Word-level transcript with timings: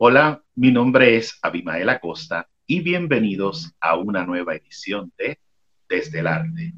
Hola, 0.00 0.44
mi 0.54 0.70
nombre 0.70 1.16
es 1.16 1.40
Abimael 1.42 1.88
Acosta 1.88 2.48
y 2.68 2.82
bienvenidos 2.82 3.74
a 3.80 3.96
una 3.96 4.24
nueva 4.24 4.54
edición 4.54 5.12
de 5.18 5.40
Desde 5.88 6.20
el 6.20 6.28
Arte. 6.28 6.72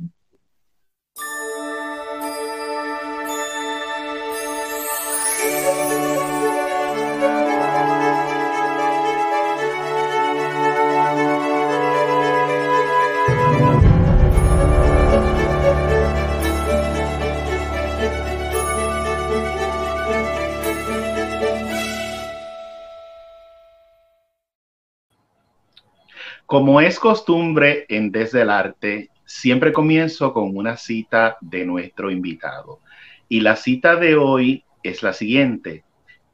Como 26.50 26.80
es 26.80 26.98
costumbre 26.98 27.86
en 27.88 28.10
Desde 28.10 28.42
el 28.42 28.50
Arte, 28.50 29.10
siempre 29.24 29.72
comienzo 29.72 30.32
con 30.32 30.56
una 30.56 30.76
cita 30.76 31.38
de 31.40 31.64
nuestro 31.64 32.10
invitado. 32.10 32.80
Y 33.28 33.38
la 33.38 33.54
cita 33.54 33.94
de 33.94 34.16
hoy 34.16 34.64
es 34.82 35.04
la 35.04 35.12
siguiente. 35.12 35.84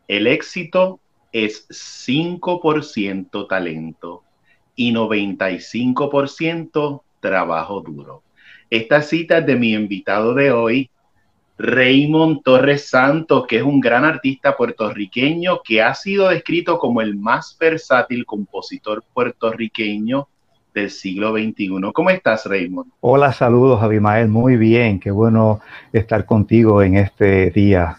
El 0.09 0.27
éxito 0.27 1.01
es 1.33 1.69
5% 1.69 3.47
talento 3.47 4.23
y 4.75 4.91
95% 4.91 7.03
trabajo 7.21 7.83
duro. 7.83 8.23
Esta 8.71 9.03
cita 9.03 9.43
de 9.43 9.57
mi 9.57 9.75
invitado 9.75 10.33
de 10.33 10.51
hoy, 10.51 10.89
Raymond 11.59 12.43
Torres 12.43 12.89
Santos, 12.89 13.47
que 13.47 13.57
es 13.57 13.63
un 13.63 13.81
gran 13.81 14.05
artista 14.05 14.57
puertorriqueño 14.57 15.63
que 15.65 15.83
ha 15.83 15.95
sido 15.95 16.29
descrito 16.29 16.79
como 16.79 17.01
el 17.01 17.17
más 17.17 17.57
versátil 17.59 18.27
compositor 18.27 19.03
puertorriqueño 19.15 20.29
del 20.75 20.91
siglo 20.91 21.33
XXI. 21.33 21.91
¿Cómo 21.95 22.11
estás, 22.11 22.45
Raymond? 22.45 22.93
Hola, 23.01 23.33
saludos, 23.33 23.83
Abimael. 23.83 24.29
Muy 24.29 24.57
bien, 24.57 25.01
qué 25.01 25.11
bueno 25.11 25.61
estar 25.93 26.27
contigo 26.27 26.83
en 26.83 26.97
este 26.97 27.51
día. 27.51 27.97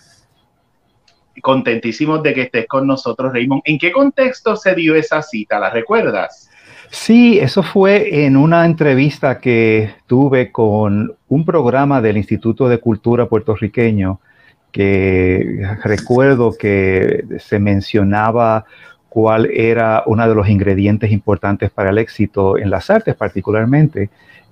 Contentísimos 1.41 2.22
de 2.22 2.33
que 2.35 2.41
estés 2.44 2.67
con 2.67 2.85
nosotros, 2.85 3.33
Raymond. 3.33 3.63
¿En 3.66 3.80
qué 3.80 3.91
contexto 3.91 4.55
se 4.55 4.75
dio 4.75 4.94
esa 4.94 5.23
cita? 5.23 5.59
¿La 5.59 5.72
recuerdas? 5.72 6.47
Sí, 6.89 7.39
eso 7.39 7.63
fue 7.63 8.25
en 8.25 8.38
una 8.38 8.66
entrevista 8.66 9.39
que 9.39 9.91
tuve 10.05 10.52
con 10.52 11.13
un 11.27 11.45
programa 11.45 12.02
del 12.02 12.17
Instituto 12.17 12.69
de 12.69 12.79
Cultura 12.79 13.27
puertorriqueño 13.27 14.19
que 14.71 15.67
recuerdo 15.83 16.53
que 16.57 17.25
se 17.39 17.59
mencionaba 17.59 18.66
cuál 19.09 19.49
era 19.52 20.03
uno 20.05 20.27
de 20.27 20.35
los 20.35 20.47
ingredientes 20.47 21.11
importantes 21.11 21.71
para 21.71 21.89
el 21.89 21.97
éxito 21.97 22.57
en 22.57 22.69
las 22.69 22.89
artes 22.89 23.16
particularmente. 23.16 24.09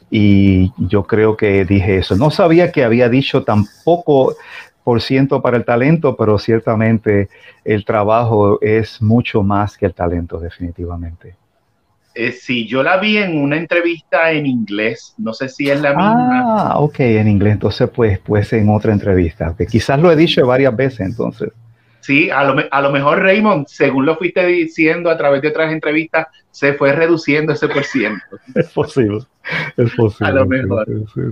Y 0.10 0.72
yo 0.78 1.04
creo 1.04 1.38
que 1.38 1.66
dije 1.66 1.98
eso. 1.98 2.16
No 2.16 2.32
sabía 2.32 2.72
que 2.72 2.84
había 2.84 3.10
dicho 3.10 3.44
tampoco 3.44 4.36
por 4.84 5.02
ciento 5.02 5.42
para 5.42 5.58
el 5.58 5.66
talento, 5.66 6.16
pero 6.16 6.38
ciertamente 6.38 7.30
el 7.64 7.86
trabajo 7.86 8.60
es 8.62 9.02
mucho 9.02 9.44
más 9.44 9.78
que 9.78 9.88
el 9.88 9.94
talento, 9.94 10.40
definitivamente. 10.40 11.36
Eh, 12.18 12.32
sí, 12.32 12.66
yo 12.66 12.82
la 12.82 12.98
vi 12.98 13.18
en 13.18 13.38
una 13.38 13.58
entrevista 13.58 14.32
en 14.32 14.46
inglés, 14.46 15.14
no 15.18 15.34
sé 15.34 15.50
si 15.50 15.70
es 15.70 15.82
la 15.82 15.90
misma. 15.90 16.72
Ah, 16.72 16.80
ok, 16.80 17.02
en 17.02 17.28
inglés, 17.28 17.54
entonces 17.54 17.90
pues, 17.94 18.20
pues 18.20 18.54
en 18.54 18.70
otra 18.70 18.94
entrevista, 18.94 19.54
que 19.58 19.68
quizás 19.68 20.00
lo 20.00 20.10
he 20.10 20.16
dicho 20.16 20.48
varias 20.48 20.74
veces 20.74 21.02
entonces. 21.02 21.52
Sí, 22.00 22.30
a 22.30 22.44
lo, 22.46 22.64
a 22.72 22.82
lo 22.82 22.92
mejor 22.92 23.20
Raymond, 23.20 23.68
según 23.68 24.06
lo 24.06 24.16
fuiste 24.16 24.46
diciendo 24.46 25.10
a 25.10 25.18
través 25.18 25.42
de 25.42 25.50
otras 25.50 25.74
entrevistas, 25.74 26.28
se 26.52 26.74
fue 26.74 26.94
reduciendo 26.94 27.52
ese 27.52 27.68
por 27.68 27.84
ciento. 27.84 28.24
es 28.56 28.70
posible, 28.70 29.20
es 29.76 29.94
posible. 29.96 30.32
A 30.32 30.36
lo 30.36 30.46
mejor. 30.46 30.88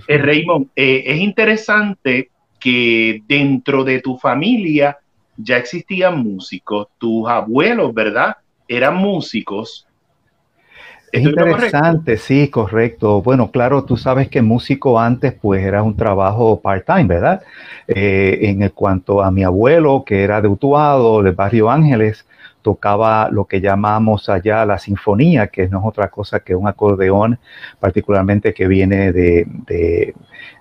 Eh, 0.08 0.18
Raymond, 0.18 0.68
eh, 0.76 1.04
es 1.06 1.20
interesante 1.20 2.30
que 2.60 3.22
dentro 3.26 3.86
de 3.86 4.02
tu 4.02 4.18
familia 4.18 4.98
ya 5.38 5.58
existían 5.58 6.22
músicos, 6.22 6.88
tus 6.98 7.30
abuelos, 7.30 7.94
¿verdad? 7.94 8.36
Eran 8.68 8.96
músicos 8.96 9.88
es 11.14 11.24
interesante, 11.24 12.18
sí, 12.18 12.48
correcto. 12.50 13.22
Bueno, 13.22 13.52
claro, 13.52 13.84
tú 13.84 13.98
sabes 13.98 14.30
que 14.30 14.42
músico 14.42 15.00
antes 15.00 15.32
pues 15.32 15.64
era 15.64 15.84
un 15.84 15.96
trabajo 15.96 16.60
part-time, 16.60 17.04
¿verdad? 17.04 17.44
Eh, 17.88 18.40
en 18.42 18.68
cuanto 18.70 19.22
a 19.22 19.30
mi 19.30 19.44
abuelo, 19.44 20.04
que 20.04 20.24
era 20.24 20.42
de 20.42 20.48
Utuado, 20.48 21.22
del 21.22 21.34
barrio 21.34 21.70
Ángeles, 21.70 22.26
tocaba 22.64 23.30
lo 23.30 23.46
que 23.46 23.62
llamamos 23.62 24.28
allá 24.28 24.66
la 24.66 24.80
sinfonía, 24.80 25.48
que 25.50 25.68
no 25.68 25.82
es 25.82 25.86
otra 25.86 26.10
cosa 26.10 26.40
que 26.40 26.56
un 26.56 26.68
acordeón, 26.68 27.38
particularmente 27.80 28.52
que 28.52 28.68
viene 28.68 29.12
de, 29.12 29.46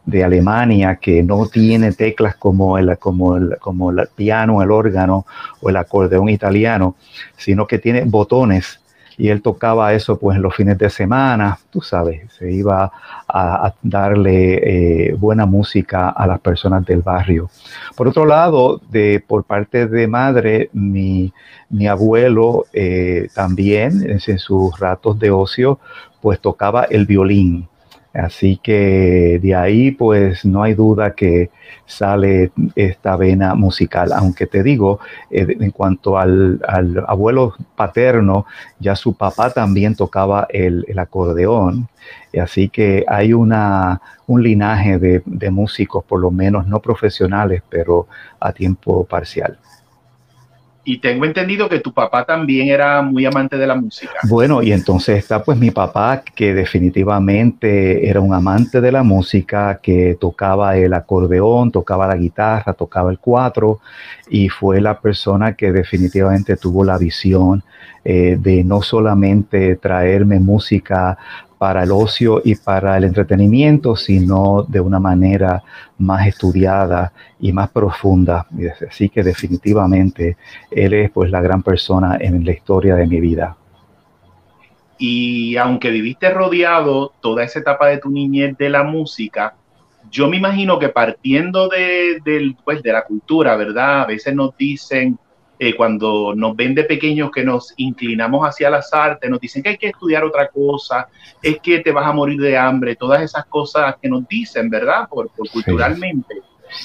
de, 0.04 0.22
Alemania, 0.22 0.96
que 0.96 1.22
no 1.22 1.46
tiene 1.46 1.92
teclas 1.92 2.36
como 2.36 2.76
el, 2.76 2.98
como, 2.98 3.36
el, 3.36 3.56
como 3.58 3.90
el 3.90 4.06
piano, 4.14 4.60
el 4.60 4.70
órgano 4.70 5.24
o 5.62 5.70
el 5.70 5.76
acordeón 5.76 6.28
italiano, 6.28 6.96
sino 7.38 7.66
que 7.66 7.78
tiene 7.78 8.02
botones 8.04 8.81
y 9.22 9.28
él 9.28 9.40
tocaba 9.40 9.94
eso 9.94 10.18
pues 10.18 10.34
en 10.34 10.42
los 10.42 10.52
fines 10.52 10.76
de 10.78 10.90
semana, 10.90 11.56
tú 11.70 11.80
sabes, 11.80 12.32
se 12.32 12.50
iba 12.50 12.90
a, 13.28 13.72
darle 13.80 15.10
eh, 15.10 15.14
buena 15.14 15.46
música 15.46 16.08
a 16.08 16.26
las 16.26 16.40
personas 16.40 16.84
del 16.84 17.02
barrio. 17.02 17.48
Por 17.94 18.08
otro 18.08 18.26
lado, 18.26 18.80
de, 18.90 19.22
por 19.24 19.44
parte 19.44 19.86
de 19.86 20.08
madre, 20.08 20.70
mi, 20.72 21.32
mi 21.70 21.86
abuelo 21.86 22.66
eh, 22.72 23.28
también 23.32 24.10
en 24.10 24.38
sus 24.40 24.76
ratos 24.80 25.16
de 25.20 25.30
ocio 25.30 25.78
pues 26.20 26.40
tocaba 26.40 26.82
el 26.82 27.06
violín. 27.06 27.68
Así 28.14 28.58
que 28.62 29.38
de 29.42 29.54
ahí 29.54 29.90
pues 29.90 30.44
no 30.44 30.62
hay 30.62 30.74
duda 30.74 31.14
que 31.14 31.50
sale 31.86 32.52
esta 32.74 33.16
vena 33.16 33.54
musical, 33.54 34.12
aunque 34.12 34.46
te 34.46 34.62
digo, 34.62 35.00
eh, 35.30 35.56
en 35.58 35.70
cuanto 35.70 36.18
al, 36.18 36.60
abuelo 37.06 37.54
paterno, 37.74 38.46
ya 38.78 38.96
su 38.96 39.14
papá 39.14 39.50
también 39.50 39.94
tocaba 39.94 40.46
el, 40.50 40.84
acordeón, 40.98 41.88
así 42.38 42.68
que 42.68 43.04
hay 43.08 43.32
una, 43.32 44.00
un 44.26 44.42
linaje 44.42 44.98
de, 44.98 45.22
de 45.24 45.50
músicos, 45.50 46.04
por 46.04 46.20
lo 46.20 46.30
menos 46.30 46.66
no 46.66 46.80
profesionales, 46.80 47.62
pero 47.68 48.08
a 48.40 48.52
tiempo 48.52 49.04
parcial. 49.04 49.58
Y 50.84 50.98
tengo 50.98 51.24
entendido 51.24 51.68
que 51.68 51.78
tu 51.78 51.92
papá 51.92 52.24
también 52.24 52.68
era 52.68 53.02
muy 53.02 53.24
amante 53.24 53.56
de 53.56 53.66
la 53.66 53.76
música. 53.76 54.14
Bueno, 54.28 54.62
y 54.62 54.72
entonces 54.72 55.18
está 55.18 55.44
pues 55.44 55.56
mi 55.56 55.70
papá, 55.70 56.22
que 56.34 56.54
definitivamente 56.54 58.08
era 58.08 58.20
un 58.20 58.34
amante 58.34 58.80
de 58.80 58.90
la 58.90 59.04
música, 59.04 59.78
que 59.80 60.16
tocaba 60.20 60.76
el 60.76 60.92
acordeón, 60.92 61.70
tocaba 61.70 62.08
la 62.08 62.16
guitarra, 62.16 62.72
tocaba 62.72 63.12
el 63.12 63.20
cuatro, 63.20 63.80
y 64.28 64.48
fue 64.48 64.80
la 64.80 64.98
persona 64.98 65.54
que 65.54 65.70
definitivamente 65.70 66.56
tuvo 66.56 66.84
la 66.84 66.98
visión 66.98 67.62
eh, 68.04 68.36
de 68.40 68.64
no 68.64 68.82
solamente 68.82 69.76
traerme 69.76 70.40
música 70.40 71.16
para 71.62 71.84
el 71.84 71.92
ocio 71.92 72.42
y 72.44 72.56
para 72.56 72.96
el 72.96 73.04
entretenimiento, 73.04 73.94
sino 73.94 74.66
de 74.66 74.80
una 74.80 74.98
manera 74.98 75.62
más 75.96 76.26
estudiada 76.26 77.12
y 77.38 77.52
más 77.52 77.70
profunda. 77.70 78.48
Así 78.90 79.08
que 79.08 79.22
definitivamente 79.22 80.36
él 80.72 80.92
es 80.92 81.12
pues 81.12 81.30
la 81.30 81.40
gran 81.40 81.62
persona 81.62 82.18
en 82.20 82.44
la 82.44 82.50
historia 82.50 82.96
de 82.96 83.06
mi 83.06 83.20
vida. 83.20 83.56
Y 84.98 85.56
aunque 85.56 85.90
viviste 85.90 86.30
rodeado 86.30 87.12
toda 87.20 87.44
esa 87.44 87.60
etapa 87.60 87.86
de 87.86 87.98
tu 87.98 88.10
niñez 88.10 88.58
de 88.58 88.68
la 88.68 88.82
música, 88.82 89.54
yo 90.10 90.28
me 90.28 90.38
imagino 90.38 90.80
que 90.80 90.88
partiendo 90.88 91.68
de, 91.68 92.56
pues, 92.64 92.82
de 92.82 92.92
la 92.92 93.04
cultura, 93.04 93.54
¿verdad? 93.54 94.00
A 94.00 94.06
veces 94.06 94.34
nos 94.34 94.56
dicen, 94.56 95.16
eh, 95.64 95.76
cuando 95.76 96.34
nos 96.34 96.56
ven 96.56 96.74
de 96.74 96.82
pequeños 96.82 97.30
que 97.30 97.44
nos 97.44 97.72
inclinamos 97.76 98.44
hacia 98.44 98.68
las 98.68 98.92
artes, 98.92 99.30
nos 99.30 99.38
dicen 99.38 99.62
que 99.62 99.68
hay 99.68 99.78
que 99.78 99.90
estudiar 99.90 100.24
otra 100.24 100.48
cosa, 100.48 101.06
es 101.40 101.60
que 101.60 101.78
te 101.78 101.92
vas 101.92 102.04
a 102.04 102.12
morir 102.12 102.40
de 102.40 102.56
hambre, 102.56 102.96
todas 102.96 103.22
esas 103.22 103.46
cosas 103.46 103.94
que 104.02 104.08
nos 104.08 104.26
dicen, 104.26 104.68
¿verdad? 104.68 105.08
Por, 105.08 105.30
culturalmente. 105.30 106.34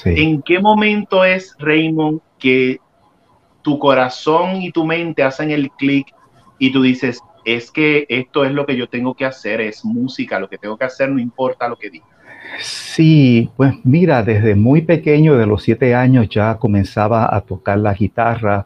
¿En 0.05 0.43
qué 0.43 0.59
momento 0.59 1.25
es, 1.25 1.55
Raymond, 1.57 2.21
que 2.37 2.79
tu 3.63 3.79
corazón 3.79 4.61
y 4.61 4.71
tu 4.71 4.85
mente 4.85 5.23
hacen 5.23 5.49
el 5.49 5.71
clic 5.71 6.13
y 6.59 6.71
tú 6.71 6.83
dices, 6.83 7.19
es 7.45 7.71
que 7.71 8.05
esto 8.09 8.45
es 8.45 8.51
lo 8.51 8.67
que 8.67 8.77
yo 8.77 8.87
tengo 8.87 9.15
que 9.15 9.25
hacer, 9.25 9.59
es 9.59 9.83
música, 9.83 10.39
lo 10.39 10.49
que 10.49 10.59
tengo 10.59 10.77
que 10.77 10.85
hacer 10.85 11.09
no 11.09 11.19
importa 11.19 11.67
lo 11.67 11.77
que 11.77 11.89
diga? 11.89 12.05
Sí, 12.59 13.49
pues 13.55 13.73
mira, 13.83 14.23
desde 14.23 14.55
muy 14.55 14.81
pequeño, 14.81 15.37
de 15.37 15.45
los 15.45 15.63
siete 15.63 15.93
años, 15.93 16.27
ya 16.29 16.55
comenzaba 16.55 17.35
a 17.35 17.41
tocar 17.41 17.77
la 17.77 17.93
guitarra, 17.93 18.65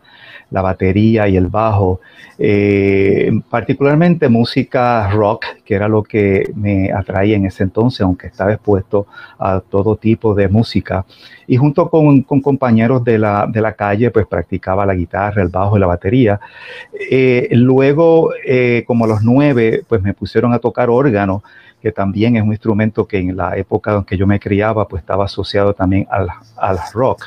la 0.49 0.61
batería 0.61 1.27
y 1.27 1.37
el 1.37 1.47
bajo, 1.47 2.01
eh, 2.37 3.31
particularmente 3.49 4.29
música 4.29 5.09
rock, 5.11 5.45
que 5.65 5.75
era 5.75 5.87
lo 5.87 6.03
que 6.03 6.51
me 6.55 6.91
atraía 6.91 7.35
en 7.35 7.45
ese 7.45 7.63
entonces, 7.63 8.01
aunque 8.01 8.27
estaba 8.27 8.53
expuesto 8.53 9.07
a 9.39 9.61
todo 9.61 9.95
tipo 9.95 10.33
de 10.35 10.47
música. 10.47 11.05
Y 11.47 11.57
junto 11.57 11.89
con, 11.89 12.23
compañeros 12.23 13.03
de 13.03 13.17
la, 13.17 13.47
de 13.47 13.61
la, 13.61 13.73
calle, 13.73 14.11
pues 14.11 14.25
practicaba 14.27 14.85
la 14.85 14.95
guitarra, 14.95 15.41
el 15.41 15.49
bajo 15.49 15.77
y 15.77 15.79
la 15.79 15.87
batería. 15.87 16.39
Eh, 17.09 17.49
luego, 17.51 18.31
eh, 18.45 18.83
como 18.85 19.05
a 19.05 19.07
los 19.07 19.23
nueve, 19.23 19.83
pues 19.87 20.01
me 20.01 20.13
pusieron 20.13 20.53
a 20.53 20.59
tocar 20.59 20.89
órgano 20.89 21.43
que 21.81 21.91
también 21.91 22.35
es 22.35 22.43
un 22.43 22.51
instrumento 22.51 23.05
que 23.05 23.17
en 23.17 23.35
la 23.35 23.57
época 23.57 23.95
en 23.95 24.03
que 24.03 24.17
yo 24.17 24.27
me 24.27 24.39
criaba, 24.39 24.87
pues 24.87 25.01
estaba 25.01 25.25
asociado 25.25 25.73
también 25.73 26.07
al, 26.09 26.27
al 26.57 26.77
rock. 26.93 27.25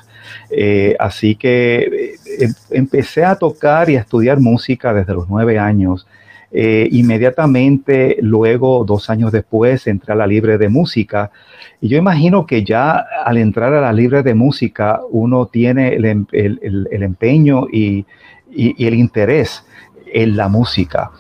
Eh, 0.50 0.96
así 0.98 1.34
que 1.34 2.16
eh, 2.40 2.48
empecé 2.70 3.24
a 3.24 3.36
tocar 3.36 3.90
y 3.90 3.96
a 3.96 4.00
estudiar 4.00 4.40
música 4.40 4.94
desde 4.94 5.14
los 5.14 5.28
nueve 5.28 5.58
años. 5.58 6.06
Eh, 6.52 6.88
inmediatamente, 6.92 8.16
luego, 8.20 8.84
dos 8.84 9.10
años 9.10 9.32
después, 9.32 9.88
entré 9.88 10.12
a 10.12 10.16
la 10.16 10.26
libre 10.26 10.56
de 10.56 10.68
música. 10.68 11.32
Y 11.80 11.88
yo 11.88 11.98
imagino 11.98 12.46
que 12.46 12.62
ya 12.62 13.04
al 13.24 13.38
entrar 13.38 13.74
a 13.74 13.80
la 13.80 13.92
libre 13.92 14.22
de 14.22 14.34
música, 14.34 15.00
uno 15.10 15.46
tiene 15.46 15.94
el, 15.94 16.04
em, 16.04 16.26
el, 16.30 16.88
el, 16.90 17.02
empeño 17.02 17.66
y, 17.72 18.06
y 18.50 18.86
el 18.86 18.94
interés 18.94 19.64
en 20.12 20.36
la 20.36 20.48
música. 20.48 21.10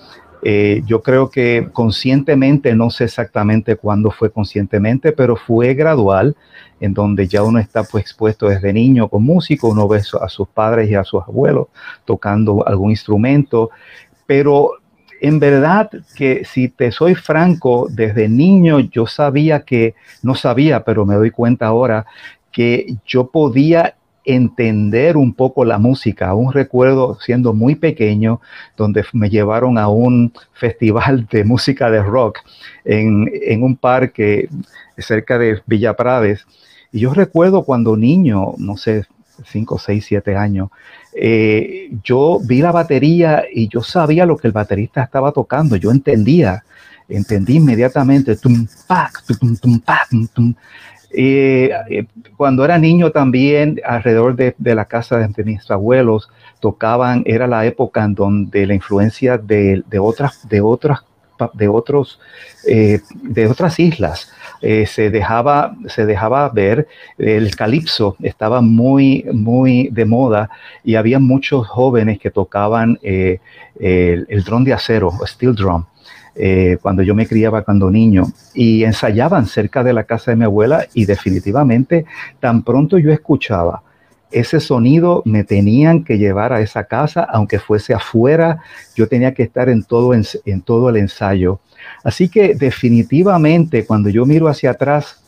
Eh, 0.46 0.82
yo 0.84 1.02
creo 1.02 1.30
que 1.30 1.70
conscientemente, 1.72 2.74
no 2.74 2.90
sé 2.90 3.04
exactamente 3.04 3.76
cuándo 3.76 4.10
fue 4.10 4.30
conscientemente, 4.30 5.12
pero 5.12 5.36
fue 5.36 5.72
gradual, 5.72 6.36
en 6.80 6.92
donde 6.92 7.26
ya 7.26 7.42
uno 7.42 7.58
está 7.58 7.82
pues, 7.82 8.04
expuesto 8.04 8.48
desde 8.48 8.74
niño 8.74 9.08
con 9.08 9.24
músico, 9.24 9.68
uno 9.68 9.88
ve 9.88 10.02
a 10.20 10.28
sus 10.28 10.46
padres 10.48 10.90
y 10.90 10.94
a 10.94 11.04
sus 11.04 11.22
abuelos 11.22 11.68
tocando 12.04 12.66
algún 12.68 12.90
instrumento, 12.90 13.70
pero 14.26 14.72
en 15.22 15.38
verdad 15.38 15.90
que 16.14 16.44
si 16.44 16.68
te 16.68 16.92
soy 16.92 17.14
franco, 17.14 17.86
desde 17.90 18.28
niño 18.28 18.80
yo 18.80 19.06
sabía 19.06 19.60
que, 19.60 19.94
no 20.22 20.34
sabía, 20.34 20.84
pero 20.84 21.06
me 21.06 21.14
doy 21.14 21.30
cuenta 21.30 21.68
ahora, 21.68 22.04
que 22.52 22.96
yo 23.06 23.28
podía 23.28 23.94
entender 24.24 25.16
un 25.16 25.34
poco 25.34 25.64
la 25.64 25.78
música. 25.78 26.28
Aún 26.28 26.52
recuerdo 26.52 27.18
siendo 27.20 27.52
muy 27.52 27.74
pequeño, 27.74 28.40
donde 28.76 29.04
me 29.12 29.30
llevaron 29.30 29.78
a 29.78 29.88
un 29.88 30.32
festival 30.52 31.26
de 31.30 31.44
música 31.44 31.90
de 31.90 32.02
rock 32.02 32.38
en, 32.84 33.62
un 33.62 33.76
parque 33.76 34.48
cerca 34.98 35.38
de 35.38 35.60
Villa 35.66 35.94
Prades. 35.94 36.46
Y 36.92 37.00
yo 37.00 37.12
recuerdo 37.12 37.64
cuando 37.64 37.96
niño, 37.96 38.54
no 38.58 38.76
sé, 38.76 39.04
5, 39.46 39.78
6, 39.78 40.04
7 40.06 40.36
años, 40.36 40.70
eh, 41.14 41.90
yo 42.02 42.38
vi 42.42 42.60
la 42.60 42.72
batería 42.72 43.44
y 43.52 43.68
yo 43.68 43.82
sabía 43.82 44.26
lo 44.26 44.36
que 44.36 44.46
el 44.46 44.52
baterista 44.52 45.02
estaba 45.02 45.32
tocando, 45.32 45.74
yo 45.76 45.90
entendía, 45.90 46.64
entendí 47.08 47.56
inmediatamente, 47.56 48.36
tum, 48.36 48.66
tum, 49.28 49.56
tum, 49.56 50.28
tum, 50.28 50.54
eh, 51.16 52.06
cuando 52.36 52.64
era 52.64 52.78
niño 52.78 53.10
también, 53.10 53.80
alrededor 53.84 54.34
de, 54.36 54.54
la 54.58 54.84
casa 54.86 55.18
de, 55.18 55.44
mis 55.44 55.70
abuelos, 55.70 56.30
tocaban, 56.60 57.22
era 57.26 57.46
la 57.46 57.64
época 57.66 58.04
en 58.04 58.14
donde 58.14 58.66
la 58.66 58.74
influencia 58.74 59.38
de, 59.38 59.82
otras, 60.00 60.48
de 60.48 60.60
otras, 60.60 61.04
de 61.52 61.68
otros, 61.68 62.20
eh, 62.66 63.00
de 63.14 63.46
otras 63.46 63.78
islas 63.78 64.32
eh, 64.62 64.86
se 64.86 65.10
dejaba, 65.10 65.76
se 65.86 66.06
dejaba 66.06 66.48
ver. 66.48 66.88
El 67.18 67.54
calipso 67.54 68.16
estaba 68.22 68.60
muy, 68.60 69.24
muy 69.32 69.88
de 69.90 70.04
moda 70.04 70.50
y 70.82 70.94
había 70.94 71.18
muchos 71.18 71.66
jóvenes 71.66 72.18
que 72.18 72.30
tocaban 72.30 72.98
el, 73.02 73.40
el 73.78 74.44
drum 74.44 74.64
de 74.64 74.72
acero, 74.72 75.12
steel 75.26 75.54
drum. 75.54 75.84
Eh, 76.36 76.78
cuando 76.82 77.02
yo 77.02 77.14
me 77.14 77.28
criaba 77.28 77.62
cuando 77.62 77.90
niño 77.90 78.24
y 78.54 78.82
ensayaban 78.82 79.46
cerca 79.46 79.84
de 79.84 79.92
la 79.92 80.02
casa 80.02 80.32
de 80.32 80.36
mi 80.36 80.44
abuela 80.44 80.86
y 80.92 81.04
definitivamente 81.04 82.06
tan 82.40 82.64
pronto 82.64 82.98
yo 82.98 83.12
escuchaba 83.12 83.82
ese 84.34 84.58
sonido 84.58 85.22
me 85.24 85.44
tenían 85.44 86.02
que 86.02 86.18
llevar 86.18 86.52
a 86.52 86.60
esa 86.60 86.84
casa, 86.84 87.22
aunque 87.22 87.60
fuese 87.60 87.94
afuera, 87.94 88.58
yo 88.96 89.08
tenía 89.08 89.32
que 89.32 89.44
estar 89.44 89.68
en 89.68 89.84
todo, 89.84 90.12
en, 90.12 90.24
en 90.44 90.60
todo 90.60 90.88
el 90.88 90.96
ensayo. 90.96 91.60
Así 92.02 92.28
que 92.28 92.56
definitivamente 92.56 93.86
cuando 93.86 94.08
yo 94.08 94.26
miro 94.26 94.48
hacia 94.48 94.72
atrás, 94.72 95.22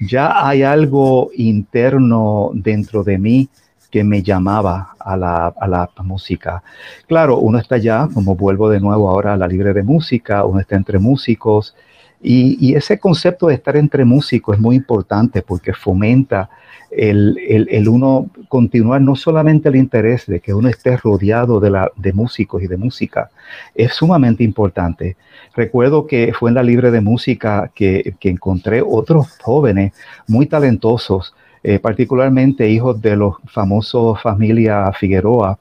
ya 0.00 0.46
hay 0.46 0.62
algo 0.62 1.30
interno 1.34 2.50
dentro 2.52 3.02
de 3.02 3.16
mí 3.16 3.48
que 3.96 4.04
me 4.04 4.22
llamaba 4.22 4.94
a 4.98 5.16
la, 5.16 5.46
a 5.58 5.66
la, 5.66 5.88
música. 6.02 6.62
Claro, 7.06 7.38
uno 7.38 7.56
está 7.58 7.78
ya, 7.78 8.10
como 8.12 8.36
vuelvo 8.36 8.68
de 8.68 8.78
nuevo 8.78 9.08
ahora 9.08 9.32
a 9.32 9.38
la 9.38 9.48
libre 9.48 9.72
de 9.72 9.82
música, 9.82 10.44
uno 10.44 10.60
está 10.60 10.76
entre 10.76 10.98
músicos 10.98 11.74
y, 12.20 12.58
y 12.60 12.74
ese 12.74 12.98
concepto 12.98 13.46
de 13.46 13.54
estar 13.54 13.74
entre 13.74 14.04
músicos 14.04 14.56
es 14.56 14.60
muy 14.60 14.76
importante 14.76 15.40
porque 15.40 15.72
fomenta 15.72 16.50
el, 16.90 17.38
el, 17.48 17.68
el, 17.70 17.88
uno 17.88 18.28
continuar 18.48 19.00
no 19.00 19.16
solamente 19.16 19.70
el 19.70 19.76
interés 19.76 20.26
de 20.26 20.40
que 20.40 20.52
uno 20.52 20.68
esté 20.68 20.98
rodeado 20.98 21.58
de, 21.58 21.70
la, 21.70 21.90
de 21.96 22.12
músicos 22.12 22.62
y 22.62 22.66
de 22.66 22.76
música, 22.76 23.30
es 23.74 23.94
sumamente 23.94 24.44
importante. 24.44 25.16
Recuerdo 25.54 26.06
que 26.06 26.34
fue 26.38 26.50
en 26.50 26.56
la 26.56 26.62
libre 26.62 26.90
de 26.90 27.00
música 27.00 27.70
que, 27.74 28.14
que 28.20 28.28
encontré 28.28 28.82
otros 28.86 29.38
jóvenes 29.40 29.94
muy 30.26 30.44
talentosos 30.44 31.34
eh, 31.68 31.80
particularmente 31.80 32.70
hijos 32.70 33.02
de 33.02 33.16
los 33.16 33.38
famosos 33.48 34.22
familia 34.22 34.92
Figueroa, 34.92 35.58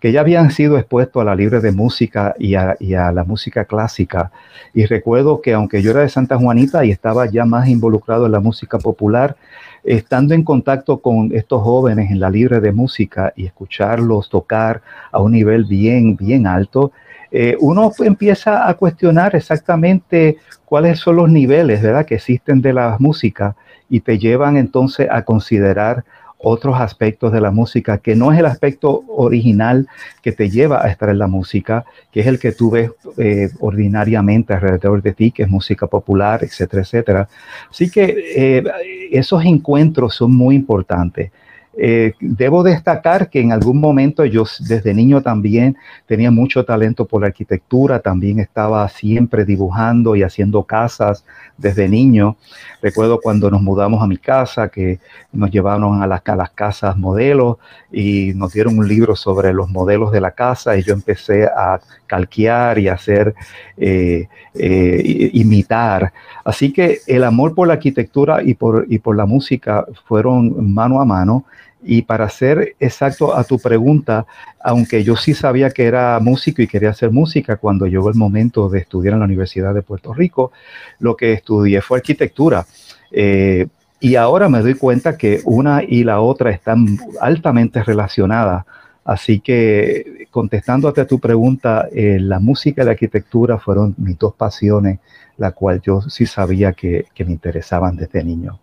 que 0.00 0.10
ya 0.10 0.20
habían 0.20 0.50
sido 0.50 0.78
expuestos 0.78 1.20
a 1.20 1.26
la 1.26 1.34
libre 1.34 1.60
de 1.60 1.72
música 1.72 2.34
y 2.38 2.54
a, 2.54 2.74
la 2.80 3.22
música 3.24 3.66
clásica. 3.66 4.32
Y 4.72 4.86
recuerdo 4.86 5.42
que 5.42 5.52
aunque 5.52 5.82
yo 5.82 5.90
era 5.90 6.00
de 6.00 6.08
Santa 6.08 6.38
Juanita 6.38 6.86
y 6.86 6.90
estaba 6.90 7.26
ya 7.26 7.44
más 7.44 7.68
involucrado 7.68 8.24
en 8.24 8.32
la 8.32 8.40
música 8.40 8.78
popular, 8.78 9.36
estando 9.84 10.32
en 10.32 10.42
contacto 10.42 11.02
con 11.02 11.34
estos 11.34 11.62
jóvenes 11.62 12.10
en 12.10 12.18
la 12.18 12.30
libre 12.30 12.58
de 12.58 12.72
música 12.72 13.34
y 13.36 13.44
escucharlos 13.44 14.30
tocar 14.30 14.80
a 15.10 15.20
un 15.20 15.32
nivel 15.32 15.66
bien, 15.66 16.16
bien 16.16 16.46
alto, 16.46 16.92
eh, 17.30 17.58
uno 17.60 17.92
empieza 17.98 18.66
a 18.66 18.72
cuestionar 18.72 19.36
exactamente 19.36 20.38
cuáles 20.64 20.98
son 20.98 21.16
los 21.16 21.30
niveles 21.30 21.82
¿verdad? 21.82 22.06
que 22.06 22.14
existen 22.14 22.62
de 22.62 22.72
la 22.72 22.96
música 22.98 23.54
y 23.92 24.00
te 24.00 24.18
llevan 24.18 24.56
entonces 24.56 25.06
a 25.10 25.22
considerar 25.22 26.02
otros 26.38 26.80
aspectos 26.80 27.30
de 27.30 27.42
la 27.42 27.50
música, 27.50 27.98
que 27.98 28.16
no 28.16 28.32
es 28.32 28.38
el 28.38 28.46
aspecto 28.46 29.04
original 29.06 29.86
que 30.22 30.32
te 30.32 30.48
lleva 30.48 30.82
a 30.82 30.88
estar 30.88 31.10
en 31.10 31.18
la 31.18 31.26
música, 31.26 31.84
que 32.10 32.20
es 32.20 32.26
el 32.26 32.38
que 32.38 32.52
tú 32.52 32.70
ves 32.70 32.90
eh, 33.18 33.50
ordinariamente 33.60 34.54
alrededor 34.54 35.02
de 35.02 35.12
ti, 35.12 35.30
que 35.30 35.42
es 35.42 35.50
música 35.50 35.86
popular, 35.86 36.42
etcétera, 36.42 36.82
etcétera. 36.82 37.28
Así 37.70 37.90
que 37.90 38.16
eh, 38.34 38.64
esos 39.12 39.44
encuentros 39.44 40.14
son 40.14 40.34
muy 40.34 40.54
importantes. 40.54 41.30
Eh, 41.74 42.12
debo 42.20 42.62
destacar 42.62 43.30
que 43.30 43.40
en 43.40 43.50
algún 43.50 43.80
momento 43.80 44.26
yo 44.26 44.44
desde 44.60 44.92
niño 44.92 45.22
también 45.22 45.76
tenía 46.06 46.30
mucho 46.30 46.64
talento 46.64 47.06
por 47.06 47.22
la 47.22 47.28
arquitectura, 47.28 48.00
también 48.00 48.40
estaba 48.40 48.86
siempre 48.90 49.46
dibujando 49.46 50.14
y 50.14 50.22
haciendo 50.22 50.64
casas 50.64 51.24
desde 51.56 51.88
niño. 51.88 52.36
Recuerdo 52.82 53.20
cuando 53.20 53.50
nos 53.50 53.62
mudamos 53.62 54.02
a 54.02 54.06
mi 54.06 54.18
casa 54.18 54.68
que 54.68 54.98
nos 55.32 55.50
llevaron 55.50 56.02
a 56.02 56.06
las, 56.06 56.20
las 56.26 56.50
casas 56.50 56.96
modelos 56.96 57.56
y 57.90 58.32
nos 58.34 58.52
dieron 58.52 58.78
un 58.78 58.86
libro 58.86 59.16
sobre 59.16 59.52
los 59.52 59.70
modelos 59.70 60.12
de 60.12 60.20
la 60.20 60.32
casa 60.32 60.76
y 60.76 60.82
yo 60.82 60.92
empecé 60.92 61.44
a 61.44 61.80
calquear 62.06 62.78
y 62.78 62.88
hacer, 62.88 63.34
eh, 63.78 64.28
eh, 64.54 65.30
imitar. 65.32 66.12
Así 66.44 66.72
que 66.72 66.98
el 67.06 67.24
amor 67.24 67.54
por 67.54 67.68
la 67.68 67.74
arquitectura 67.74 68.42
y 68.42 68.54
por, 68.54 68.84
y 68.88 68.98
por 68.98 69.16
la 69.16 69.24
música 69.24 69.86
fueron 70.06 70.72
mano 70.74 71.00
a 71.00 71.04
mano. 71.04 71.44
Y 71.84 72.02
para 72.02 72.28
ser 72.28 72.76
exacto 72.78 73.36
a 73.36 73.42
tu 73.44 73.58
pregunta, 73.58 74.24
aunque 74.62 75.02
yo 75.02 75.16
sí 75.16 75.34
sabía 75.34 75.70
que 75.70 75.84
era 75.84 76.18
músico 76.20 76.62
y 76.62 76.68
quería 76.68 76.90
hacer 76.90 77.10
música, 77.10 77.56
cuando 77.56 77.86
llegó 77.86 78.08
el 78.08 78.14
momento 78.14 78.68
de 78.68 78.80
estudiar 78.80 79.14
en 79.14 79.20
la 79.20 79.26
Universidad 79.26 79.74
de 79.74 79.82
Puerto 79.82 80.14
Rico, 80.14 80.52
lo 81.00 81.16
que 81.16 81.32
estudié 81.32 81.80
fue 81.80 81.98
arquitectura. 81.98 82.66
Eh, 83.10 83.66
y 83.98 84.16
ahora 84.16 84.48
me 84.48 84.60
doy 84.60 84.74
cuenta 84.74 85.16
que 85.16 85.40
una 85.44 85.82
y 85.82 86.04
la 86.04 86.20
otra 86.20 86.50
están 86.50 86.98
altamente 87.20 87.82
relacionadas. 87.82 88.64
Así 89.04 89.40
que 89.40 90.28
contestándote 90.30 91.00
a 91.00 91.06
tu 91.06 91.18
pregunta, 91.18 91.88
eh, 91.92 92.18
la 92.20 92.38
música 92.38 92.82
y 92.82 92.84
la 92.84 92.92
arquitectura 92.92 93.58
fueron 93.58 93.94
mis 93.98 94.16
dos 94.18 94.34
pasiones, 94.34 95.00
la 95.36 95.50
cual 95.50 95.80
yo 95.82 96.00
sí 96.02 96.26
sabía 96.26 96.72
que, 96.72 97.06
que 97.14 97.24
me 97.24 97.32
interesaban 97.32 97.96
desde 97.96 98.22
niño 98.22 98.60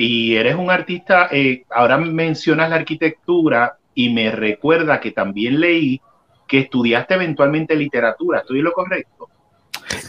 y 0.00 0.36
eres 0.36 0.54
un 0.54 0.70
artista, 0.70 1.28
eh, 1.32 1.64
ahora 1.70 1.98
mencionas 1.98 2.70
la 2.70 2.76
arquitectura 2.76 3.78
y 3.96 4.10
me 4.10 4.30
recuerda 4.30 5.00
que 5.00 5.10
también 5.10 5.58
leí 5.58 6.00
que 6.46 6.60
estudiaste 6.60 7.14
eventualmente 7.14 7.74
literatura, 7.74 8.38
¿estoy 8.38 8.62
lo 8.62 8.72
correcto? 8.72 9.28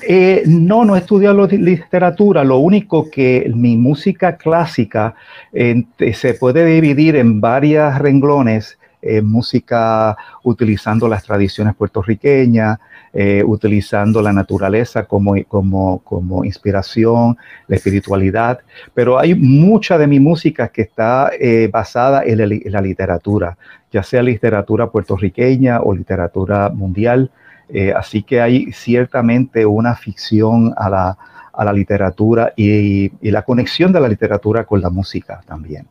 Eh, 0.07 0.43
no, 0.45 0.85
no 0.85 0.95
he 0.95 0.99
estudiado 0.99 1.47
literatura. 1.47 2.43
Lo 2.43 2.57
único 2.57 3.09
que 3.09 3.51
mi 3.55 3.77
música 3.77 4.37
clásica 4.37 5.15
se 5.51 6.33
puede 6.35 6.65
dividir 6.65 7.15
en 7.15 7.41
varias 7.41 7.97
renglones. 7.97 8.78
Eh, 9.01 9.21
música 9.21 10.17
utilizando 10.43 11.07
las 11.07 11.23
tradiciones 11.23 11.75
puertorriqueñas, 11.75 12.79
eh, 13.13 13.43
utilizando 13.45 14.21
la 14.21 14.33
naturaleza 14.33 15.05
como, 15.05 15.35
como, 15.47 15.99
como, 15.99 16.43
inspiración, 16.43 17.37
la 17.67 17.75
espiritualidad, 17.77 18.59
pero 18.93 19.17
hay 19.17 19.35
mucha 19.35 19.97
de 19.97 20.07
mi 20.07 20.19
música 20.19 20.67
que 20.67 20.81
está 20.83 21.31
basada 21.71 22.23
en 22.25 22.37
la, 22.71 22.81
literatura, 22.81 23.57
ya 23.91 24.03
sea 24.03 24.21
literatura 24.21 24.89
puertorriqueña 24.89 25.81
o 25.81 25.95
literatura 25.95 26.69
mundial. 26.69 27.31
Eh, 27.69 27.93
así 27.95 28.23
que 28.23 28.41
hay 28.41 28.71
ciertamente 28.71 29.65
una 29.65 29.95
ficción 29.95 30.73
a 30.75 30.89
la, 30.89 31.73
literatura 31.73 32.53
y, 32.55 33.11
la 33.29 33.43
conexión 33.43 33.91
de 33.93 33.99
la 33.99 34.07
literatura 34.07 34.63
con 34.63 34.81
la 34.81 34.89
música 34.89 35.41
también. 35.45 35.87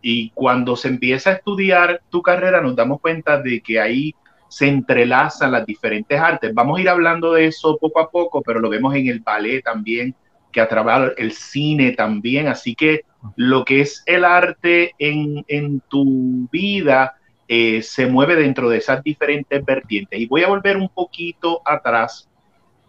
Y 0.00 0.30
cuando 0.30 0.76
se 0.76 0.88
empieza 0.88 1.30
a 1.30 1.32
estudiar 1.34 2.02
tu 2.08 2.22
carrera, 2.22 2.60
nos 2.60 2.76
damos 2.76 3.00
cuenta 3.00 3.40
de 3.40 3.60
que 3.60 3.80
ahí 3.80 4.14
se 4.48 4.68
entrelazan 4.68 5.52
las 5.52 5.66
diferentes 5.66 6.18
artes. 6.18 6.54
Vamos 6.54 6.78
a 6.78 6.82
ir 6.82 6.88
hablando 6.88 7.32
de 7.32 7.46
eso 7.46 7.76
poco 7.78 8.00
a 8.00 8.10
poco, 8.10 8.42
pero 8.42 8.60
lo 8.60 8.70
vemos 8.70 8.94
en 8.94 9.08
el 9.08 9.20
ballet 9.20 9.62
también, 9.62 10.14
que 10.52 10.60
a 10.60 10.68
través 10.68 11.12
el 11.18 11.32
cine 11.32 11.92
también. 11.92 12.48
Así 12.48 12.74
que 12.74 13.02
lo 13.36 13.64
que 13.64 13.80
es 13.80 14.02
el 14.06 14.24
arte 14.24 14.94
en, 14.98 15.44
en 15.48 15.80
tu 15.88 16.48
vida 16.50 17.16
eh, 17.46 17.82
se 17.82 18.06
mueve 18.06 18.36
dentro 18.36 18.68
de 18.68 18.78
esas 18.78 19.02
diferentes 19.02 19.64
vertientes. 19.64 20.20
Y 20.20 20.26
voy 20.26 20.42
a 20.42 20.48
volver 20.48 20.76
un 20.76 20.88
poquito 20.88 21.62
atrás. 21.64 22.28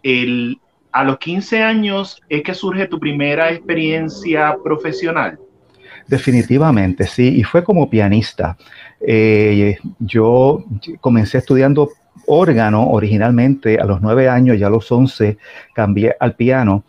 El, 0.02 0.58
a 0.92 1.04
los 1.04 1.18
15 1.18 1.62
años 1.62 2.20
es 2.28 2.42
que 2.42 2.54
surge 2.54 2.86
tu 2.86 2.98
primera 2.98 3.50
experiencia 3.50 4.56
profesional. 4.62 5.38
Definitivamente, 6.10 7.06
sí, 7.06 7.36
y 7.36 7.44
fue 7.44 7.62
como 7.62 7.88
pianista. 7.88 8.56
Eh, 9.00 9.78
yo 10.00 10.64
comencé 11.00 11.38
estudiando 11.38 11.90
órgano 12.26 12.90
originalmente 12.90 13.78
a 13.78 13.84
los 13.84 14.00
9 14.00 14.28
años, 14.28 14.58
ya 14.58 14.66
a 14.66 14.70
los 14.70 14.90
11 14.90 15.38
cambié 15.72 16.16
al 16.18 16.34
piano 16.34 16.82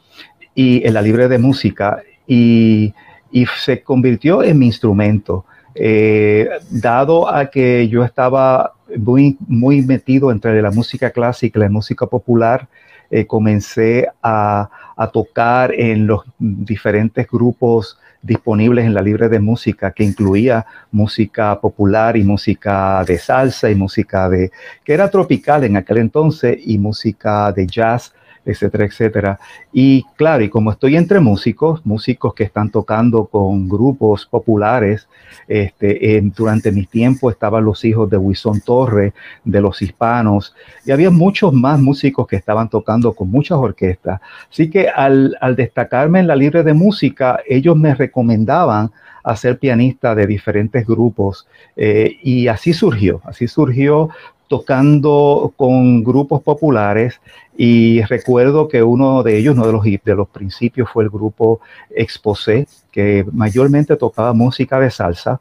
y 0.56 0.84
en 0.88 0.96
la 0.96 1.04
libre 1.04 1.28
de 1.28 1.38
música 1.38 2.02
y, 2.26 2.96
y 3.32 3.46
se 3.46 3.84
convirtió 3.84 4.42
en 4.42 4.58
mi 4.58 4.66
instrumento. 4.66 5.46
Eh, 5.76 6.50
dado 6.72 7.32
a 7.32 7.46
que 7.52 7.88
yo 7.90 8.04
estaba 8.04 8.74
muy, 8.98 9.38
muy 9.48 9.84
metido 9.84 10.32
entre 10.32 10.60
la 10.64 10.72
música 10.72 11.12
clásica 11.12 11.60
y 11.60 11.62
la 11.62 11.70
música 11.70 12.08
popular, 12.08 12.68
eh, 13.12 13.28
comencé 13.28 14.08
a, 14.24 14.68
tocar 15.12 15.74
en 15.74 16.06
los 16.06 16.22
diferentes 16.38 17.28
grupos 17.28 17.98
disponibles 18.22 18.86
en 18.86 18.94
la 18.94 19.02
libre 19.02 19.30
de 19.30 19.40
música, 19.40 19.92
que 19.92 20.04
incluía 20.04 20.66
música 20.92 21.60
popular 21.60 22.18
y 22.18 22.24
música 22.24 23.04
de 23.06 23.18
salsa 23.18 23.70
y 23.70 23.76
música 23.76 24.30
de, 24.30 24.52
que 24.84 24.94
era 24.94 25.10
tropical 25.10 25.64
en 25.64 25.78
aquel 25.78 25.98
entonces, 25.98 26.58
y 26.66 26.78
música 26.78 27.52
de 27.52 27.68
jazz 27.68 28.14
etcétera, 28.46 28.86
etcétera. 28.86 29.40
Y 29.72 30.04
claro, 30.16 30.44
y 30.44 30.50
como 30.50 30.72
estoy 30.72 30.96
entre 30.96 31.20
músicos, 31.20 31.86
músicos 31.86 32.34
que 32.34 32.44
están 32.44 32.70
tocando 32.70 33.26
con 33.26 33.70
grupos 33.70 34.26
populares, 34.26 35.08
este, 35.48 36.22
durante 36.36 36.72
mi 36.72 36.86
tiempo 36.86 37.30
estaban 37.30 37.64
los 37.66 37.84
hijos 37.86 38.10
de 38.10 38.18
Wison 38.18 38.62
Torre, 38.62 39.14
de 39.44 39.62
los 39.62 39.82
hispanos, 39.82 40.56
y 40.86 40.92
había 40.92 41.10
muchos 41.10 41.54
más 41.54 41.80
músicos 41.80 42.28
que 42.28 42.36
estaban 42.36 42.70
tocando 42.70 43.14
con 43.14 43.30
muchas 43.30 43.58
orquestas. 43.58 44.22
Así 44.50 44.70
que 44.70 44.90
al, 44.90 45.38
destacarme 45.56 46.20
en 46.20 46.28
la 46.28 46.36
libre 46.36 46.64
de 46.64 46.74
música, 46.74 47.40
ellos 47.48 47.76
me 47.76 47.94
recomendaban 47.96 48.92
a 49.24 49.36
ser 49.36 49.60
pianista 49.60 50.16
de 50.16 50.26
diferentes 50.26 50.86
grupos 50.86 51.48
eh, 51.76 52.18
y 52.24 52.48
así 52.48 52.74
surgió, 52.74 53.22
así 53.24 53.48
surgió 53.48 54.10
tocando 54.52 55.54
con 55.56 56.04
grupos 56.04 56.42
populares 56.42 57.22
y 57.56 58.02
recuerdo 58.02 58.68
que 58.68 58.84
uno 58.84 59.24
de 59.24 59.38
ellos, 59.38 59.56
uno 59.56 59.66
de 59.66 59.72
los, 59.72 59.84
de 59.86 60.16
los 60.16 60.28
principios 60.28 60.90
fue 60.92 61.06
el 61.06 61.10
grupo 61.10 61.62
Exposé, 61.90 62.68
que 62.92 63.26
mayormente 63.32 63.96
tocaba 63.96 64.34
música 64.34 64.78
de 64.78 64.92
salsa, 64.92 65.40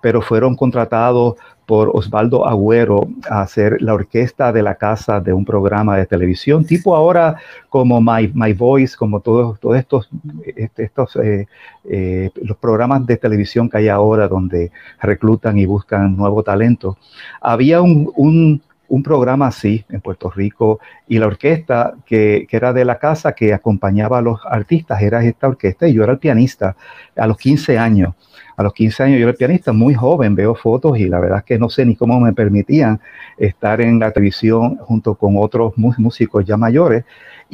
pero 0.00 0.22
fueron 0.22 0.54
contratados 0.54 1.34
por 1.72 1.90
Osvaldo 1.94 2.46
Agüero 2.46 3.08
a 3.30 3.40
hacer 3.40 3.80
la 3.80 3.94
orquesta 3.94 4.52
de 4.52 4.62
la 4.62 4.74
casa 4.74 5.20
de 5.20 5.32
un 5.32 5.46
programa 5.46 5.96
de 5.96 6.04
televisión, 6.04 6.66
tipo 6.66 6.94
ahora 6.94 7.38
como 7.70 7.98
My, 7.98 8.30
My 8.34 8.52
Voice, 8.52 8.94
como 8.94 9.20
todos, 9.20 9.58
todos 9.58 9.78
estos, 9.78 10.10
este, 10.54 10.84
estos 10.84 11.16
eh, 11.16 11.46
eh, 11.88 12.30
los 12.42 12.58
programas 12.58 13.06
de 13.06 13.16
televisión 13.16 13.70
que 13.70 13.78
hay 13.78 13.88
ahora 13.88 14.28
donde 14.28 14.70
reclutan 15.00 15.56
y 15.56 15.64
buscan 15.64 16.14
nuevo 16.14 16.42
talento. 16.42 16.98
Había 17.40 17.80
un, 17.80 18.12
un, 18.16 19.02
programa 19.02 19.46
así 19.46 19.86
en 19.88 20.02
Puerto 20.02 20.28
Rico 20.28 20.78
y 21.08 21.18
la 21.18 21.26
orquesta 21.26 21.94
que, 22.04 22.46
que, 22.50 22.56
era 22.58 22.74
de 22.74 22.84
la 22.84 22.98
casa 22.98 23.32
que 23.32 23.54
acompañaba 23.54 24.18
a 24.18 24.20
los 24.20 24.40
artistas 24.44 25.00
era 25.00 25.24
esta 25.24 25.48
orquesta 25.48 25.88
y 25.88 25.94
yo 25.94 26.02
era 26.04 26.12
el 26.12 26.18
pianista 26.18 26.76
a 27.16 27.26
los 27.26 27.38
15 27.38 27.78
años 27.78 28.12
a 28.56 28.62
los 28.62 28.72
15 28.72 29.02
años 29.02 29.20
yo 29.20 29.28
era 29.28 29.36
pianista 29.36 29.72
muy 29.72 29.94
joven, 29.94 30.34
veo 30.34 30.54
fotos 30.54 30.98
y 30.98 31.06
la 31.06 31.20
verdad 31.20 31.38
es 31.38 31.44
que 31.44 31.58
no 31.58 31.68
sé 31.68 31.84
ni 31.84 31.96
cómo 31.96 32.20
me 32.20 32.32
permitían 32.32 33.00
estar 33.38 33.80
en 33.80 33.98
la 33.98 34.10
televisión 34.10 34.76
junto 34.78 35.14
con 35.14 35.34
otros 35.36 35.72
músicos 35.76 36.44
ya 36.44 36.56
mayores. 36.56 37.04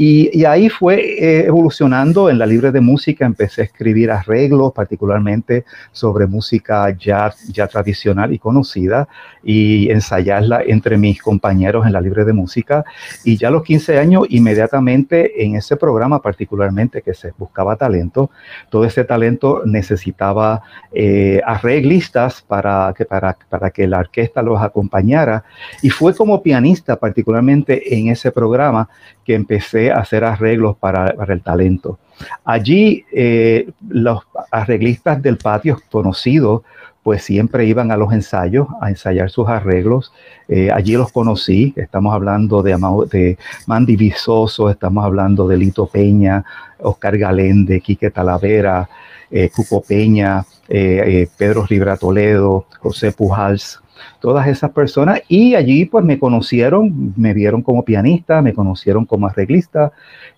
Y, 0.01 0.45
ahí 0.45 0.69
fue 0.69 0.95
eh, 1.01 1.47
evolucionando 1.47 2.31
en 2.31 2.39
la 2.39 2.47
libre 2.47 2.71
de 2.71 2.81
música, 2.81 3.27
empecé 3.27 3.63
a 3.63 3.65
escribir 3.65 4.13
arreglos, 4.13 4.73
particularmente 4.73 5.65
sobre 5.91 6.29
música 6.29 6.97
ya, 6.97 7.35
ya 7.49 7.67
tradicional 7.67 8.33
y 8.33 8.39
conocida, 8.39 9.09
y 9.43 9.91
ensayarla 9.91 10.63
entre 10.65 10.99
mis 10.99 11.21
compañeros 11.21 11.85
en 11.85 11.93
la 11.93 12.01
libre 12.01 12.25
de 12.25 12.33
música. 12.33 12.85
Y 13.25 13.39
ya 13.39 13.49
a 13.49 13.51
los 13.51 13.65
15 13.65 13.99
años, 13.99 14.27
inmediatamente 14.29 15.45
en 15.45 15.57
ese 15.57 15.77
programa 15.77 16.23
particularmente 16.23 17.03
que 17.03 17.13
se 17.13 17.33
buscaba 17.37 17.75
talento, 17.75 18.31
todo 18.71 18.85
ese 18.85 19.03
talento 19.03 19.63
necesitaba 19.67 20.63
eh, 20.93 21.41
arreglistas 21.45 22.43
para 22.43 22.95
que, 22.97 23.05
para, 23.05 23.37
para 23.49 23.71
que 23.71 23.87
la 23.87 23.99
orquesta 23.99 24.43
los 24.43 24.61
acompañara. 24.61 25.45
Y 25.83 25.91
fue 25.91 26.15
como 26.15 26.43
pianista, 26.43 26.97
particularmente 26.97 27.95
en 27.97 28.09
ese 28.09 28.33
programa, 28.33 28.89
que 29.25 29.35
empecé 29.35 29.91
a 29.91 29.97
hacer 29.97 30.25
arreglos 30.25 30.77
para, 30.77 31.15
el 31.29 31.43
talento. 31.43 31.99
Allí 32.45 33.05
eh, 33.13 33.71
los 33.89 34.23
arreglistas 34.51 35.23
del 35.23 35.37
patio 35.37 35.79
conocidos 35.91 36.63
pues 37.03 37.23
siempre 37.23 37.65
iban 37.65 37.91
a 37.91 37.97
los 37.97 38.13
ensayos 38.13 38.69
a 38.83 38.91
ensayar 38.91 39.31
sus 39.31 39.49
arreglos. 39.49 40.13
Eh, 40.47 40.71
allí 40.71 40.93
los 40.93 41.11
conocí, 41.11 41.73
estamos 41.77 42.13
hablando 42.15 42.63
de, 42.63 42.77
de 43.11 43.39
Mandy 43.67 43.97
Visoso, 43.97 44.69
estamos 44.69 45.05
hablando 45.05 45.49
de 45.49 45.57
Lito 45.57 45.87
Peña, 45.87 46.45
Oscar 46.81 47.17
Galende, 47.17 47.81
Quique 47.81 48.11
Talavera, 48.11 48.91
eh, 49.31 49.51
Peña, 49.87 50.45
eh, 50.69 51.03
eh, 51.07 51.29
Pedro 51.37 51.67
Rivera 51.67 51.97
Toledo, 51.97 52.67
José 52.81 53.13
Pujals, 53.13 53.81
todas 54.21 54.47
esas 54.49 54.71
personas. 54.71 55.21
Y 55.29 55.55
allí 55.55 55.85
pues 55.85 56.05
me 56.05 56.19
conocieron, 56.19 57.15
me 57.17 57.35
vieron 57.35 57.63
como 57.63 57.85
pianista, 57.85 58.43
me 58.43 58.55
conocieron 58.55 59.05
como 59.05 59.27
arreglista 59.27 59.93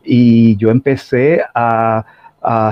y 0.04 0.56
yo 0.56 0.70
empecé 0.70 1.42
a, 1.54 2.04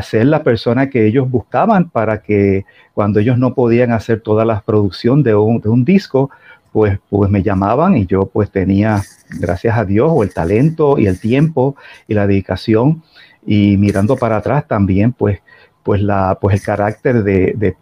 ser 0.03 0.25
la 0.25 0.43
persona 0.43 0.89
que 0.89 1.07
ellos 1.07 1.31
buscaban 1.31 1.91
para 1.91 2.23
que 2.23 2.65
cuando 2.95 3.21
ellos 3.21 3.37
no 3.37 3.53
podían 3.53 3.93
hacer 3.93 4.23
toda 4.23 4.47
la 4.47 4.63
producción 4.63 5.23
de 5.23 5.35
un, 5.35 5.61
de 5.61 5.69
un 5.69 5.85
disco, 5.85 6.31
pues, 6.73 6.99
pues 7.11 7.31
me 7.31 7.43
llamaban 7.43 7.95
y 7.95 8.07
yo 8.07 8.25
pues 8.25 8.51
tenía, 8.51 9.03
gracias 9.39 9.77
a 9.77 9.85
Dios, 9.85 10.11
el 10.23 10.33
talento 10.33 10.99
y 10.99 11.07
el 11.07 11.21
tiempo 11.21 11.77
y 12.07 12.15
la 12.15 12.27
dedicación. 12.27 13.03
Y 13.47 13.77
mirando 13.77 14.17
para 14.17 14.39
atrás 14.39 14.67
también, 14.67 15.13
pues 15.13 15.41
pues, 15.89 16.03
la, 16.03 16.37
pues 16.39 16.55
el 16.55 16.61
carácter 16.61 17.25
de, 17.25 17.75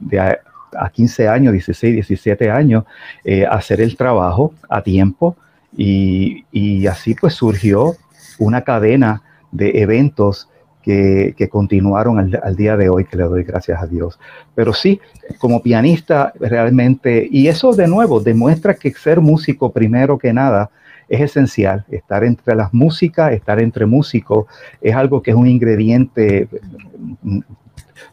a, 0.78 0.88
15 0.90 1.26
años, 1.26 1.52
16, 1.52 1.92
17 1.92 2.48
años, 2.52 2.84
eh, 3.24 3.44
hacer 3.44 3.80
el 3.80 3.96
trabajo 3.96 4.54
a 4.68 4.80
tiempo 4.80 5.36
y, 5.76 6.86
así 6.86 7.16
pues 7.16 7.34
surgió 7.34 7.96
una 8.38 8.62
cadena 8.62 9.24
de 9.50 9.82
eventos 9.82 10.48
que, 10.84 11.34
continuaron 11.50 12.20
al, 12.20 12.54
día 12.54 12.76
de 12.76 12.88
hoy, 12.90 13.06
que 13.06 13.16
le 13.16 13.24
doy 13.24 13.42
gracias 13.42 13.82
a 13.82 13.88
Dios. 13.88 14.20
Pero 14.54 14.72
sí, 14.72 15.00
como 15.40 15.60
pianista 15.60 16.32
realmente, 16.38 17.26
y 17.28 17.48
eso 17.48 17.72
de 17.72 17.88
nuevo 17.88 18.20
demuestra 18.20 18.74
que 18.74 18.92
ser 18.92 19.20
músico 19.20 19.72
primero 19.72 20.16
que 20.16 20.32
nada 20.32 20.70
es 21.08 21.22
esencial. 21.22 21.84
Estar 21.90 22.22
entre 22.22 22.54
las 22.54 22.72
músicas, 22.72 23.32
estar 23.32 23.60
entre 23.60 23.84
músicos, 23.84 24.46
es 24.80 24.94
algo 24.94 25.20
que 25.22 25.32
es 25.32 25.36
un 25.36 25.48
ingrediente 25.48 26.48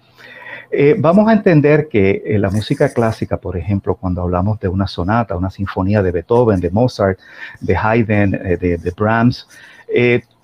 Eh, 0.74 0.96
vamos 0.98 1.28
a 1.28 1.34
entender 1.34 1.86
que 1.86 2.22
eh, 2.24 2.38
la 2.38 2.48
música 2.48 2.88
clásica, 2.88 3.36
por 3.36 3.58
ejemplo, 3.58 3.94
cuando 3.94 4.22
hablamos 4.22 4.58
de 4.58 4.68
una 4.68 4.86
sonata, 4.86 5.36
una 5.36 5.50
sinfonía 5.50 6.02
de 6.02 6.10
Beethoven, 6.10 6.60
de 6.60 6.70
Mozart, 6.70 7.18
de 7.60 7.76
Haydn, 7.76 8.34
eh, 8.34 8.56
de, 8.56 8.92
Brahms, 8.96 9.46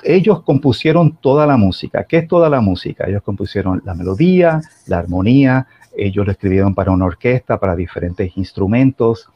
ellos 0.02 0.42
compusieron 0.42 1.16
toda 1.16 1.46
la 1.46 1.56
música. 1.56 2.04
¿Qué 2.04 2.18
es 2.18 2.28
toda 2.28 2.50
la 2.50 2.60
música? 2.60 3.06
Ellos 3.08 3.22
compusieron 3.22 3.80
la 3.86 3.94
melodía, 3.94 4.60
la 4.86 4.98
armonía, 4.98 5.66
ellos 5.96 6.26
lo 6.26 6.32
escribieron 6.32 6.74
para 6.74 6.90
una 6.90 7.06
orquesta, 7.06 7.58
para 7.58 7.74
diferentes 7.74 8.36
instrumentos. 8.36 9.30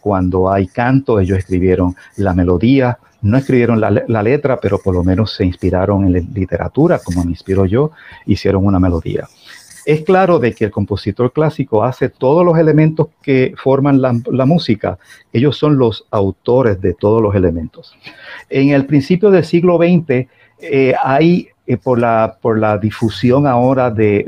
cuando 0.00 0.52
hay 0.52 0.68
canto, 0.68 1.18
ellos 1.18 1.38
escribieron 1.38 1.96
la 2.16 2.32
melodía. 2.32 2.98
No 3.20 3.36
escribieron 3.36 3.80
la, 3.80 4.22
letra, 4.22 4.60
pero 4.60 4.78
por 4.78 4.94
lo 4.94 5.02
menos 5.02 5.34
se 5.34 5.44
inspiraron 5.44 6.04
en 6.04 6.12
literatura, 6.32 7.00
como 7.00 7.24
me 7.24 7.32
inspiro 7.32 7.66
yo, 7.66 7.90
hicieron 8.26 8.64
una 8.64 8.78
melodía 8.78 9.26
es 9.88 10.02
claro 10.02 10.38
de 10.38 10.52
que 10.52 10.66
el 10.66 10.70
compositor 10.70 11.32
clásico 11.32 11.82
hace 11.82 12.10
todos 12.10 12.44
los 12.44 12.58
elementos 12.58 13.08
que 13.22 13.54
forman 13.56 14.02
la, 14.02 14.44
música. 14.44 14.98
Ellos 15.32 15.56
son 15.56 15.78
los 15.78 16.04
autores 16.10 16.78
de 16.82 16.92
todos 16.92 17.22
los 17.22 17.34
elementos. 17.34 17.96
En 18.50 18.68
el 18.68 18.84
principio 18.84 19.30
del 19.30 19.46
siglo 19.46 19.78
XX 19.78 20.28
eh, 20.60 20.94
hay, 21.02 21.48
eh, 21.66 21.78
por, 21.78 21.98
la, 21.98 22.36
por 22.38 22.58
la 22.58 22.76
difusión 22.76 23.46
ahora 23.46 23.90
de, 23.90 24.26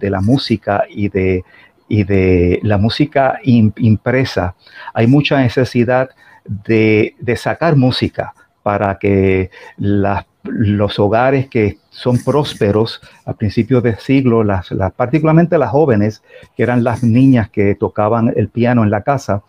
la 0.00 0.22
música 0.22 0.84
y 0.88 1.10
de, 1.10 1.44
y 1.88 2.04
de 2.04 2.58
la 2.62 2.78
música 2.78 3.38
impresa, 3.44 4.54
hay 4.94 5.06
mucha 5.06 5.38
necesidad 5.38 6.08
de, 6.46 7.14
de 7.20 7.36
sacar 7.36 7.76
música 7.76 8.32
para 8.62 8.98
que 8.98 9.50
los 9.76 10.98
hogares 10.98 11.48
que 11.48 11.76
son 11.96 12.18
prósperos 12.18 13.00
a 13.24 13.32
principios 13.32 13.82
de 13.82 13.96
siglo, 13.96 14.44
las, 14.44 14.68
particularmente 14.94 15.56
las 15.56 15.70
jóvenes, 15.70 16.22
que 16.54 16.62
eran 16.62 16.84
las 16.84 17.02
niñas 17.02 17.48
que 17.48 17.74
tocaban 17.74 18.32
el 18.36 18.48
piano 18.48 18.84
en 18.84 18.90
la 18.90 19.02
casa, 19.02 19.42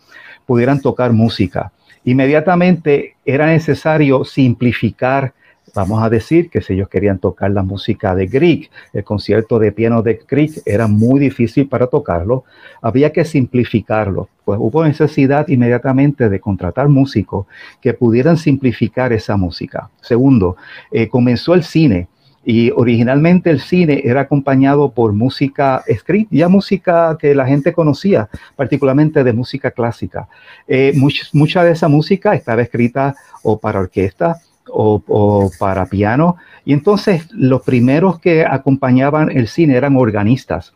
pudieran 0.46 0.80
tocar 0.80 1.12
música. 1.12 1.72
Inmediatamente 2.04 3.16
era 3.26 3.46
necesario 3.46 4.24
simplificar 4.24 5.34
Vamos 5.74 6.02
a 6.02 6.08
decir 6.08 6.48
que 6.50 6.62
si 6.62 6.72
ellos 6.72 6.88
querían 6.88 7.18
tocar 7.18 7.50
la 7.50 7.62
música 7.62 8.14
de 8.14 8.26
Grieg, 8.26 8.70
el 8.92 9.04
concierto 9.04 9.58
de 9.58 9.70
piano 9.70 10.02
de 10.02 10.18
Grieg 10.28 10.62
era 10.64 10.86
muy 10.86 11.20
difícil 11.20 11.68
para 11.68 11.86
tocarlo, 11.86 12.44
había 12.80 13.12
que 13.12 13.24
simplificarlo. 13.24 14.28
Pues 14.44 14.58
hubo 14.60 14.84
necesidad 14.84 15.46
inmediatamente 15.48 16.28
de 16.28 16.40
contratar 16.40 16.88
músicos 16.88 17.46
que 17.80 17.94
pudieran 17.94 18.38
simplificar 18.38 19.12
esa 19.12 19.36
música. 19.36 19.90
Segundo, 20.00 20.56
eh, 20.90 21.08
comenzó 21.08 21.54
el 21.54 21.62
cine. 21.62 22.08
Y 22.50 22.70
originalmente 22.70 23.50
el 23.50 23.60
cine 23.60 24.00
era 24.06 24.22
acompañado 24.22 24.92
por 24.92 25.12
música 25.12 25.84
escrita, 25.86 26.30
ya 26.32 26.48
música 26.48 27.18
que 27.20 27.34
la 27.34 27.46
gente 27.46 27.74
conocía, 27.74 28.30
particularmente 28.56 29.22
de 29.22 29.34
música 29.34 29.70
clásica. 29.70 30.28
Eh, 30.66 30.94
mucha 31.34 31.62
de 31.62 31.72
esa 31.72 31.88
música 31.88 32.34
estaba 32.34 32.62
escrita 32.62 33.14
o 33.42 33.58
para 33.58 33.80
orquesta 33.80 34.40
o, 34.66 35.50
para 35.58 35.84
piano. 35.90 36.38
Y 36.64 36.72
entonces 36.72 37.28
los 37.32 37.60
primeros 37.60 38.18
que 38.18 38.46
acompañaban 38.46 39.30
el 39.30 39.46
cine 39.46 39.76
eran 39.76 39.96
organistas. 39.96 40.72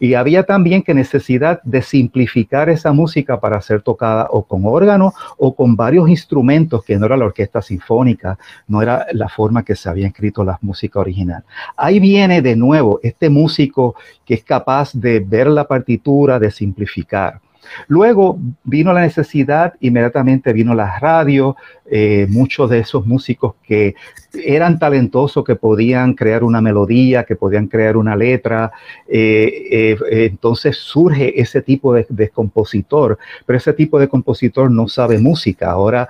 Y 0.00 0.14
había 0.14 0.44
también 0.44 0.82
que 0.82 0.94
necesidad 0.94 1.62
de 1.62 1.82
simplificar 1.82 2.70
esa 2.70 2.92
música 2.92 3.38
para 3.38 3.60
ser 3.60 3.82
tocada 3.82 4.28
o 4.30 4.42
con 4.42 4.62
órgano 4.64 5.12
o 5.36 5.54
con 5.54 5.76
varios 5.76 6.08
instrumentos, 6.08 6.82
que 6.82 6.98
no 6.98 7.04
era 7.04 7.18
la 7.18 7.26
orquesta 7.26 7.60
sinfónica, 7.60 8.38
no 8.66 8.80
era 8.80 9.06
la 9.12 9.28
forma 9.28 9.62
que 9.62 9.76
se 9.76 9.90
había 9.90 10.06
escrito 10.06 10.42
la 10.42 10.58
música 10.62 10.98
original. 10.98 11.44
Ahí 11.76 12.00
viene 12.00 12.40
de 12.40 12.56
nuevo 12.56 12.98
este 13.02 13.28
músico 13.28 13.94
que 14.24 14.34
es 14.34 14.42
capaz 14.42 14.92
de 14.94 15.20
ver 15.20 15.48
la 15.48 15.68
partitura, 15.68 16.38
de 16.38 16.50
simplificar. 16.50 17.40
Luego 17.88 18.38
vino 18.64 18.92
la 18.92 19.02
necesidad, 19.02 19.74
inmediatamente 19.80 20.52
vino 20.52 20.74
la 20.74 20.98
radio, 20.98 21.56
eh, 21.92 22.26
muchos 22.28 22.70
de 22.70 22.78
esos 22.78 23.04
músicos 23.04 23.54
que 23.66 23.96
eran 24.32 24.78
talentosos, 24.78 25.44
que 25.44 25.56
podían 25.56 26.14
crear 26.14 26.44
una 26.44 26.60
melodía, 26.60 27.24
que 27.24 27.34
podían 27.34 27.66
crear 27.66 27.96
una 27.96 28.14
letra. 28.14 28.70
Eh, 29.08 29.66
eh, 29.72 30.26
entonces 30.30 30.76
surge 30.76 31.40
ese 31.40 31.62
tipo 31.62 31.92
de, 31.92 32.28
compositor, 32.28 33.18
pero 33.44 33.56
ese 33.56 33.72
tipo 33.72 33.98
de 33.98 34.08
compositor 34.08 34.70
no 34.70 34.86
sabe 34.86 35.18
música. 35.18 35.72
Ahora 35.72 36.08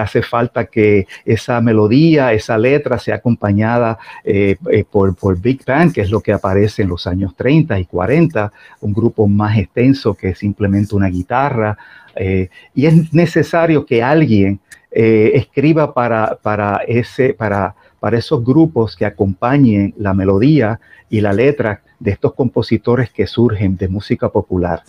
hace 0.00 0.22
falta 0.22 0.64
que 0.64 1.06
esa 1.24 1.60
melodía, 1.60 2.32
esa 2.32 2.58
letra 2.58 2.98
sea 2.98 3.16
acompañada 3.16 3.98
por, 4.90 5.14
por 5.14 5.40
Big 5.40 5.64
Band, 5.64 5.92
que 5.92 6.00
es 6.00 6.10
lo 6.10 6.20
que 6.20 6.32
aparece 6.32 6.82
en 6.82 6.88
los 6.88 7.06
años 7.06 7.36
30 7.36 7.78
y 7.78 7.84
40, 7.84 8.52
un 8.80 8.92
grupo 8.92 9.28
más 9.28 9.56
extenso 9.58 10.14
que 10.14 10.34
simplemente 10.34 10.89
una 10.92 11.08
guitarra. 11.08 11.76
y 12.74 12.86
es 12.86 13.12
necesario 13.12 13.86
que 13.86 14.02
alguien 14.02 14.60
eh, 14.92 15.32
escriba 15.34 15.94
para, 15.94 16.36
para, 16.42 16.78
ese, 16.88 17.32
para, 17.32 17.76
para 18.00 18.18
esos 18.18 18.44
grupos 18.44 18.96
que 18.96 19.06
acompañen 19.06 19.94
la 19.96 20.14
melodía 20.14 20.80
y 21.08 21.20
la 21.20 21.32
letra 21.32 21.82
de 22.00 22.10
estos 22.10 22.34
compositores 22.34 23.10
que 23.10 23.28
surgen 23.28 23.76
de 23.76 23.88
música 23.88 24.30
popular. 24.30 24.82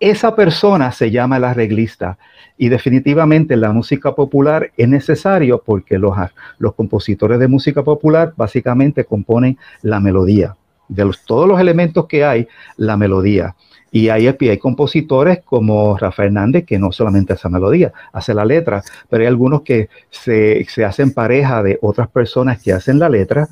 Esa 0.00 0.34
persona 0.34 0.90
se 0.90 1.12
llama 1.12 1.36
el 1.36 1.44
arreglista 1.44 2.18
y 2.58 2.68
definitivamente 2.68 3.56
la 3.56 3.72
música 3.72 4.14
popular 4.14 4.72
es 4.76 4.88
necesario 4.88 5.62
porque 5.64 5.96
los, 5.96 6.16
los 6.58 6.74
compositores 6.74 7.38
de 7.38 7.46
música 7.46 7.84
popular 7.84 8.34
básicamente 8.36 9.04
componen 9.04 9.58
la 9.82 10.00
melodía. 10.00 10.56
De 10.88 11.04
los, 11.04 11.24
todos 11.24 11.48
los 11.48 11.60
elementos 11.60 12.06
que 12.06 12.24
hay, 12.24 12.48
la 12.76 12.96
melodía. 12.96 13.54
Y 13.92 14.08
hay, 14.08 14.26
hay 14.26 14.58
compositores 14.58 15.40
como 15.44 15.96
Rafael 15.96 16.28
Hernández 16.28 16.64
que 16.66 16.78
no 16.78 16.92
solamente 16.92 17.32
hace 17.32 17.48
melodía, 17.48 17.92
hace 18.12 18.34
la 18.34 18.44
letra, 18.44 18.82
pero 19.08 19.22
hay 19.22 19.28
algunos 19.28 19.62
que 19.62 19.88
se, 20.10 20.64
se 20.68 20.84
hacen 20.84 21.12
pareja 21.12 21.62
de 21.62 21.78
otras 21.80 22.08
personas 22.08 22.62
que 22.62 22.72
hacen 22.72 22.98
la 22.98 23.08
letra 23.08 23.48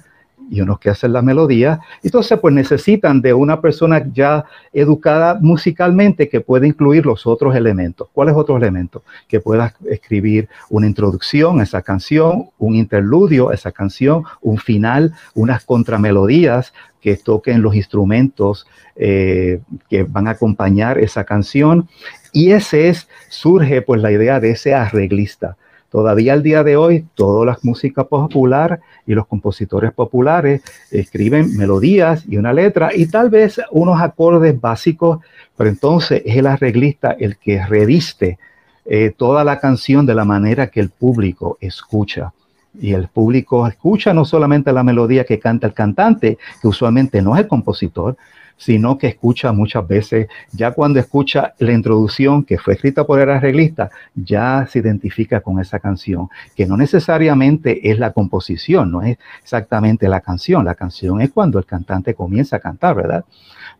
y 0.50 0.60
unos 0.60 0.78
que 0.78 0.90
hacen 0.90 1.12
la 1.12 1.22
melodía. 1.22 1.80
Entonces, 2.02 2.38
pues 2.38 2.54
necesitan 2.54 3.20
de 3.20 3.32
una 3.32 3.60
persona 3.60 4.06
ya 4.12 4.44
educada 4.72 5.38
musicalmente 5.40 6.28
que 6.28 6.40
pueda 6.40 6.66
incluir 6.66 7.06
los 7.06 7.26
otros 7.26 7.54
elementos. 7.54 8.08
¿Cuáles 8.12 8.34
otros 8.34 8.58
elementos? 8.58 9.02
Que 9.28 9.40
pueda 9.40 9.74
escribir 9.88 10.48
una 10.70 10.86
introducción 10.86 11.60
a 11.60 11.62
esa 11.62 11.82
canción, 11.82 12.50
un 12.58 12.74
interludio 12.74 13.50
a 13.50 13.54
esa 13.54 13.72
canción, 13.72 14.24
un 14.40 14.58
final, 14.58 15.14
unas 15.34 15.64
contramelodías 15.64 16.72
que 17.00 17.16
toquen 17.16 17.60
los 17.60 17.74
instrumentos 17.74 18.66
eh, 18.96 19.60
que 19.90 20.04
van 20.04 20.26
a 20.26 20.32
acompañar 20.32 20.98
esa 20.98 21.24
canción. 21.24 21.88
Y 22.32 22.52
ese 22.52 22.88
es, 22.88 23.08
surge 23.28 23.82
pues 23.82 24.00
la 24.00 24.10
idea 24.10 24.40
de 24.40 24.50
ese 24.50 24.74
arreglista 24.74 25.56
Todavía 25.94 26.32
al 26.32 26.42
día 26.42 26.64
de 26.64 26.76
hoy, 26.76 27.06
toda 27.14 27.46
la 27.46 27.56
música 27.62 28.02
popular 28.02 28.80
y 29.06 29.14
los 29.14 29.28
compositores 29.28 29.92
populares 29.92 30.60
escriben 30.90 31.56
melodías 31.56 32.24
y 32.28 32.36
una 32.36 32.52
letra 32.52 32.90
y 32.92 33.06
tal 33.06 33.30
vez 33.30 33.60
unos 33.70 34.00
acordes 34.00 34.60
básicos, 34.60 35.20
pero 35.56 35.70
entonces 35.70 36.20
es 36.26 36.36
el 36.36 36.48
arreglista 36.48 37.12
el 37.12 37.36
que 37.36 37.64
reviste 37.64 38.40
eh, 38.84 39.14
toda 39.16 39.44
la 39.44 39.60
canción 39.60 40.04
de 40.04 40.16
la 40.16 40.24
manera 40.24 40.66
que 40.66 40.80
el 40.80 40.90
público 40.90 41.58
escucha. 41.60 42.32
Y 42.76 42.92
el 42.92 43.06
público 43.06 43.64
escucha 43.68 44.12
no 44.12 44.24
solamente 44.24 44.72
la 44.72 44.82
melodía 44.82 45.22
que 45.22 45.38
canta 45.38 45.68
el 45.68 45.74
cantante, 45.74 46.38
que 46.60 46.66
usualmente 46.66 47.22
no 47.22 47.36
es 47.36 47.42
el 47.42 47.46
compositor, 47.46 48.16
sino 48.56 48.98
que 48.98 49.08
escucha 49.08 49.52
muchas 49.52 49.86
veces, 49.86 50.28
ya 50.52 50.72
cuando 50.72 51.00
escucha 51.00 51.54
la 51.58 51.72
introducción 51.72 52.44
que 52.44 52.58
fue 52.58 52.74
escrita 52.74 53.04
por 53.04 53.20
el 53.20 53.30
arreglista, 53.30 53.90
ya 54.14 54.66
se 54.70 54.78
identifica 54.78 55.40
con 55.40 55.60
esa 55.60 55.78
canción, 55.80 56.28
que 56.54 56.66
no 56.66 56.76
necesariamente 56.76 57.90
es 57.90 57.98
la 57.98 58.12
composición, 58.12 58.90
no 58.90 59.02
es 59.02 59.18
exactamente 59.42 60.08
la 60.08 60.20
canción, 60.20 60.64
la 60.64 60.74
canción 60.74 61.20
es 61.20 61.30
cuando 61.30 61.58
el 61.58 61.66
cantante 61.66 62.14
comienza 62.14 62.56
a 62.56 62.60
cantar, 62.60 62.96
¿verdad? 62.96 63.24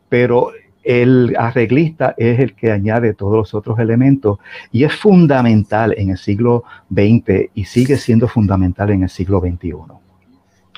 Pero 0.08 0.52
el 0.82 1.34
arreglista 1.38 2.14
es 2.18 2.38
el 2.38 2.54
que 2.54 2.70
añade 2.70 3.14
todos 3.14 3.37
los 3.37 3.54
otros 3.54 3.78
elementos 3.78 4.38
y 4.70 4.84
es 4.84 4.94
fundamental 4.94 5.94
en 5.96 6.10
el 6.10 6.18
siglo 6.18 6.64
XX 6.90 7.50
y 7.54 7.64
sigue 7.64 7.96
siendo 7.96 8.28
fundamental 8.28 8.90
en 8.90 9.04
el 9.04 9.08
siglo 9.08 9.40
XXI. 9.40 9.72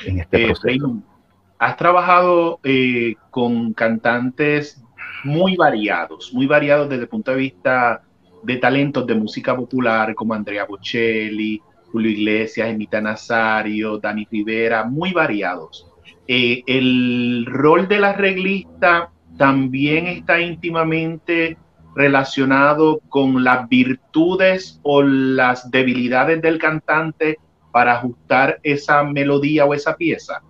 En 0.07 0.21
este 0.21 0.45
eh, 0.45 0.47
proceso 0.47 1.03
has 1.59 1.77
trabajado 1.77 2.61
eh, 2.65 3.15
con 3.31 3.73
cantantes 3.73 4.83
muy 5.25 5.57
variados, 5.57 6.33
muy 6.33 6.47
variados 6.47 6.89
desde 6.89 7.03
el 7.03 7.09
punto 7.09 7.31
de 7.33 7.37
vista 7.39 8.03
de 8.43 8.57
talentos 8.57 9.07
de 9.07 9.15
música 9.15 9.57
popular 9.57 10.15
como 10.15 10.35
Andrea 10.35 10.65
Bocelli, 10.65 11.61
Julio 11.91 12.11
Iglesias, 12.11 12.69
Emita 12.69 13.01
Nazario, 13.01 13.99
Dani 13.99 14.27
Rivera, 14.31 14.85
muy 14.85 15.13
variados. 15.13 15.87
Eh, 16.29 16.63
el 16.67 17.47
rol 17.47 17.89
del 17.89 18.05
arreglista 18.05 19.11
también 19.37 20.07
está 20.07 20.41
íntimamente 20.41 21.57
relacionado 21.95 23.01
con 23.09 23.43
las 23.43 23.69
virtudes 23.69 24.79
o 24.83 25.03
las 25.03 25.71
debilidades 25.71 26.43
del 26.43 26.59
cantante 26.59 27.39
para 27.73 27.95
ajustar 27.95 28.61
esa 28.63 29.03
melodía 29.03 29.65
o 29.65 29.75
esa 29.75 29.97
pieza. 29.97 30.43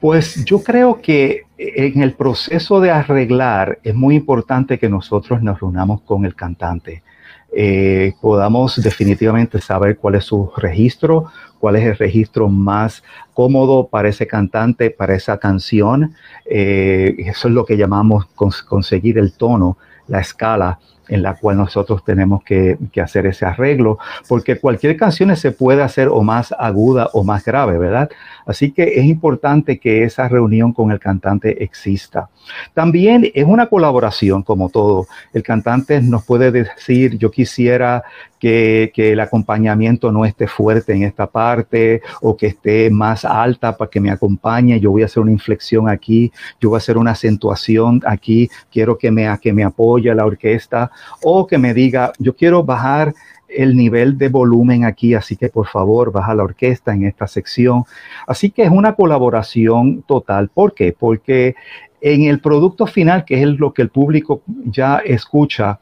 Pues 0.00 0.44
yo 0.44 0.62
creo 0.62 1.00
que 1.00 1.42
en 1.58 2.02
el 2.02 2.14
proceso 2.14 2.80
de 2.80 2.90
arreglar 2.90 3.78
es 3.82 3.94
muy 3.94 4.14
importante 4.14 4.78
que 4.78 4.88
nosotros 4.88 5.42
nos 5.42 5.60
reunamos 5.60 6.02
con 6.02 6.24
el 6.24 6.34
cantante. 6.34 7.02
Eh, 7.50 8.12
podamos 8.20 8.80
definitivamente 8.82 9.60
saber 9.60 9.96
cuál 9.96 10.16
es 10.16 10.24
su 10.24 10.52
registro, 10.56 11.26
cuál 11.58 11.76
es 11.76 11.84
el 11.84 11.96
registro 11.96 12.48
más 12.48 13.02
cómodo 13.32 13.88
para 13.88 14.08
ese 14.08 14.26
cantante, 14.26 14.90
para 14.90 15.14
esa 15.14 15.38
canción. 15.38 16.14
Eh, 16.44 17.16
eso 17.18 17.48
es 17.48 17.54
lo 17.54 17.64
que 17.64 17.76
llamamos 17.76 18.26
conseguir 18.26 19.18
el 19.18 19.32
tono, 19.32 19.78
la 20.06 20.20
escala 20.20 20.78
en 21.08 21.22
la 21.22 21.34
cual 21.34 21.56
nosotros 21.56 22.04
tenemos 22.04 22.42
que, 22.44 22.78
hacer 23.02 23.26
ese 23.26 23.46
arreglo, 23.46 23.98
porque 24.28 24.58
cualquier 24.58 24.96
canción 24.96 25.34
se 25.36 25.52
puede 25.52 25.82
hacer 25.82 26.08
o 26.08 26.22
más 26.22 26.54
aguda 26.58 27.08
o 27.12 27.24
más 27.24 27.44
grave, 27.44 27.78
¿verdad? 27.78 28.10
Así 28.48 28.72
que 28.72 28.98
es 28.98 29.04
importante 29.04 29.78
que 29.78 30.04
esa 30.04 30.26
reunión 30.26 30.72
con 30.72 30.90
el 30.90 30.98
cantante 30.98 31.62
exista. 31.62 32.30
También 32.72 33.30
es 33.34 33.44
una 33.44 33.66
colaboración, 33.66 34.42
como 34.42 34.70
todo. 34.70 35.06
El 35.34 35.42
cantante 35.42 36.00
nos 36.00 36.24
puede 36.24 36.50
decir, 36.50 37.18
yo 37.18 37.30
quisiera 37.30 38.02
que, 38.38 38.90
el 38.96 39.20
acompañamiento 39.20 40.10
no 40.12 40.24
esté 40.24 40.46
fuerte 40.46 40.94
en 40.94 41.02
esta 41.02 41.26
parte 41.26 42.00
o 42.22 42.36
que 42.36 42.46
esté 42.46 42.90
más 42.90 43.24
alta 43.24 43.76
para 43.76 43.90
que 43.90 44.00
me 44.00 44.10
acompañe. 44.10 44.80
Yo 44.80 44.92
voy 44.92 45.02
a 45.02 45.06
hacer 45.06 45.22
una 45.22 45.32
inflexión 45.32 45.88
aquí, 45.88 46.32
yo 46.58 46.70
voy 46.70 46.76
a 46.76 46.78
hacer 46.78 46.96
una 46.96 47.10
acentuación 47.10 48.00
aquí, 48.06 48.48
quiero 48.72 48.96
que 48.96 49.10
me, 49.10 49.28
que 49.42 49.52
me 49.52 49.64
apoye 49.64 50.14
la 50.14 50.24
orquesta 50.24 50.90
o 51.22 51.46
que 51.46 51.58
me 51.58 51.74
diga, 51.74 52.12
yo 52.18 52.34
quiero 52.34 52.64
bajar 52.64 53.12
el 53.48 53.76
nivel 53.76 54.18
de 54.18 54.28
volumen 54.28 54.84
aquí, 54.84 55.14
así 55.14 55.36
que 55.36 55.48
por 55.48 55.66
favor 55.66 56.12
baja 56.12 56.34
la 56.34 56.44
orquesta 56.44 56.92
en 56.92 57.04
esta 57.04 57.26
sección. 57.26 57.84
Así 58.26 58.50
que 58.50 58.62
es 58.62 58.70
una 58.70 58.94
colaboración 58.94 60.02
total. 60.02 60.48
¿Por 60.48 60.74
qué? 60.74 60.94
Porque 60.98 61.54
en 62.00 62.24
el 62.24 62.40
producto 62.40 62.86
final, 62.86 63.24
que 63.24 63.42
es 63.42 63.48
lo 63.48 63.72
que 63.72 63.82
el 63.82 63.88
público 63.88 64.42
ya 64.64 64.98
escucha, 64.98 65.80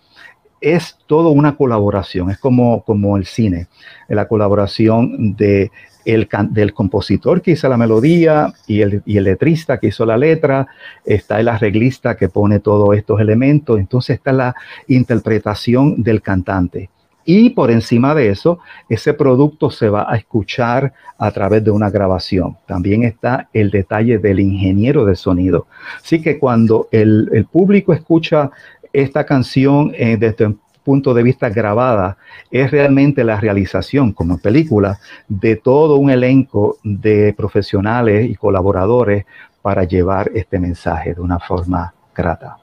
es 0.60 0.98
todo 1.06 1.30
una 1.30 1.56
colaboración, 1.56 2.30
es 2.30 2.38
como, 2.38 2.82
como 2.82 3.16
el 3.16 3.26
cine, 3.26 3.66
la 4.08 4.26
colaboración 4.26 5.36
de 5.36 5.70
el, 6.06 6.28
del 6.50 6.72
compositor 6.72 7.42
que 7.42 7.50
hizo 7.52 7.68
la 7.68 7.76
melodía 7.76 8.54
y 8.66 8.80
el, 8.80 9.02
y 9.04 9.18
el 9.18 9.24
letrista 9.24 9.78
que 9.78 9.88
hizo 9.88 10.06
la 10.06 10.16
letra, 10.16 10.68
está 11.04 11.40
el 11.40 11.48
arreglista 11.48 12.16
que 12.16 12.28
pone 12.28 12.60
todos 12.60 12.96
estos 12.96 13.20
elementos, 13.20 13.78
entonces 13.78 14.16
está 14.16 14.32
la 14.32 14.54
interpretación 14.86 16.02
del 16.02 16.22
cantante. 16.22 16.90
Y 17.28 17.50
por 17.50 17.72
encima 17.72 18.14
de 18.14 18.30
eso, 18.30 18.60
ese 18.88 19.12
producto 19.12 19.68
se 19.68 19.88
va 19.88 20.06
a 20.08 20.16
escuchar 20.16 20.92
a 21.18 21.30
través 21.32 21.64
de 21.64 21.72
una 21.72 21.90
grabación. 21.90 22.56
También 22.66 23.02
está 23.02 23.48
el 23.52 23.70
detalle 23.70 24.18
del 24.18 24.38
ingeniero 24.38 25.04
de 25.04 25.16
sonido. 25.16 25.66
Así 26.00 26.22
que 26.22 26.38
cuando 26.38 26.88
el, 26.92 27.46
público 27.50 27.92
escucha 27.92 28.50
esta 28.92 29.26
canción 29.26 29.92
eh, 29.94 30.16
desde 30.16 30.46
un 30.46 30.60
punto 30.84 31.14
de 31.14 31.24
vista 31.24 31.48
grabada 31.48 32.16
es 32.48 32.70
realmente 32.70 33.24
la 33.24 33.40
realización 33.40 34.12
como 34.12 34.38
película 34.38 35.00
de 35.26 35.56
todo 35.56 35.96
un 35.96 36.10
elenco 36.10 36.78
de 36.84 37.34
profesionales 37.36 38.30
y 38.30 38.36
colaboradores 38.36 39.24
para 39.62 39.82
llevar 39.82 40.30
este 40.32 40.60
mensaje 40.60 41.12
de 41.12 41.20
una 41.20 41.40
forma 41.40 41.92
grata. 42.14 42.58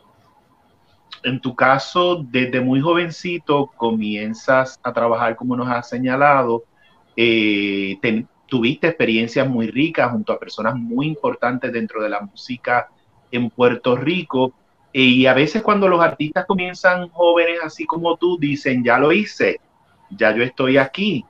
En 1.24 1.40
tu 1.40 1.56
caso, 1.56 2.26
desde 2.30 2.60
muy 2.60 2.82
jovencito 2.82 3.72
comienzas 3.78 4.80
a 4.84 4.92
trabajar 4.92 5.36
como 5.38 5.56
nos 5.56 5.70
has 5.70 5.88
señalado, 5.88 6.66
eh, 7.16 7.98
tuviste 8.48 8.88
experiencias 8.88 9.48
muy 9.48 9.68
ricas 9.68 10.12
junto 10.12 10.34
a 10.34 10.40
personas 10.40 10.76
muy 10.76 11.08
importantes 11.08 11.72
dentro 11.72 12.04
de 12.04 12.10
la 12.10 12.20
música 12.22 12.90
en 13.32 13.50
Puerto 13.50 13.96
Rico 13.96 14.54
y 14.92 15.26
a 15.26 15.34
veces 15.34 15.64
cuando 15.64 15.88
los 15.88 16.02
artistas 16.02 16.46
comienzan 16.46 17.10
jóvenes 17.10 17.60
así 17.64 17.86
como 17.86 18.16
tú, 18.16 18.38
dicen, 18.38 18.84
ya 18.84 19.00
lo 19.00 19.12
hice, 19.12 19.60
ya 20.12 20.36
yo 20.36 20.44
estoy 20.44 20.78
aquí. 20.78 21.26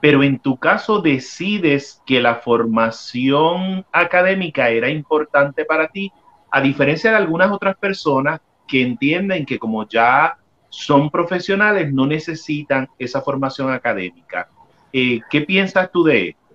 Pero 0.00 0.22
en 0.22 0.38
tu 0.38 0.56
caso 0.56 1.00
decides 1.00 2.00
que 2.06 2.20
la 2.20 2.36
formación 2.36 3.84
académica 3.92 4.70
era 4.70 4.88
importante 4.88 5.64
para 5.64 5.88
ti, 5.88 6.10
a 6.50 6.60
diferencia 6.62 7.10
de 7.10 7.16
algunas 7.16 7.50
otras 7.50 7.76
personas 7.76 8.40
que 8.66 8.82
entienden 8.82 9.46
que 9.46 9.58
como 9.58 9.88
ya 9.88 10.36
son 10.68 11.10
profesionales, 11.10 11.92
no 11.92 12.06
necesitan 12.06 12.88
esa 12.98 13.22
formación 13.22 13.72
académica. 13.72 14.48
Eh, 14.92 15.20
¿Qué 15.30 15.42
piensas 15.42 15.90
tú 15.90 16.04
de 16.04 16.28
esto? 16.28 16.46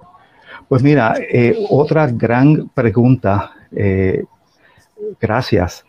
Pues 0.67 0.83
mira, 0.83 1.15
eh, 1.19 1.55
otra 1.69 2.07
gran 2.07 2.69
pregunta. 2.69 3.51
Eh, 3.75 4.23
gracias. 5.19 5.85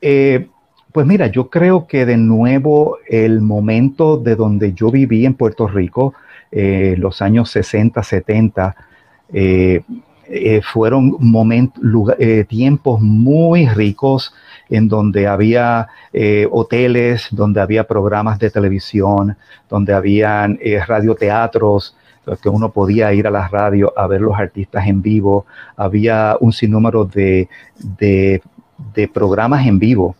Pues 0.00 1.06
mira, 1.06 1.26
yo 1.28 1.48
creo 1.50 1.86
que 1.86 2.06
de 2.06 2.16
nuevo 2.16 2.98
el 3.08 3.40
momento 3.40 4.16
de 4.16 4.36
donde 4.36 4.72
yo 4.72 4.90
viví 4.90 5.26
en 5.26 5.34
Puerto 5.34 5.66
Rico, 5.66 6.14
los 6.50 7.22
años 7.22 7.50
60, 7.50 8.02
70, 8.02 8.76
eh, 10.28 10.60
fueron 10.62 11.16
momentos, 11.18 11.82
tiempos 12.48 13.00
muy 13.00 13.66
ricos 13.68 14.34
en 14.68 14.88
donde 14.88 15.26
había 15.26 15.88
hoteles, 16.50 17.28
donde 17.30 17.60
había 17.60 17.84
programas 17.84 18.38
de 18.38 18.50
televisión, 18.50 19.36
donde 19.68 19.92
habían 19.92 20.58
radioteatros, 20.86 21.96
que 22.42 22.48
uno 22.48 22.72
podía 22.72 23.12
ir 23.12 23.26
a 23.26 23.30
la 23.30 23.46
radio 23.46 23.92
a 23.96 24.06
ver 24.08 24.20
los 24.20 24.36
artistas 24.36 24.86
en 24.86 25.00
vivo, 25.02 25.46
había 25.76 26.36
un 26.40 26.52
sinnúmero 26.52 27.04
de 27.04 27.48
de 28.94 29.08
programas 29.08 29.66
en 29.66 29.78
vivo. 29.78 30.16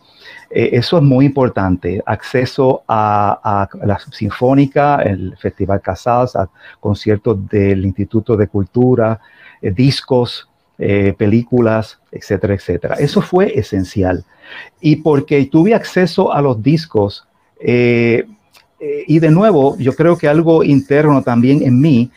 Eh, 0.50 0.70
eso 0.72 0.98
es 0.98 1.02
muy 1.02 1.26
importante. 1.26 2.02
Acceso 2.06 2.82
a, 2.86 3.68
la 3.82 3.98
Sinfónica, 3.98 5.02
el 5.02 5.36
Festival 5.36 5.80
Casals, 5.80 6.36
a 6.36 6.48
conciertos 6.80 7.48
del 7.48 7.84
Instituto 7.84 8.36
de 8.36 8.48
Cultura, 8.48 9.20
eh, 9.60 9.70
discos, 9.70 10.48
eh, 10.78 11.14
películas, 11.16 11.98
etcétera, 12.12 12.54
etcétera. 12.54 12.94
Eso 12.96 13.20
fue 13.20 13.58
esencial. 13.58 14.24
Y 14.80 14.96
porque 14.96 15.44
tuve 15.46 15.74
acceso 15.74 16.32
a 16.32 16.40
los 16.40 16.62
discos, 16.62 17.26
y 17.58 19.18
de 19.18 19.30
nuevo, 19.30 19.76
yo 19.78 19.94
creo 19.94 20.18
que 20.18 20.28
algo 20.28 20.62
interno 20.62 21.22
también 21.22 21.62
en 21.62 21.80
mí, 21.80 22.10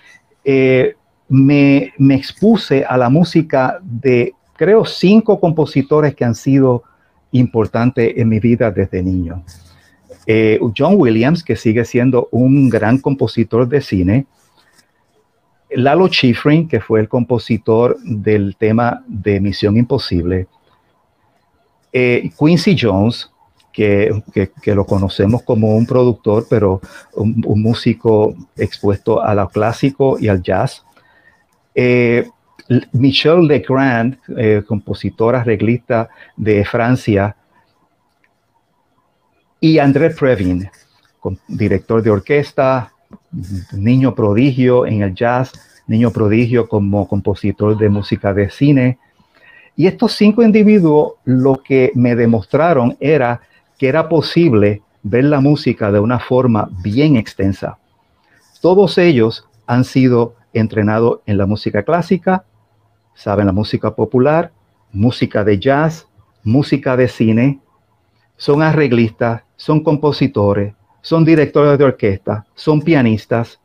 me, 1.29 1.93
me 1.97 2.15
expuse 2.15 2.83
a 2.83 2.97
la 2.97 3.09
música 3.09 3.79
de 3.81 4.33
creo, 4.59 4.83
cinco 4.83 5.39
compositores 5.39 6.13
que 6.15 6.25
han 6.25 6.35
sido 6.35 6.83
importantes 7.31 8.13
en 8.17 8.27
mi 8.27 8.41
vida 8.41 8.69
desde 8.71 9.01
niño. 9.01 9.41
Eh, 10.27 10.59
John 10.77 10.95
Williams, 10.97 11.45
que 11.45 11.55
sigue 11.55 11.85
siendo 11.85 12.27
un 12.31 12.67
gran 12.67 12.97
compositor 12.97 13.69
de 13.69 13.79
cine. 13.79 14.25
Lalo 15.71 16.07
Schifrin, 16.07 16.67
que 16.67 16.79
fue 16.79 16.99
el 16.99 17.07
compositor 17.07 17.97
del 18.03 18.55
tema 18.57 19.03
de 19.07 19.39
Misión 19.39 19.77
Imposible. 19.77 20.47
Eh, 21.91 22.29
Quincy 22.37 22.75
Jones, 22.79 23.31
que, 23.71 24.21
lo 24.65 24.85
conocemos 24.85 25.43
como 25.43 25.75
un 25.75 25.85
productor, 25.85 26.45
pero 26.49 26.81
un, 27.13 27.41
músico 27.61 28.35
expuesto 28.57 29.21
a 29.21 29.33
lo 29.33 29.47
clásico 29.49 30.17
y 30.19 30.27
al 30.27 30.41
jazz. 30.41 30.83
Eh, 31.75 32.27
Michel 32.91 33.47
Legrand, 33.47 34.17
eh, 34.37 34.63
compositora, 34.67 35.41
arreglista 35.41 36.09
de 36.35 36.65
Francia, 36.65 37.35
y 39.61 39.77
André 39.77 40.11
Previn, 40.11 40.69
director 41.47 42.01
de 42.01 42.09
orquesta, 42.09 42.93
niño 43.71 44.15
prodigio 44.15 44.85
en 44.85 45.01
el 45.01 45.13
jazz, 45.13 45.51
niño 45.87 46.11
prodigio 46.11 46.67
como 46.67 47.07
compositor 47.07 47.77
de 47.77 47.89
música 47.89 48.33
de 48.33 48.49
cine. 48.49 48.97
Y 49.75 49.87
estos 49.87 50.13
cinco 50.13 50.43
individuos 50.43 51.13
lo 51.25 51.61
que 51.63 51.91
me 51.95 52.15
demostraron 52.15 52.97
era 52.99 53.41
que 53.77 53.87
era 53.87 54.09
posible 54.09 54.81
ver 55.03 55.23
la 55.23 55.39
música 55.39 55.91
de 55.91 55.99
una 55.99 56.19
forma 56.19 56.69
bien 56.83 57.15
extensa. 57.15 57.77
Todos 58.61 58.97
ellos 58.97 59.47
han 59.65 59.85
sido 59.85 60.35
entrenados 60.53 61.19
en 61.25 61.37
la 61.37 61.45
música 61.45 61.83
clásica, 61.83 62.43
saben 63.13 63.45
la 63.45 63.53
música 63.53 63.95
popular, 63.95 64.51
música 64.91 65.43
de 65.43 65.59
jazz, 65.59 66.07
música 66.43 66.97
de 66.97 67.07
cine, 67.07 67.59
son 68.35 68.61
arreglistas, 68.61 69.43
son 69.55 69.83
compositores, 69.83 70.73
son 71.01 71.25
directores 71.25 71.77
de 71.77 71.85
orquesta, 71.85 72.45
son 72.55 72.81
pianistas. 72.81 73.59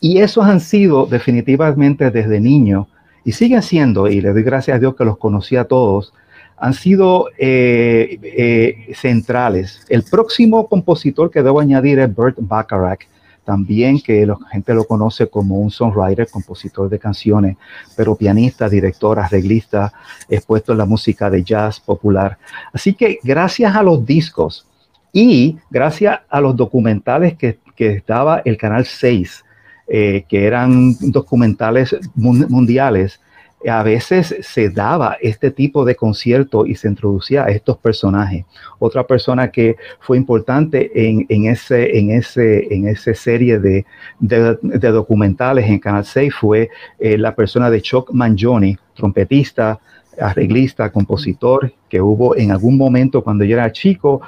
Y 0.00 0.18
esos 0.18 0.44
han 0.44 0.60
sido 0.60 1.06
definitivamente 1.06 2.10
desde 2.10 2.40
niño 2.40 2.88
y 3.24 3.32
siguen 3.32 3.62
siendo, 3.62 4.08
y 4.08 4.20
le 4.20 4.32
doy 4.32 4.42
gracias 4.42 4.76
a 4.76 4.80
Dios 4.80 4.96
que 4.96 5.04
los 5.04 5.16
conocí 5.16 5.56
a 5.56 5.64
todos, 5.64 6.12
han 6.56 6.74
sido 6.74 7.28
eh, 7.38 8.18
eh, 8.22 8.94
centrales. 8.94 9.84
El 9.88 10.04
próximo 10.04 10.68
compositor 10.68 11.30
que 11.30 11.42
debo 11.42 11.60
añadir 11.60 11.98
es 11.98 12.14
Bert 12.14 12.36
Bacharach, 12.38 13.00
también 13.44 14.00
que 14.00 14.24
la 14.24 14.36
gente 14.52 14.72
lo 14.74 14.84
conoce 14.84 15.26
como 15.26 15.56
un 15.58 15.70
songwriter, 15.70 16.28
compositor 16.30 16.88
de 16.88 16.98
canciones, 16.98 17.56
pero 17.96 18.14
pianista, 18.14 18.68
director, 18.68 19.18
arreglista, 19.18 19.92
expuesto 20.28 20.72
en 20.72 20.78
la 20.78 20.86
música 20.86 21.28
de 21.28 21.42
jazz 21.42 21.80
popular. 21.80 22.38
Así 22.72 22.94
que 22.94 23.18
gracias 23.22 23.74
a 23.74 23.82
los 23.82 24.04
discos 24.06 24.66
y 25.12 25.58
gracias 25.70 26.20
a 26.28 26.40
los 26.40 26.56
documentales 26.56 27.36
que, 27.36 27.58
que 27.76 28.02
daba 28.06 28.42
el 28.44 28.56
Canal 28.56 28.86
6, 28.86 29.44
eh, 29.88 30.24
que 30.28 30.46
eran 30.46 30.94
documentales 31.00 31.96
mundiales, 32.14 33.20
a 33.68 33.82
veces 33.82 34.34
se 34.40 34.70
daba 34.70 35.16
este 35.20 35.50
tipo 35.50 35.84
de 35.84 35.94
concierto 35.94 36.66
y 36.66 36.74
se 36.74 36.88
introducía 36.88 37.44
a 37.44 37.50
estos 37.50 37.78
personajes. 37.78 38.44
Otra 38.78 39.06
persona 39.06 39.50
que 39.50 39.76
fue 40.00 40.16
importante 40.16 40.90
en, 40.94 41.46
ese, 41.46 41.98
en, 41.98 42.10
ese, 42.10 42.74
en 42.74 42.88
esa 42.88 43.14
serie 43.14 43.58
de, 43.58 43.84
documentales 44.18 45.66
en 45.66 45.78
Canal 45.78 46.04
6 46.04 46.34
fue 46.34 46.70
eh, 46.98 47.18
la 47.18 47.34
persona 47.34 47.70
de 47.70 47.82
Chuck 47.82 48.10
Mangione, 48.12 48.78
trompetista, 48.94 49.78
arreglista, 50.20 50.90
compositor, 50.90 51.72
que 51.88 52.00
hubo 52.00 52.36
en 52.36 52.50
algún 52.50 52.76
momento 52.76 53.22
cuando 53.22 53.44
yo 53.44 53.56
era 53.56 53.72
chico, 53.72 54.20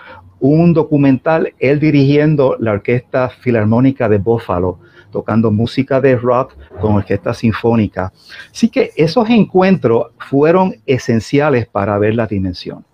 un 0.51 0.75
documental, 0.75 1.55
él 1.59 1.81
dirigiendo 1.81 2.57
la 2.61 2.73
Orquesta 2.73 3.31
Filarmónica 3.31 4.09
de 4.09 4.19
Buffalo 4.19 4.79
tocando 5.11 5.53
música 5.53 6.01
de 6.01 6.17
rock 6.17 6.55
con 6.81 6.97
orquesta 6.97 7.33
sinfónica. 7.33 8.13
Así 8.51 8.69
que 8.69 8.91
esos 8.97 9.31
encuentros 9.31 10.09
fueron 10.19 10.75
esenciales 10.87 11.69
para 11.69 11.97
ver 11.99 12.17
la 12.17 12.27
dimensión. 12.27 12.85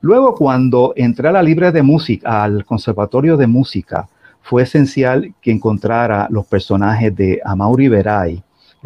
Luego, 0.00 0.36
cuando 0.36 0.92
entré 0.94 1.28
a 1.28 1.32
la 1.32 1.42
libre 1.42 1.72
de 1.72 1.82
música, 1.82 2.44
al 2.44 2.64
conservatorio 2.64 3.36
de 3.36 3.48
música, 3.48 4.08
fue 4.42 4.62
esencial 4.62 5.34
que 5.40 5.50
encontrara 5.50 6.28
los 6.30 6.46
personajes 6.46 7.14
de 7.16 7.40
Amaury 7.44 7.88
Veray, 7.88 8.42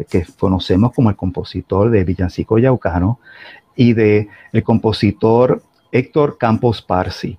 que 0.09 0.25
conocemos 0.39 0.91
como 0.91 1.11
el 1.11 1.15
compositor 1.15 1.91
de 1.91 2.03
Villancico 2.03 2.57
Yaucano, 2.57 3.19
y 3.75 3.93
de 3.93 4.27
el 4.51 4.63
compositor 4.63 5.61
Héctor 5.91 6.37
Campos 6.39 6.81
Parsi. 6.81 7.37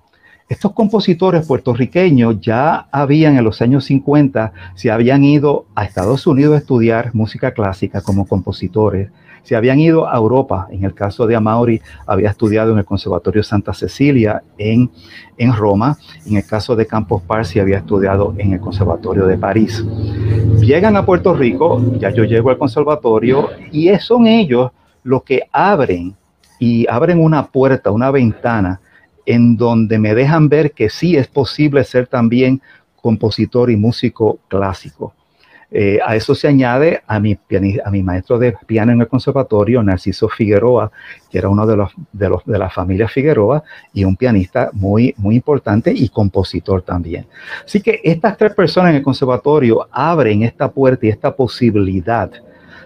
Estos 0.51 0.73
compositores 0.73 1.47
puertorriqueños 1.47 2.41
ya 2.41 2.89
habían 2.91 3.37
en 3.37 3.45
los 3.45 3.61
años 3.61 3.85
50, 3.85 4.51
se 4.75 4.91
habían 4.91 5.23
ido 5.23 5.65
a 5.75 5.85
Estados 5.85 6.27
Unidos 6.27 6.55
a 6.55 6.57
estudiar 6.57 7.15
música 7.15 7.53
clásica 7.53 8.01
como 8.01 8.27
compositores, 8.27 9.11
se 9.43 9.55
habían 9.55 9.79
ido 9.79 10.09
a 10.09 10.17
Europa, 10.17 10.67
en 10.69 10.83
el 10.83 10.93
caso 10.93 11.25
de 11.25 11.37
Amaury 11.37 11.81
había 12.05 12.31
estudiado 12.31 12.73
en 12.73 12.79
el 12.79 12.83
Conservatorio 12.83 13.43
Santa 13.43 13.73
Cecilia 13.73 14.43
en, 14.57 14.91
en 15.37 15.53
Roma, 15.53 15.97
en 16.25 16.35
el 16.35 16.45
caso 16.45 16.75
de 16.75 16.85
Campos 16.85 17.21
Parsi 17.21 17.61
había 17.61 17.77
estudiado 17.77 18.35
en 18.37 18.51
el 18.51 18.59
Conservatorio 18.59 19.27
de 19.27 19.37
París. 19.37 19.81
Llegan 20.59 20.97
a 20.97 21.05
Puerto 21.05 21.33
Rico, 21.33 21.81
ya 21.97 22.09
yo 22.09 22.25
llego 22.25 22.49
al 22.49 22.57
conservatorio 22.57 23.51
y 23.71 23.87
son 23.99 24.27
ellos 24.27 24.71
los 25.03 25.23
que 25.23 25.43
abren 25.53 26.13
y 26.59 26.85
abren 26.89 27.21
una 27.21 27.47
puerta, 27.47 27.89
una 27.91 28.11
ventana 28.11 28.81
en 29.31 29.55
donde 29.55 29.97
me 29.97 30.13
dejan 30.13 30.49
ver 30.49 30.71
que 30.71 30.89
sí 30.89 31.15
es 31.15 31.27
posible 31.27 31.83
ser 31.83 32.07
también 32.07 32.61
compositor 33.01 33.71
y 33.71 33.77
músico 33.77 34.39
clásico. 34.47 35.13
Eh, 35.73 35.99
a 36.05 36.17
eso 36.17 36.35
se 36.35 36.49
añade 36.49 37.01
a 37.07 37.17
mi, 37.17 37.39
a 37.85 37.89
mi 37.89 38.03
maestro 38.03 38.37
de 38.37 38.53
piano 38.67 38.91
en 38.91 38.99
el 38.99 39.07
conservatorio, 39.07 39.81
Narciso 39.81 40.27
Figueroa, 40.27 40.91
que 41.29 41.37
era 41.37 41.47
uno 41.47 41.65
de 41.65 41.77
los, 41.77 41.93
de 42.11 42.27
los 42.27 42.45
de 42.45 42.59
la 42.59 42.69
familia 42.69 43.07
Figueroa 43.07 43.63
y 43.93 44.03
un 44.03 44.17
pianista 44.17 44.69
muy, 44.73 45.15
muy 45.17 45.35
importante 45.35 45.93
y 45.95 46.09
compositor 46.09 46.81
también. 46.81 47.25
Así 47.63 47.79
que 47.79 48.01
estas 48.03 48.37
tres 48.37 48.53
personas 48.53 48.89
en 48.89 48.97
el 48.97 49.03
conservatorio 49.03 49.87
abren 49.91 50.43
esta 50.43 50.69
puerta 50.69 51.05
y 51.05 51.09
esta 51.09 51.33
posibilidad. 51.33 52.29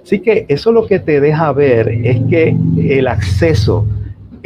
Así 0.03 0.19
que 0.19 0.45
eso 0.47 0.71
lo 0.71 0.86
que 0.86 0.99
te 0.99 1.19
deja 1.19 1.51
ver 1.53 1.89
es 1.89 2.21
que 2.29 2.55
el 2.77 3.08
acceso 3.08 3.88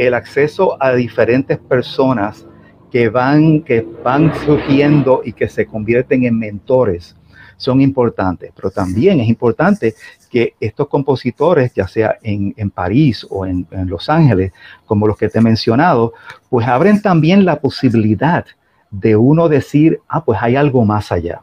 el 0.07 0.13
acceso 0.13 0.81
a 0.81 0.93
diferentes 0.93 1.57
personas 1.57 2.47
que 2.89 3.09
van, 3.09 3.61
que 3.63 3.85
van 4.03 4.33
surgiendo 4.45 5.21
y 5.25 5.33
que 5.33 5.49
se 5.49 5.65
convierten 5.65 6.23
en 6.23 6.39
mentores 6.39 7.15
son 7.57 7.81
importantes, 7.81 8.53
pero 8.55 8.71
también 8.71 9.19
es 9.19 9.27
importante 9.27 9.93
que 10.29 10.53
estos 10.61 10.87
compositores, 10.87 11.73
ya 11.73 11.89
sea 11.89 12.17
en, 12.23 12.69
París 12.69 13.27
o 13.29 13.45
en, 13.45 13.67
Los 13.87 14.09
Ángeles, 14.09 14.53
como 14.85 15.05
los 15.05 15.17
que 15.17 15.27
te 15.27 15.39
he 15.39 15.41
mencionado, 15.41 16.13
pues 16.49 16.65
abren 16.65 17.01
también 17.01 17.43
la 17.43 17.59
posibilidad 17.59 18.45
de 18.91 19.17
uno 19.17 19.49
decir, 19.49 19.99
ah, 20.07 20.23
pues 20.23 20.39
hay 20.41 20.55
algo 20.55 20.85
más 20.85 21.11
allá. 21.11 21.41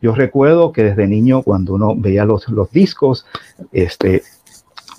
Yo 0.00 0.14
recuerdo 0.14 0.70
que 0.70 0.84
desde 0.84 1.08
niño, 1.08 1.42
cuando 1.42 1.74
uno 1.74 1.96
veía 1.96 2.24
los, 2.24 2.48
los 2.48 2.70
discos, 2.70 3.26
este, 3.72 4.22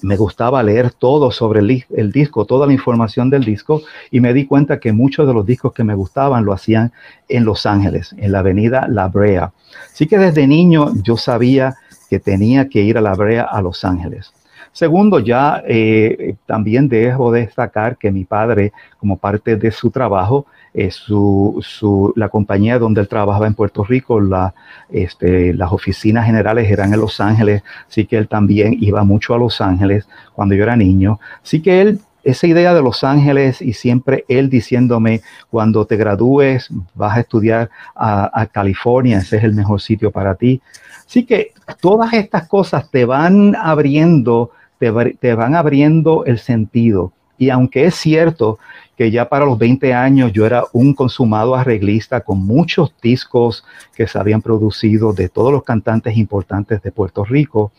me 0.01 0.17
gustaba 0.17 0.63
leer 0.63 0.91
todo 0.91 1.31
sobre 1.31 1.59
el, 1.59 2.11
disco, 2.11 2.45
toda 2.45 2.67
la 2.67 2.73
información 2.73 3.29
del 3.29 3.43
disco, 3.43 3.81
y 4.11 4.19
me 4.19 4.33
di 4.33 4.45
cuenta 4.45 4.79
que 4.79 4.93
muchos 4.93 5.27
de 5.27 5.33
los 5.33 5.45
discos 5.45 5.73
que 5.73 5.83
me 5.83 5.95
gustaban 5.95 6.45
lo 6.45 6.53
hacían 6.53 6.91
en 7.27 7.45
Los 7.45 7.65
Ángeles, 7.65 8.15
en 8.17 8.31
la 8.31 8.39
avenida 8.39 8.87
La 8.89 9.07
Brea. 9.07 9.51
Así 9.91 10.07
que 10.07 10.17
desde 10.17 10.47
niño 10.47 10.91
yo 11.03 11.17
sabía 11.17 11.75
que 12.09 12.19
tenía 12.19 12.69
que 12.69 12.81
ir 12.81 12.97
a 12.97 13.01
La 13.01 13.13
Brea 13.13 13.43
a 13.43 13.61
Los 13.61 13.83
Ángeles. 13.83 14.31
Segundo, 14.71 15.19
ya 15.19 15.63
eh, 15.67 16.35
también 16.45 16.87
dejo 16.87 17.31
de 17.31 17.41
destacar 17.41 17.97
que 17.97 18.11
mi 18.11 18.25
padre, 18.25 18.73
como 18.99 19.17
parte 19.17 19.55
de 19.55 19.71
su 19.71 19.89
trabajo, 19.89 20.45
eh, 20.79 20.91
su, 20.91 22.13
la 22.15 22.29
compañía 22.29 22.77
donde 22.77 23.01
él 23.01 23.07
trabajaba 23.07 23.47
en 23.47 23.55
Puerto 23.55 23.83
Rico, 23.83 24.21
la, 24.21 24.53
este, 24.89 25.51
las 25.55 25.71
oficinas 25.71 26.27
generales 26.27 26.69
eran 26.69 26.93
en 26.93 27.01
Los 27.01 27.19
Ángeles, 27.19 27.63
así 27.89 28.05
que 28.05 28.15
él 28.15 28.27
también 28.27 28.77
iba 28.79 29.03
mucho 29.03 29.33
a 29.33 29.39
Los 29.39 29.59
Ángeles 29.59 30.07
cuando 30.35 30.53
yo 30.53 30.61
era 30.61 30.75
niño. 30.75 31.19
Así 31.43 31.63
que 31.63 31.81
él, 31.81 31.99
esa 32.23 32.45
idea 32.45 32.75
de 32.75 32.83
Los 32.83 33.03
Ángeles 33.03 33.59
y 33.59 33.73
siempre 33.73 34.23
él 34.27 34.51
diciéndome, 34.51 35.21
cuando 35.49 35.85
te 35.85 35.97
gradúes 35.97 36.69
vas 36.93 37.17
a 37.17 37.21
estudiar 37.21 37.71
a, 37.95 38.47
California, 38.51 39.17
ese 39.17 39.37
es 39.37 39.45
el 39.45 39.55
mejor 39.55 39.81
sitio 39.81 40.11
para 40.11 40.35
ti. 40.35 40.61
Así 41.07 41.25
que 41.25 41.53
todas 41.81 42.13
estas 42.13 42.47
cosas 42.47 42.87
te 42.91 43.03
van 43.03 43.55
abriendo, 43.55 44.51
te, 44.77 44.91
te 45.19 45.33
van 45.33 45.55
abriendo 45.55 46.23
el 46.25 46.37
sentido. 46.37 47.13
Y 47.39 47.49
aunque 47.49 47.85
es 47.85 47.95
cierto 47.95 48.59
que 48.97 49.11
ya 49.11 49.29
para 49.29 49.45
los 49.45 49.59
20 49.59 49.93
años 49.93 50.33
yo 50.33 50.45
era 50.45 50.63
un 50.73 50.95
consumado 50.95 51.53
arreglista 51.55 52.21
con 52.21 52.39
muchos 52.39 52.93
discos 52.99 53.63
que 53.95 54.07
se 54.07 54.17
habían 54.17 54.41
producido 54.41 55.13
de 55.13 55.29
todos 55.29 55.51
los 55.51 55.63
cantantes 55.63 56.17
importantes 56.17 56.81
de 56.81 56.91
Puerto 56.91 57.23
Rico. 57.23 57.71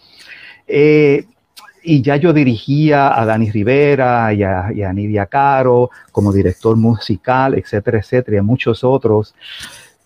Eh, 0.68 1.24
y 1.83 2.02
ya 2.02 2.16
yo 2.16 2.33
dirigía 2.33 3.18
a 3.18 3.24
Dani 3.24 3.50
Rivera 3.50 4.33
y 4.33 4.42
a, 4.42 4.92
Nidia 4.92 5.26
Caro 5.26 5.90
como 6.12 6.33
director 6.33 6.76
musical, 6.76 7.54
etcétera, 7.54 7.98
etcétera, 7.98 8.37
y 8.37 8.38
a 8.38 8.42
muchos 8.42 8.85
otros. 8.85 9.35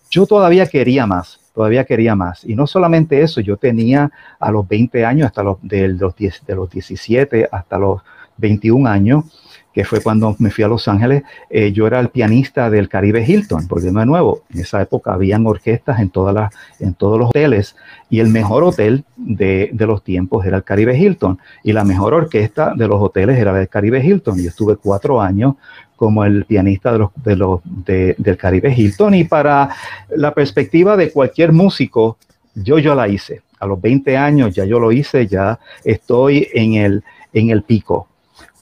Yo 0.09 0.25
todavía 0.25 0.65
quería 0.65 1.05
más, 1.05 1.39
todavía 1.53 1.83
quería 1.83 2.15
más. 2.15 2.43
Y 2.43 2.55
no 2.55 2.65
solamente 2.65 3.21
eso, 3.21 3.41
yo 3.41 3.57
tenía 3.57 4.11
a 4.39 4.51
los 4.51 4.67
20 4.67 5.05
años, 5.05 5.27
hasta 5.27 5.43
los, 5.43 5.57
de, 5.61 5.89
los, 5.89 6.15
10, 6.15 6.45
de 6.47 6.55
los 6.55 6.71
17 6.71 7.49
hasta 7.51 7.77
los 7.77 8.01
21 8.37 8.89
años, 8.89 9.25
que 9.73 9.83
fue 9.83 10.01
cuando 10.01 10.35
me 10.39 10.51
fui 10.51 10.63
a 10.63 10.67
Los 10.67 10.87
Ángeles, 10.87 11.23
eh, 11.49 11.71
yo 11.71 11.87
era 11.87 11.99
el 11.99 12.09
pianista 12.09 12.69
del 12.69 12.87
Caribe 12.87 13.25
Hilton, 13.27 13.67
porque 13.67 13.87
de 13.87 14.05
nuevo, 14.05 14.43
en 14.53 14.61
esa 14.61 14.81
época 14.81 15.13
habían 15.13 15.47
orquestas 15.47 15.99
en, 15.99 16.09
todas 16.09 16.33
las, 16.33 16.53
en 16.79 16.93
todos 16.93 17.17
los 17.17 17.29
hoteles 17.29 17.75
y 18.09 18.19
el 18.19 18.27
mejor 18.27 18.63
hotel 18.63 19.03
de, 19.17 19.69
de, 19.73 19.87
los 19.87 20.03
tiempos 20.03 20.45
era 20.45 20.57
el 20.57 20.63
Caribe 20.63 20.95
Hilton 20.95 21.39
y 21.63 21.73
la 21.73 21.83
mejor 21.83 22.13
orquesta 22.13 22.73
de 22.75 22.87
los 22.87 23.01
hoteles 23.01 23.37
era 23.37 23.59
el 23.59 23.67
Caribe 23.67 24.05
Hilton. 24.05 24.39
Yo 24.39 24.49
estuve 24.49 24.75
cuatro 24.75 25.19
años 25.19 25.55
como 25.95 26.23
el 26.23 26.45
pianista 26.45 26.91
de 26.91 26.99
los, 26.99 27.09
de 27.23 27.35
los, 27.35 27.61
del 27.63 28.37
Caribe 28.37 28.73
Hilton 28.75 29.15
y 29.15 29.23
para 29.23 29.69
la 30.15 30.33
perspectiva 30.33 30.95
de 30.95 31.11
cualquier 31.11 31.51
músico, 31.51 32.17
yo 32.53 32.77
yo 32.77 32.93
la 32.93 33.07
hice. 33.07 33.41
A 33.59 33.65
los 33.65 33.81
20 33.81 34.17
años 34.17 34.53
ya 34.53 34.65
yo 34.65 34.79
lo 34.79 34.91
hice, 34.91 35.25
ya 35.25 35.57
estoy 35.83 36.47
en 36.53 36.73
el, 36.73 37.03
en 37.31 37.49
el 37.49 37.63
pico 37.63 38.07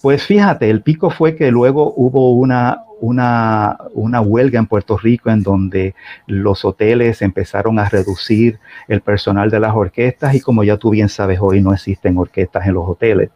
pues 0.02 0.24
fíjate, 0.24 0.70
el 0.70 0.82
pico 0.82 1.10
fue 1.12 1.36
que 1.36 1.52
luego 1.52 1.94
hubo 1.96 2.34
una, 2.34 2.84
una, 3.02 3.78
una, 3.94 4.22
huelga 4.22 4.58
en 4.58 4.66
Puerto 4.66 4.98
Rico 4.98 5.30
en 5.30 5.44
donde 5.44 5.94
los 6.26 6.66
hoteles 6.66 7.22
empezaron 7.22 7.78
a 7.78 7.88
reducir 7.88 8.60
el 8.88 9.02
personal 9.02 9.52
de 9.52 9.60
las 9.60 9.76
orquestas 9.76 10.34
y 10.34 10.42
como 10.42 10.64
ya 10.64 10.78
tú 10.78 10.90
bien 10.90 11.08
sabes, 11.08 11.40
hoy 11.40 11.62
no 11.62 11.74
existen 11.74 12.18
orquestas 12.18 12.66
en 12.66 12.74
los 12.74 12.88
hoteles. 12.88 13.30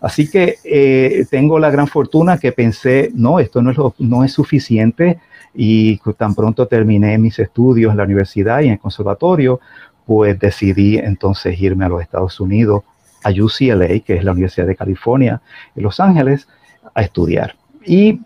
Así 0.00 0.30
que 0.30 0.56
eh, 0.64 1.26
tengo 1.30 1.58
la 1.58 1.70
gran 1.70 1.86
fortuna 1.86 2.38
que 2.38 2.52
pensé, 2.52 3.10
no, 3.14 3.38
esto 3.38 3.60
no 3.60 3.70
es, 3.70 3.76
no 3.98 4.24
es 4.24 4.32
suficiente 4.32 5.18
y 5.54 5.98
tan 6.16 6.34
pronto 6.34 6.66
terminé 6.66 7.18
mis 7.18 7.38
estudios 7.38 7.90
en 7.90 7.98
la 7.98 8.04
universidad 8.04 8.60
y 8.60 8.66
en 8.66 8.72
el 8.72 8.78
conservatorio, 8.78 9.60
pues 10.06 10.38
decidí 10.38 10.98
entonces 10.98 11.60
irme 11.60 11.84
a 11.84 11.88
los 11.88 12.00
Estados 12.00 12.40
Unidos 12.40 12.84
a 13.26 13.30
UCLA, 13.30 14.00
que 14.00 14.14
es 14.14 14.24
la 14.24 14.32
Universidad 14.32 14.66
de 14.66 14.76
California 14.76 15.40
en 15.74 15.82
Los 15.82 15.98
Ángeles, 15.98 16.46
a 16.94 17.02
estudiar. 17.02 17.56
Y, 17.84 18.20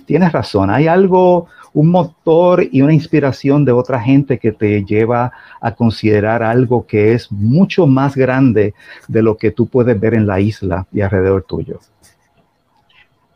tienes 0.00 0.32
razón, 0.32 0.70
hay 0.70 0.88
algo, 0.88 1.46
un 1.72 1.90
motor 1.90 2.66
y 2.70 2.82
una 2.82 2.92
inspiración 2.92 3.64
de 3.64 3.72
otra 3.72 4.00
gente 4.00 4.38
que 4.38 4.52
te 4.52 4.84
lleva 4.84 5.32
a 5.60 5.74
considerar 5.74 6.42
algo 6.42 6.86
que 6.86 7.12
es 7.12 7.30
mucho 7.32 7.86
más 7.86 8.14
grande 8.14 8.74
de 9.08 9.22
lo 9.22 9.36
que 9.36 9.50
tú 9.50 9.66
puedes 9.66 9.98
ver 9.98 10.14
en 10.14 10.26
la 10.26 10.40
isla 10.40 10.86
y 10.92 11.00
alrededor 11.00 11.44
tuyo. 11.44 11.80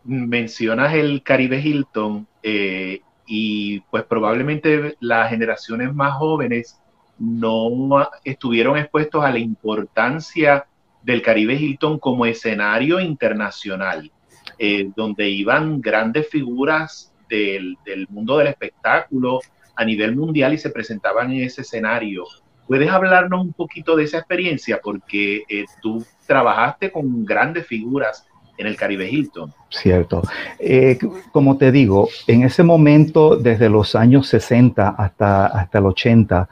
Mencionas 0.04 0.94
el 0.94 1.22
Caribe 1.22 1.61
Hilton 1.61 2.26
eh, 2.42 3.00
y 3.26 3.80
pues 3.90 4.04
probablemente 4.04 4.96
las 5.00 5.30
generaciones 5.30 5.94
más 5.94 6.14
jóvenes 6.14 6.78
no 7.18 8.09
estuvieron 8.24 8.76
expuestos 8.78 9.22
a 9.24 9.30
la 9.30 9.38
importancia 9.38 10.66
del 11.02 11.22
Caribe 11.22 11.54
Hilton 11.54 11.98
como 11.98 12.26
escenario 12.26 13.00
internacional, 13.00 14.10
eh, 14.58 14.90
donde 14.94 15.28
iban 15.28 15.80
grandes 15.80 16.28
figuras 16.28 17.12
del, 17.28 17.76
mundo 18.08 18.38
del 18.38 18.48
espectáculo 18.48 19.40
a 19.76 19.84
nivel 19.84 20.16
mundial 20.16 20.52
y 20.52 20.58
se 20.58 20.70
presentaban 20.70 21.32
en 21.32 21.44
ese 21.44 21.62
escenario. 21.62 22.24
¿Puedes 22.66 22.90
hablarnos 22.90 23.40
un 23.40 23.52
poquito 23.52 23.96
de 23.96 24.04
esa 24.04 24.18
experiencia? 24.18 24.80
Porque 24.82 25.42
eh, 25.48 25.64
tú 25.80 26.04
trabajaste 26.26 26.92
con 26.92 27.24
grandes 27.24 27.66
figuras 27.66 28.26
en 28.58 28.66
el 28.66 28.76
Caribe 28.76 29.08
Hilton. 29.10 29.52
Cierto. 29.70 30.22
Eh, 30.58 30.98
como 31.32 31.56
te 31.56 31.72
digo, 31.72 32.08
en 32.26 32.42
ese 32.42 32.62
momento, 32.62 33.36
desde 33.36 33.70
los 33.70 33.94
años 33.94 34.28
60 34.28 34.90
hasta, 34.90 35.46
hasta 35.46 35.78
el 35.78 35.86
80, 35.86 36.48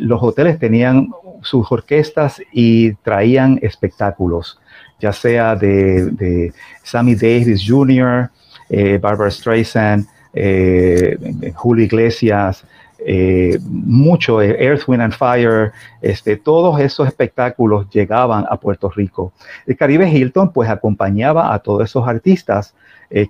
los 0.00 0.22
hoteles 0.22 0.58
tenían 0.58 1.08
sus 1.42 1.70
orquestas 1.70 2.40
y 2.52 2.94
traían 2.94 3.58
espectáculos, 3.62 4.58
ya 5.00 5.12
sea 5.12 5.54
de, 5.54 6.52
Sammy 6.82 7.14
Davis 7.14 7.64
Jr., 7.66 8.30
eh, 8.70 8.98
Barbara 9.00 9.30
Streisand, 9.30 10.06
eh, 10.34 11.16
Julio 11.54 11.84
Iglesias, 11.84 12.64
eh, 12.98 13.58
mucho 13.62 14.42
Earth, 14.42 14.88
Wind 14.88 15.02
and 15.02 15.14
Fire, 15.14 15.72
este, 16.02 16.36
todos 16.36 16.80
esos 16.80 17.06
espectáculos 17.06 17.88
llegaban 17.90 18.44
a 18.50 18.56
Puerto 18.56 18.90
Rico. 18.90 19.32
El 19.66 19.76
Caribe 19.76 20.08
Hilton 20.10 20.52
pues 20.52 20.68
acompañaba 20.68 21.54
a 21.54 21.60
todos 21.60 21.84
esos 21.84 22.06
artistas 22.06 22.74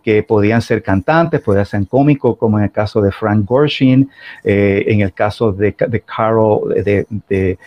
que 0.03 0.25
podían 0.25 0.61
ser 0.61 0.83
cantantes, 0.83 1.41
podían 1.41 1.65
ser 1.65 1.87
cómicos, 1.87 2.37
como 2.37 2.59
en 2.59 2.65
el 2.65 2.73
caso 2.73 3.01
de 3.01 3.13
Frank 3.13 3.45
Gorshin, 3.45 4.11
en 4.43 5.01
el 5.03 5.13
caso 5.13 5.53
de, 5.53 5.73
de 5.87 6.01
Carol, 6.01 6.75
de, 6.75 7.07
de, 7.29 7.59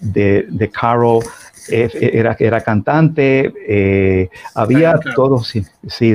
de 0.00 0.70
Carol, 0.72 1.22
era, 1.70 2.36
era 2.38 2.60
cantante, 2.60 3.52
eh, 3.66 4.30
había 4.54 4.98
todos, 5.14 5.48
sí, 5.48 5.64
sí, 5.86 6.14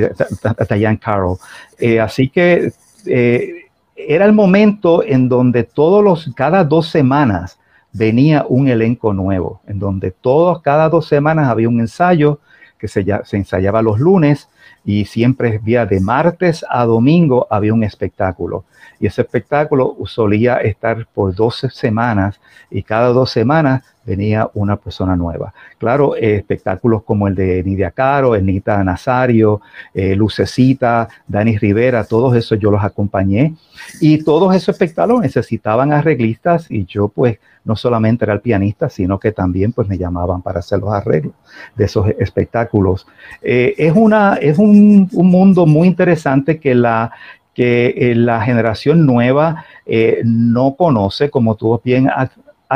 Diane 0.70 0.98
Carol. 0.98 1.36
Eh, 1.78 2.00
así 2.00 2.28
que 2.28 2.72
eh, 3.06 3.66
era 3.96 4.24
el 4.24 4.32
momento 4.32 5.02
en 5.04 5.28
donde 5.28 5.64
todos 5.64 6.02
los, 6.02 6.30
cada 6.34 6.64
dos 6.64 6.88
semanas 6.88 7.58
venía 7.92 8.44
un 8.48 8.68
elenco 8.68 9.12
nuevo, 9.12 9.60
en 9.66 9.78
donde 9.78 10.10
todos, 10.10 10.60
cada 10.62 10.88
dos 10.88 11.06
semanas 11.06 11.48
había 11.48 11.68
un 11.68 11.80
ensayo 11.80 12.40
que 12.78 12.88
se, 12.88 13.04
se 13.24 13.36
ensayaba 13.36 13.82
los 13.82 13.98
lunes 13.98 14.48
y 14.84 15.04
siempre 15.06 15.58
vía 15.58 15.86
de 15.86 16.00
martes 16.00 16.64
a 16.68 16.84
domingo 16.84 17.46
había 17.50 17.74
un 17.74 17.84
espectáculo. 17.84 18.64
Y 19.00 19.06
ese 19.06 19.22
espectáculo 19.22 19.96
solía 20.06 20.58
estar 20.58 21.06
por 21.06 21.34
12 21.34 21.70
semanas 21.70 22.40
y 22.70 22.82
cada 22.82 23.08
dos 23.08 23.30
semanas 23.30 23.82
venía 24.04 24.48
una 24.54 24.76
persona 24.76 25.16
nueva. 25.16 25.52
Claro, 25.78 26.16
eh, 26.16 26.36
espectáculos 26.36 27.02
como 27.02 27.28
el 27.28 27.34
de 27.34 27.62
Nidia 27.62 27.90
Caro, 27.90 28.36
Enita 28.36 28.82
Nazario, 28.84 29.60
eh, 29.92 30.14
Lucecita, 30.14 31.08
Dani 31.26 31.56
Rivera, 31.58 32.04
todos 32.04 32.36
esos 32.36 32.58
yo 32.58 32.70
los 32.70 32.82
acompañé. 32.82 33.54
Y 34.00 34.22
todos 34.24 34.54
esos 34.54 34.70
espectáculos 34.70 35.22
necesitaban 35.22 35.92
arreglistas 35.92 36.70
y 36.70 36.84
yo 36.86 37.08
pues 37.08 37.38
no 37.64 37.76
solamente 37.76 38.24
era 38.24 38.34
el 38.34 38.40
pianista, 38.40 38.90
sino 38.90 39.18
que 39.18 39.32
también 39.32 39.72
pues 39.72 39.88
me 39.88 39.96
llamaban 39.96 40.42
para 40.42 40.60
hacer 40.60 40.80
los 40.80 40.92
arreglos 40.92 41.34
de 41.74 41.84
esos 41.86 42.08
espectáculos. 42.18 43.06
Eh, 43.42 43.74
es 43.78 43.92
una, 43.96 44.34
es 44.34 44.58
un, 44.58 45.08
un, 45.12 45.26
mundo 45.28 45.64
muy 45.64 45.88
interesante 45.88 46.60
que 46.60 46.74
la, 46.74 47.10
que 47.54 48.12
la 48.14 48.42
generación 48.42 49.06
nueva 49.06 49.64
no 50.24 50.74
conoce, 50.76 51.30
como 51.30 51.56
tú 51.56 51.80
bien 51.82 52.08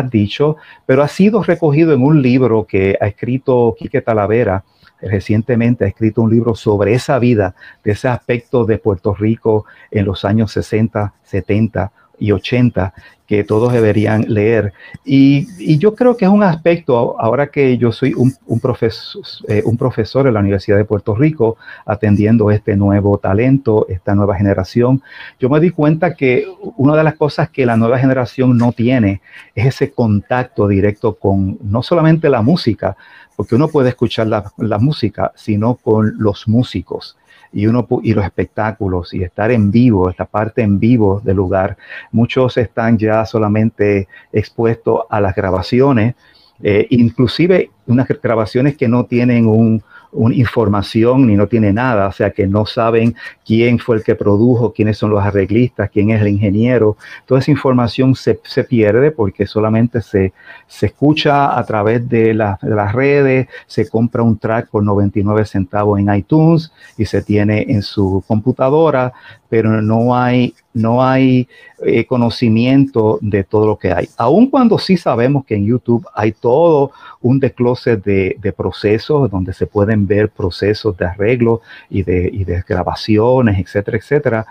dicho, 0.03 0.57
pero 0.87 1.03
ha 1.03 1.09
sido 1.09 1.43
recogido 1.43 1.93
en 1.93 2.03
un 2.03 2.23
libro 2.23 2.67
que 2.67 2.97
ha 3.01 3.07
escrito 3.07 3.75
Quique 3.79 4.01
Talavera. 4.01 4.65
Recientemente 5.01 5.85
ha 5.85 5.89
escrito 5.89 6.23
un 6.23 6.31
libro 6.31 6.55
sobre 6.55 6.95
esa 6.95 7.19
vida, 7.19 7.55
de 7.85 7.93
ese 7.93 8.09
aspecto 8.09 8.65
de 8.65 8.79
Puerto 8.79 9.15
Rico 9.15 9.65
en 9.91 10.05
los 10.05 10.25
años 10.25 10.53
60, 10.53 11.15
70 11.23 11.93
y 12.19 12.33
80 12.33 12.93
que 13.29 13.45
todos 13.45 13.75
deberían 13.75 14.25
leer. 14.27 14.73
Y, 15.05 15.77
yo 15.79 15.95
creo 15.95 16.17
que 16.17 16.25
es 16.25 16.31
un 16.31 16.43
aspecto, 16.43 17.21
ahora 17.21 17.49
que 17.49 17.77
yo 17.77 17.93
soy 17.93 18.15
un, 18.15 18.33
profesor, 18.59 19.23
eh, 19.49 19.63
un 19.67 19.77
profesor 19.77 20.27
en 20.27 20.35
la 20.35 20.41
Universidad 20.41 20.79
de 20.79 20.87
Puerto 20.87 21.15
Rico, 21.15 21.59
atendiendo 21.85 22.51
este 22.51 22.75
nuevo 22.75 23.19
talento, 23.19 23.87
esta 23.91 24.15
nueva 24.15 24.35
generación, 24.37 25.03
yo 25.39 25.51
me 25.51 25.61
di 25.61 25.71
cuenta 25.71 26.15
que 26.15 26.47
una 26.79 26.97
de 26.97 27.05
las 27.05 27.17
cosas 27.17 27.51
que 27.51 27.67
la 27.67 27.77
nueva 27.77 27.99
generación 27.99 28.57
no 28.57 28.73
tiene 28.73 29.21
es 29.55 29.67
ese 29.67 29.93
contacto 29.93 30.67
directo 30.67 31.15
con 31.15 31.59
no 31.63 31.83
solamente 31.83 32.31
la 32.31 32.41
música, 32.41 32.97
porque 33.37 33.57
uno 33.57 33.69
puede 33.69 33.91
escuchar 33.91 34.27
la, 34.27 34.51
la 34.57 34.79
música, 34.79 35.33
sino 35.37 35.75
con 35.75 36.15
los 36.19 36.49
músicos 36.49 37.19
y, 37.53 37.67
uno, 37.67 37.87
y 38.03 38.15
los 38.15 38.25
espectáculos 38.25 39.15
y 39.15 39.23
estar 39.23 39.51
en 39.51 39.71
vivo, 39.71 40.11
esta 40.11 40.25
parte 40.25 40.63
en 40.63 40.79
vivo 40.79 41.21
del 41.25 41.37
lugar. 41.37 41.77
Muchos 42.13 42.57
están 42.57 42.99
ya 42.99 43.25
solamente 43.25 44.09
expuestos 44.33 45.03
a 45.09 45.21
las 45.21 45.35
grabaciones, 45.35 46.15
eh, 46.63 46.87
inclusive 46.91 47.71
unas 47.87 48.09
grabaciones 48.09 48.77
que 48.77 48.89
no 48.89 49.05
tienen 49.05 49.47
un, 49.47 49.83
una 50.13 50.35
información 50.35 51.27
ni 51.27 51.37
no 51.37 51.47
tiene 51.47 51.73
nada, 51.73 52.09
o 52.09 52.13
sea 52.13 52.31
que 52.31 52.47
no 52.47 52.67
saben 52.67 53.15
quién 53.45 53.79
fue 53.79 53.97
el 53.97 54.05
que 54.05 54.15
produjo, 54.15 54.73
quiénes 54.73 54.99
son 54.99 55.11
los 55.11 55.23
arreglistas, 55.23 55.91
quién 55.91 56.11
es 56.11 56.21
el 56.21 56.29
ingeniero. 56.29 56.97
Toda 57.27 57.41
esa 57.41 57.51
información 57.51 58.15
se, 58.15 58.41
se 58.45 58.65
pierde 58.65 59.11
porque 59.11 59.47
solamente 59.47 60.01
se, 60.01 60.33
se 60.67 60.87
escucha 60.87 61.59
a 61.59 61.65
través 61.65 62.09
de, 62.09 62.29
de, 62.29 62.35
las 62.35 62.93
redes, 62.93 63.49
se 63.67 63.89
compra 63.89 64.23
un 64.23 64.39
track 64.39 64.69
por 64.71 64.83
99 64.83 65.45
centavos 65.45 65.99
en 65.99 66.15
iTunes 66.15 66.73
y 66.97 67.05
se 67.05 67.23
tiene 67.23 67.67
en 67.69 67.83
su 67.83 68.23
computadora, 68.27 69.13
pero 69.49 69.81
no 69.83 70.15
hay, 70.15 70.55
no 70.75 71.03
hay 71.03 71.49
eh, 71.85 72.05
conocimiento 72.05 73.19
de 73.23 73.45
todo 73.45 73.67
lo 73.67 73.79
que 73.79 73.93
hay. 73.93 74.09
Aun 74.17 74.49
cuando 74.49 74.79
sí 74.79 74.97
sabemos 74.97 75.45
que 75.45 75.55
en 75.55 75.67
YouTube 75.67 76.07
hay 76.15 76.33
todo 76.33 76.93
un 77.21 77.41
desglose 77.41 77.97
de, 77.97 78.37
procesos 78.57 79.31
donde 79.31 79.53
se 79.53 79.67
pueden 79.67 80.07
ver 80.07 80.31
procesos 80.31 80.97
de 80.97 81.07
arreglo 81.07 81.61
y 81.89 82.03
de, 82.03 82.31
y 82.33 82.45
de 82.45 82.63
grabaciones, 82.67 83.59
etcétera, 83.59 83.99
etcétera, 83.99 84.47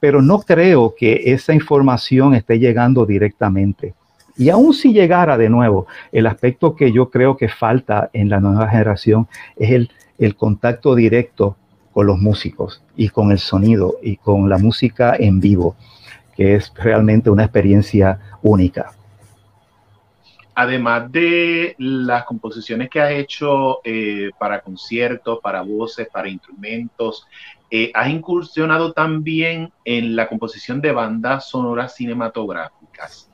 pero 0.00 0.22
no 0.22 0.40
creo 0.40 0.94
que 0.96 1.22
esa 1.32 1.52
información 1.52 2.34
esté 2.34 2.58
llegando 2.58 3.04
directamente 3.04 3.94
Y 4.36 4.50
aún 4.50 4.72
si 4.72 4.92
llegara 4.92 5.36
de 5.36 5.48
nuevo, 5.48 5.86
el 6.12 6.26
aspecto 6.26 6.76
que 6.76 6.92
yo 6.92 7.10
creo 7.10 7.36
que 7.36 7.48
falta 7.48 8.08
en 8.12 8.28
la 8.28 8.38
nueva 8.38 8.68
generación 8.68 9.26
es 9.56 9.72
el, 9.72 9.90
el 10.18 10.36
contacto 10.36 10.94
directo 10.94 11.56
con 11.92 12.06
los 12.06 12.18
músicos 12.18 12.82
y 12.96 13.08
con 13.08 13.32
el 13.32 13.38
sonido 13.38 13.96
y 14.02 14.16
con 14.16 14.48
la 14.48 14.58
música 14.58 15.16
en 15.18 15.40
vivo, 15.40 15.76
que 16.36 16.54
es 16.54 16.72
realmente 16.74 17.30
una 17.30 17.44
experiencia 17.44 18.18
única. 18.42 18.92
Además 20.54 21.10
de 21.12 21.76
las 21.78 22.24
composiciones 22.24 22.90
que 22.90 23.00
has 23.00 23.12
hecho 23.12 23.80
eh, 23.84 24.30
para 24.38 24.60
conciertos, 24.60 25.38
para 25.40 25.62
voces, 25.62 26.08
para 26.12 26.28
instrumentos, 26.28 27.26
eh, 27.70 27.92
has 27.94 28.08
incursionado 28.08 28.92
también 28.92 29.72
en 29.84 30.16
la 30.16 30.28
composición 30.28 30.80
de 30.80 30.90
bandas 30.90 31.48
sonoras 31.48 31.94
cinematográficas. 31.94 33.30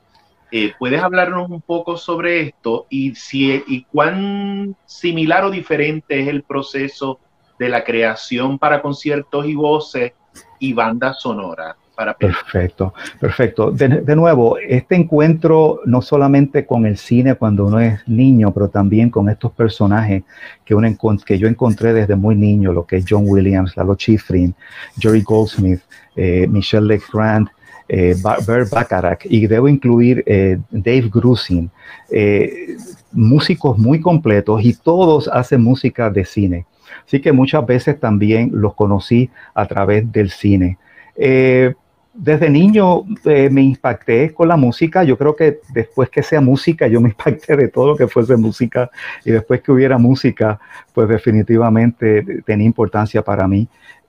Eh, 0.51 0.73
¿Puedes 0.77 1.01
hablarnos 1.01 1.49
un 1.49 1.61
poco 1.61 1.97
sobre 1.97 2.41
esto 2.41 2.85
y, 2.89 3.15
si, 3.15 3.63
y 3.67 3.83
cuán 3.85 4.75
similar 4.85 5.45
o 5.45 5.49
diferente 5.49 6.21
es 6.21 6.27
el 6.27 6.43
proceso 6.43 7.19
de 7.59 7.69
la 7.69 7.83
creación 7.83 8.59
para 8.59 8.81
conciertos 8.81 9.45
y 9.45 9.55
voces 9.55 10.13
y 10.59 10.73
bandas 10.73 11.19
sonoras? 11.19 11.75
Para 11.95 12.13
perfecto, 12.13 12.93
perfecto. 13.21 13.71
De, 13.71 14.15
nuevo, 14.17 14.57
este 14.57 14.95
encuentro 14.95 15.79
no 15.85 16.01
solamente 16.01 16.65
con 16.65 16.85
el 16.85 16.97
cine 16.97 17.35
cuando 17.35 17.67
uno 17.67 17.79
es 17.79 18.05
niño, 18.05 18.53
pero 18.53 18.67
también 18.67 19.09
con 19.09 19.29
estos 19.29 19.53
personajes 19.53 20.23
que, 20.65 20.75
uno, 20.75 20.93
que 21.25 21.39
yo 21.39 21.47
encontré 21.47 21.93
desde 21.93 22.17
muy 22.17 22.35
niño, 22.35 22.73
lo 22.73 22.85
que 22.85 22.97
es 22.97 23.05
John 23.07 23.23
Williams, 23.25 23.77
Lalo 23.77 23.95
Schifrin, 23.95 24.53
Jerry 24.99 25.21
Goldsmith, 25.21 25.79
eh, 26.17 26.45
Michelle 26.49 26.85
Legrand, 26.85 27.47
eh, 27.87 28.15
Bert 28.47 28.71
Bacharach, 28.71 29.25
y 29.25 29.45
debo 29.45 29.67
incluir 29.67 30.23
eh, 30.25 30.57
Dave 30.71 31.07
Grusin, 31.13 31.69
eh, 32.09 32.77
músicos 33.11 33.77
muy 33.77 34.01
completos 34.01 34.63
y 34.63 34.73
todos 34.73 35.27
hacen 35.27 35.61
música 35.61 36.09
de 36.09 36.25
cine. 36.25 36.65
Así 37.05 37.19
que 37.19 37.31
muchas 37.31 37.65
veces 37.65 37.99
también 37.99 38.51
los 38.53 38.73
conocí 38.73 39.29
a 39.53 39.65
través 39.65 40.11
del 40.11 40.29
cine. 40.29 40.77
Eh, 41.15 41.73
desde 42.13 42.49
niño 42.49 43.03
eh, 43.25 43.49
me 43.49 43.61
impacté 43.61 44.33
con 44.33 44.47
la 44.47 44.55
música. 44.55 45.03
Yo 45.03 45.17
creo 45.17 45.35
que 45.35 45.59
después 45.73 46.09
que 46.09 46.23
sea 46.23 46.39
música, 46.41 46.87
yo 46.87 47.01
me 47.01 47.09
impacté 47.15 47.55
de 47.55 47.67
todo 47.67 47.87
lo 47.87 47.95
que 47.95 48.07
fuese 48.07 48.37
música. 48.37 48.89
Y 49.25 49.31
después 49.31 49.61
que 49.61 49.71
hubiera 49.71 49.97
música, 49.97 50.59
pues 50.93 51.09
definitivamente 51.09 52.41
tenía 52.45 52.65
importancia 52.65 53.21
para 53.21 53.47
mí. 53.47 53.67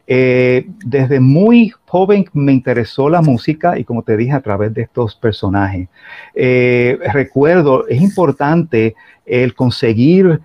Eh, 0.08 0.68
desde 0.84 1.18
muy 1.18 1.72
joven 1.84 2.26
me 2.32 2.52
interesó 2.52 3.08
la 3.08 3.22
música 3.22 3.76
y 3.76 3.82
como 3.82 4.04
te 4.04 4.16
dije 4.16 4.30
a 4.30 4.40
través 4.40 4.72
de 4.72 4.82
estos 4.82 5.16
personajes. 5.16 5.88
recuerdo, 7.12 7.88
es 7.88 8.00
importante 8.00 8.94
el 9.24 9.52
conseguir 9.54 10.40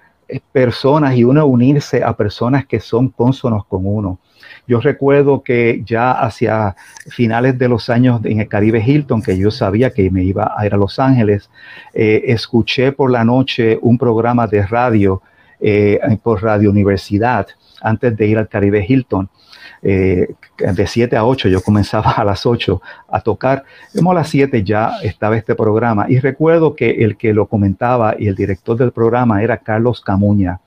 personas 0.52 1.16
y 1.16 1.24
uno 1.24 1.46
unirse 1.46 2.04
a 2.04 2.16
personas 2.16 2.66
que 2.66 2.80
son 2.80 3.10
consonos 3.10 3.66
con 3.66 3.86
uno. 3.86 4.20
Yo 4.68 4.80
recuerdo 4.80 5.44
que 5.44 5.82
ya 5.86 6.12
hacia 6.12 6.76
finales 7.10 7.58
de 7.58 7.68
los 7.68 7.90
años 7.90 8.22
en 8.24 8.40
el 8.40 8.48
Caribe 8.48 8.84
Hilton, 8.86 9.22
que 9.22 9.38
yo 9.38 9.52
sabía 9.52 9.92
que 9.92 10.10
me 10.10 10.24
iba 10.24 10.54
a 10.56 10.66
ir 10.66 10.74
a 10.74 10.78
Los 10.78 11.00
Ángeles, 11.00 11.50
eh, 11.94 12.24
escuché 12.28 12.92
por 12.92 13.12
la 13.12 13.24
noche 13.24 13.78
un 13.82 13.98
programa 13.98 14.48
de 14.48 14.66
radio 14.66 15.22
eh, 15.60 16.00
por 16.24 16.42
Radio 16.42 16.72
Universidad 16.72 17.48
antes 17.82 18.16
de 18.16 18.28
ir 18.28 18.38
al 18.38 18.48
Caribe 18.48 18.86
Hilton. 18.88 19.30
Eh, 19.84 20.36
de 20.60 20.86
7 20.86 21.18
a 21.18 21.26
8, 21.26 21.50
yo 21.50 21.62
comenzaba 21.62 22.12
a 22.18 22.24
las 22.24 22.46
8 22.46 22.82
a 23.10 23.22
tocar, 23.22 23.64
como 23.96 24.12
a 24.12 24.16
las 24.16 24.30
7 24.30 24.64
ya 24.64 24.92
estaba 25.02 25.36
este 25.36 25.56
programa 25.56 26.06
y 26.08 26.20
recuerdo 26.20 26.76
que 26.76 27.04
el 27.04 27.18
que 27.18 27.34
lo 27.34 27.48
comentaba 27.48 28.16
y 28.18 28.28
el 28.28 28.36
director 28.36 28.78
del 28.78 28.92
programa 28.92 29.42
era 29.42 29.58
Carlos 29.58 30.02
Camuña. 30.02 30.60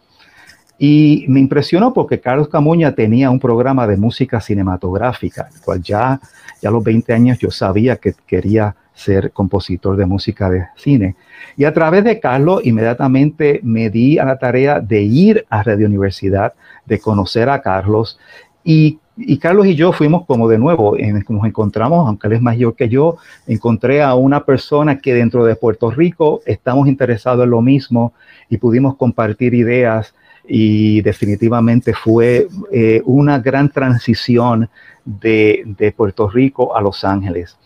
Y 0.77 1.25
me 1.29 1.39
impresionó 1.39 1.95
porque 1.95 2.21
Carlos 2.21 2.49
Camuña 2.49 2.93
tenía 2.93 3.31
un 3.31 3.39
programa 3.39 3.87
de 3.87 3.97
música 3.97 4.41
cinematográfica, 4.41 5.49
el 5.55 5.61
cual 5.61 5.81
ya, 5.81 6.21
ya 6.61 6.69
a 6.69 6.73
los 6.73 6.83
20 6.83 7.13
años 7.13 7.39
yo 7.39 7.53
sabía 7.53 7.97
que 7.97 8.15
quería 8.27 8.75
ser 8.93 9.31
compositor 9.31 9.97
de 9.97 10.07
música 10.07 10.51
de 10.51 10.67
cine. 10.77 11.15
Y 11.57 11.65
a 11.65 11.73
través 11.73 12.03
de 12.03 12.19
Carlos 12.19 12.63
inmediatamente 12.65 13.61
me 13.63 13.91
di 13.91 14.19
a 14.19 14.25
la 14.25 14.39
tarea 14.39 14.81
de 14.81 15.03
ir 15.03 15.47
a 15.49 15.63
Radio 15.63 15.87
Universidad, 15.87 16.55
de 16.87 16.99
conocer 16.99 17.49
a 17.49 17.63
Carlos 17.63 18.19
y 18.65 18.99
y 19.17 19.39
Carlos 19.39 19.67
y 19.67 19.75
yo 19.77 19.93
fuimos 19.93 20.27
como 20.27 20.49
de 20.49 20.59
nuevo, 20.59 20.97
en, 20.99 21.25
nos 21.29 21.45
encontramos, 21.45 22.07
aunque 22.07 22.27
él 22.27 22.35
es 22.35 22.43
mayor 22.43 22.75
que 22.75 22.89
yo, 22.89 23.17
encontré 23.47 24.03
a 24.03 24.15
una 24.15 24.45
persona 24.45 24.99
que 24.99 25.15
dentro 25.15 25.45
de 25.45 25.57
Puerto 25.57 25.91
Rico 25.91 26.41
estamos 26.47 26.89
interesados 26.89 27.45
en 27.45 27.51
lo 27.51 27.63
mismo 27.63 28.13
y 28.51 28.57
pudimos 28.57 28.97
compartir 28.97 29.55
ideas 29.55 30.15
y 30.47 31.01
definitivamente 31.03 31.95
fue 31.95 32.49
eh, 32.73 33.03
una 33.05 33.39
gran 33.39 33.71
transición 33.71 34.69
de, 35.05 35.63
de 35.65 35.93
Puerto 35.93 36.29
Rico 36.29 36.77
a 36.77 36.81
Los 36.81 37.05
Ángeles. 37.05 37.57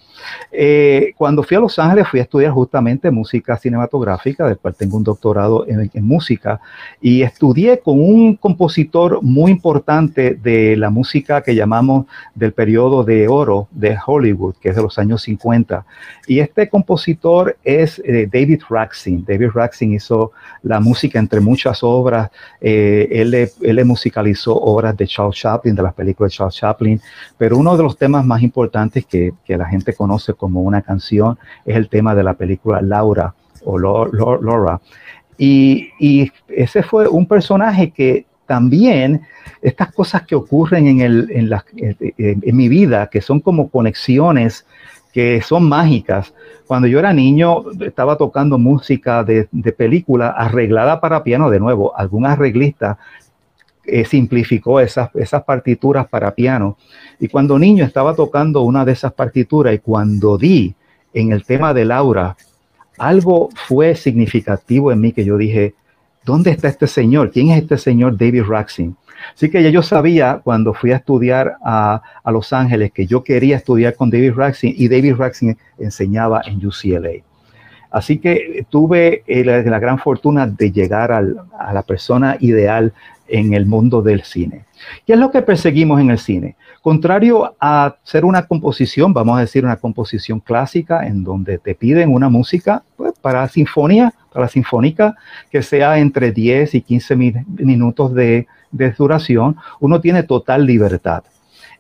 Eh, 0.51 1.13
cuando 1.17 1.43
fui 1.43 1.57
a 1.57 1.61
Los 1.61 1.79
Ángeles 1.79 2.09
fui 2.09 2.21
a 2.21 2.25
estudiar 2.25 2.53
justamente 2.53 3.11
música 3.11 3.57
cinematográfica, 3.57 4.47
del 4.47 4.59
cual 4.59 4.75
tengo 4.75 4.97
un 4.97 5.05
doctorado 5.05 5.67
en, 5.69 5.91
música, 6.05 6.61
y 7.01 7.23
estudié 7.23 7.81
con 7.81 8.01
un 8.01 8.37
compositor 8.37 9.23
muy 9.23 9.51
importante 9.51 10.35
de 10.35 10.77
la 10.77 10.91
música 10.91 11.43
que 11.43 11.55
llamamos 11.55 12.07
del 12.35 12.53
periodo 12.53 13.05
de 13.05 13.29
oro 13.29 13.69
de 13.71 13.97
Hollywood, 14.05 14.57
que 14.61 14.71
es 14.71 14.77
de 14.77 14.83
los 14.83 14.99
años 14.99 15.23
50. 15.23 15.85
Y 16.27 16.41
este 16.41 16.69
compositor 16.69 17.57
es 17.63 18.01
eh, 18.05 18.29
David 18.31 18.63
Raxin. 18.69 19.25
David 19.27 19.51
Raxin 19.55 19.93
hizo 19.93 20.33
la 20.63 20.81
música 20.81 21.19
entre 21.19 21.41
muchas 21.41 21.83
obras. 21.83 22.31
Eh, 22.61 23.09
él, 23.11 23.31
le, 23.31 23.85
musicalizó 23.85 24.55
obras 24.55 24.97
de 24.97 25.07
Charles 25.07 25.37
Chaplin, 25.37 25.75
de 25.75 25.83
las 25.83 25.95
películas 25.95 26.33
de 26.33 26.37
Charles 26.37 26.57
Chaplin, 26.57 27.01
pero 27.37 27.57
uno 27.57 27.77
de 27.77 27.83
los 27.83 27.97
temas 27.97 28.25
más 28.25 28.43
importantes 28.43 29.07
que, 29.07 29.33
que 29.45 29.57
la 29.57 29.67
gente 29.67 29.95
conoce 29.95 30.08
como 30.37 30.63
una 30.63 30.83
canción, 30.83 31.39
es 31.65 31.77
el 31.77 31.89
tema 31.89 32.15
de 32.15 32.23
la 32.23 32.35
película 32.35 32.81
Laura 32.81 33.35
o 33.65 33.79
Laura. 33.79 34.81
Y, 35.37 36.33
ese 36.49 36.83
fue 36.83 37.07
un 37.09 37.27
personaje 37.27 37.91
que 37.91 38.27
también 38.47 39.23
estas 39.63 39.93
cosas 39.93 40.23
que 40.23 40.35
ocurren 40.35 40.87
en, 40.87 41.01
el, 41.01 41.31
en, 41.31 41.51
la, 41.51 41.65
en, 41.77 42.57
mi 42.57 42.69
vida, 42.69 43.09
que 43.09 43.21
son 43.21 43.41
como 43.41 43.69
conexiones 43.69 44.67
que 45.13 45.41
son 45.43 45.69
mágicas. 45.69 46.35
Cuando 46.67 46.87
yo 46.87 46.99
era 46.99 47.13
niño, 47.13 47.65
estaba 47.81 48.17
tocando 48.17 48.59
música 48.59 49.25
de, 49.25 49.49
de 49.53 49.73
película 49.73 50.29
arreglada 50.29 51.01
para 51.01 51.25
piano, 51.25 51.51
de 51.51 51.61
nuevo, 51.61 51.97
algún 51.97 52.27
arreglista 52.27 52.99
eh, 53.89 54.05
simplificó 54.05 54.81
esas, 54.81 55.11
esas 55.15 55.43
partituras 55.45 56.07
para 56.09 56.35
piano. 56.35 56.77
Y 57.19 57.29
cuando 57.29 57.59
niño 57.59 57.85
estaba 57.85 58.15
tocando 58.15 58.63
una 58.63 58.85
de 58.85 58.93
esas 58.93 59.13
partituras 59.13 59.75
y 59.75 59.79
cuando 59.79 60.37
di 60.39 60.75
en 61.15 61.33
el 61.33 61.45
tema 61.45 61.75
de 61.75 61.85
Laura, 61.85 62.37
algo 62.99 63.49
fue 63.67 63.95
significativo 63.95 64.93
en 64.93 65.01
mí 65.01 65.13
que 65.13 65.25
yo 65.25 65.37
dije, 65.37 65.75
¿dónde 66.25 66.51
está 66.51 66.69
este 66.69 66.87
señor? 66.87 67.31
¿Quién 67.31 67.51
es 67.51 67.63
este 67.63 67.79
señor 67.79 68.17
David 68.17 68.45
Raxin? 68.49 68.97
Así 69.35 69.51
que 69.51 69.63
ya 69.63 69.71
yo 69.71 69.83
sabía 69.83 70.41
cuando 70.45 70.75
fui 70.75 70.93
a 70.93 70.97
estudiar 70.97 71.57
a, 71.65 72.03
a 72.23 72.31
Los 72.31 72.53
Ángeles 72.53 72.93
que 72.93 73.07
yo 73.07 73.25
quería 73.25 73.57
estudiar 73.57 73.95
con 73.95 74.11
David 74.11 74.35
Raxin 74.35 74.75
y 74.77 74.89
David 74.89 75.17
Raxin 75.17 75.57
enseñaba 75.79 76.43
en 76.45 76.65
UCLA. 76.65 77.25
Así 77.91 78.19
que 78.19 78.67
tuve 78.69 79.23
eh, 79.27 79.45
la, 79.45 79.63
la, 79.63 79.79
gran 79.79 79.99
fortuna 79.99 80.47
de 80.47 80.71
llegar 80.71 81.11
al, 81.11 81.41
a 81.59 81.73
la 81.73 81.83
persona 81.83 82.37
ideal 82.39 82.93
en 83.29 83.55
el 83.55 83.67
mundo 83.67 84.03
del 84.03 84.23
cine. 84.23 84.65
¿Qué 85.07 85.15
es 85.15 85.19
lo 85.19 85.31
que 85.31 85.43
perseguimos 85.43 86.01
en 86.01 86.11
el 86.11 86.19
cine? 86.19 86.57
Contrario 86.83 87.55
a 87.61 87.97
ser 88.03 88.25
una 88.25 88.47
composición, 88.47 89.13
vamos 89.13 89.37
a 89.37 89.41
decir 89.41 89.65
una 89.65 89.77
composición 89.77 90.41
clásica 90.41 91.07
en 91.07 91.25
donde 91.25 91.59
te 91.59 91.75
piden 91.75 92.13
una 92.13 92.29
música 92.29 92.83
pues, 92.97 93.13
para 93.21 93.47
sinfonía, 93.49 94.13
para 94.33 94.49
sinfónica, 94.49 95.17
que 95.51 95.63
sea 95.63 95.99
entre 95.99 96.33
10 96.33 96.75
y 96.75 96.81
15 96.81 97.17
minutos 97.59 98.15
de, 98.15 98.47
de 98.71 98.91
duración, 98.91 99.57
uno 99.81 100.01
tiene 100.01 100.23
total 100.23 100.67
libertad. 100.67 101.25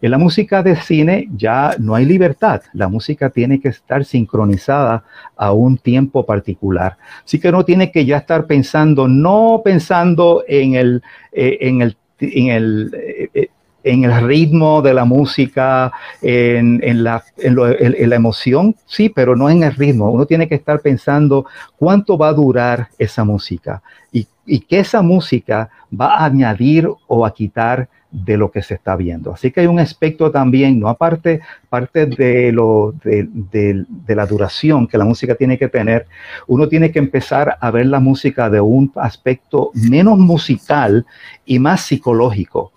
En 0.00 0.12
la 0.12 0.18
música 0.18 0.62
de 0.62 0.76
cine 0.76 1.28
ya 1.36 1.74
no 1.78 1.94
hay 1.94 2.04
libertad, 2.04 2.62
la 2.72 2.88
música 2.88 3.30
tiene 3.30 3.60
que 3.60 3.68
estar 3.68 4.04
sincronizada 4.04 5.02
a 5.36 5.52
un 5.52 5.76
tiempo 5.76 6.24
particular. 6.24 6.96
Así 7.24 7.40
que 7.40 7.48
uno 7.48 7.64
tiene 7.64 7.90
que 7.90 8.04
ya 8.04 8.18
estar 8.18 8.46
pensando, 8.46 9.08
no 9.08 9.60
pensando 9.64 10.44
en 10.46 10.74
el, 10.74 11.02
eh, 11.32 11.58
en 11.62 11.82
el, 11.82 11.96
en 12.20 12.48
el 12.48 12.94
eh, 12.94 13.30
eh, 13.34 13.48
en 13.84 14.04
el 14.04 14.26
ritmo 14.26 14.82
de 14.82 14.92
la 14.92 15.04
música, 15.04 15.90
en, 16.20 16.80
en, 16.82 17.04
la, 17.04 17.22
en, 17.38 18.10
la, 18.10 18.16
emoción, 18.16 18.74
sí, 18.86 19.08
pero 19.08 19.34
no 19.34 19.48
en 19.48 19.62
el 19.62 19.72
ritmo. 19.72 20.10
Uno 20.10 20.26
tiene 20.26 20.48
que 20.48 20.56
estar 20.56 20.80
pensando 20.80 21.46
cuánto 21.76 22.18
va 22.18 22.28
a 22.28 22.32
durar 22.34 22.88
esa 22.98 23.24
música 23.24 23.82
y, 24.12 24.26
y 24.44 24.60
qué 24.60 24.80
esa 24.80 25.00
música 25.00 25.70
va 25.98 26.16
a 26.16 26.26
añadir 26.26 26.88
o 27.06 27.24
a 27.24 27.32
quitar 27.32 27.88
de 28.10 28.36
lo 28.36 28.50
que 28.50 28.62
se 28.62 28.74
está 28.74 28.96
viendo. 28.96 29.32
Así 29.32 29.50
que 29.50 29.60
hay 29.60 29.66
un 29.66 29.78
aspecto 29.78 30.30
también, 30.30 30.80
no 30.80 30.88
aparte 30.88 31.40
parte 31.68 32.06
de, 32.06 32.52
lo, 32.52 32.94
de, 33.04 33.84
la 34.08 34.26
duración 34.26 34.86
que 34.86 34.98
la 34.98 35.04
música 35.04 35.34
tiene 35.34 35.58
que 35.58 35.68
tener, 35.68 36.06
uno 36.46 36.68
tiene 36.68 36.90
que 36.90 36.98
empezar 36.98 37.58
a 37.60 37.70
ver 37.70 37.86
la 37.86 38.00
música 38.00 38.48
de 38.48 38.60
un 38.60 38.90
aspecto 38.96 39.70
menos 39.74 40.18
musical 40.18 41.06
y 41.44 41.58
más 41.58 41.82
psicológico. 41.82 42.72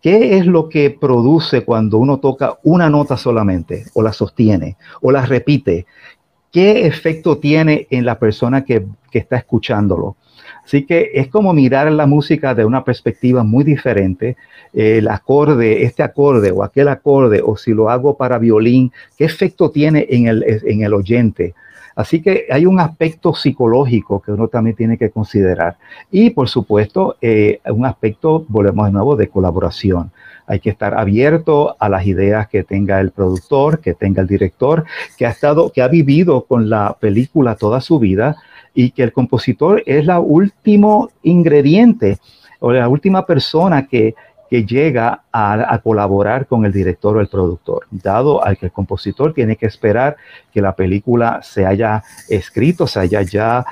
¿Qué 0.00 0.36
es 0.36 0.46
lo 0.46 0.68
que 0.68 0.90
produce 0.90 1.64
cuando 1.64 1.98
uno 1.98 2.18
toca 2.18 2.58
una 2.64 2.90
nota 2.90 3.16
solamente 3.16 3.84
o 3.94 4.02
la 4.02 4.12
sostiene 4.12 4.76
o 5.00 5.12
la 5.12 5.24
repite? 5.24 5.86
¿Qué 6.50 6.86
efecto 6.86 7.38
tiene 7.38 7.86
en 7.88 8.04
la 8.04 8.18
persona 8.18 8.64
que 8.64 8.84
está 9.12 9.36
escuchándolo? 9.36 10.16
Así 10.64 10.84
que 10.84 11.10
es 11.14 11.28
como 11.28 11.52
mirar 11.52 11.90
la 11.92 12.06
música 12.06 12.54
de 12.54 12.64
una 12.64 12.84
perspectiva 12.84 13.42
muy 13.42 13.64
diferente. 13.64 14.36
El 14.72 15.08
acorde, 15.08 15.82
este 15.82 16.02
acorde 16.02 16.50
o 16.50 16.62
aquel 16.62 16.88
acorde, 16.88 17.42
o 17.44 17.56
si 17.56 17.72
lo 17.72 17.90
hago 17.90 18.16
para 18.16 18.38
violín, 18.38 18.92
¿qué 19.18 19.24
efecto 19.24 19.70
tiene 19.70 20.06
en 20.08 20.28
el, 20.28 20.44
en 20.64 20.82
el 20.82 20.94
oyente? 20.94 21.54
Así 21.94 22.22
que 22.22 22.46
hay 22.50 22.64
un 22.64 22.80
aspecto 22.80 23.34
psicológico 23.34 24.20
que 24.20 24.32
uno 24.32 24.48
también 24.48 24.76
tiene 24.76 24.96
que 24.96 25.10
considerar. 25.10 25.76
Y 26.10 26.30
por 26.30 26.48
supuesto, 26.48 27.16
eh, 27.20 27.60
un 27.66 27.84
aspecto, 27.84 28.44
volvemos 28.48 28.86
de 28.86 28.92
nuevo, 28.92 29.16
de 29.16 29.28
colaboración. 29.28 30.10
Hay 30.46 30.60
que 30.60 30.70
estar 30.70 30.94
abierto 30.94 31.76
a 31.78 31.88
las 31.88 32.06
ideas 32.06 32.48
que 32.48 32.64
tenga 32.64 33.00
el 33.00 33.10
productor, 33.10 33.80
que 33.80 33.94
tenga 33.94 34.22
el 34.22 34.28
director, 34.28 34.84
que 35.16 35.26
ha 35.26 35.30
estado, 35.30 35.70
que 35.70 35.82
ha 35.82 35.88
vivido 35.88 36.44
con 36.44 36.68
la 36.68 36.96
película 36.98 37.54
toda 37.56 37.80
su 37.80 37.98
vida 37.98 38.36
y 38.74 38.90
que 38.90 39.02
el 39.02 39.12
compositor 39.12 39.82
es 39.86 40.06
la 40.06 40.20
último 40.20 41.10
ingrediente 41.22 42.18
o 42.60 42.72
la 42.72 42.88
última 42.88 43.26
persona 43.26 43.86
que, 43.86 44.14
que 44.48 44.64
llega 44.64 45.22
a, 45.32 45.80
colaborar 45.82 46.46
con 46.46 46.64
el 46.64 46.72
director 46.72 47.16
o 47.16 47.20
el 47.20 47.28
productor, 47.28 47.86
dado 47.90 48.44
al 48.44 48.56
que 48.56 48.66
el 48.66 48.72
compositor 48.72 49.32
tiene 49.32 49.56
que 49.56 49.66
esperar 49.66 50.16
que 50.52 50.60
la 50.60 50.76
película 50.76 51.40
se 51.42 51.66
haya 51.66 52.02
escrito, 52.28 52.86
se 52.86 53.00
haya 53.00 53.22
ya 53.22 53.64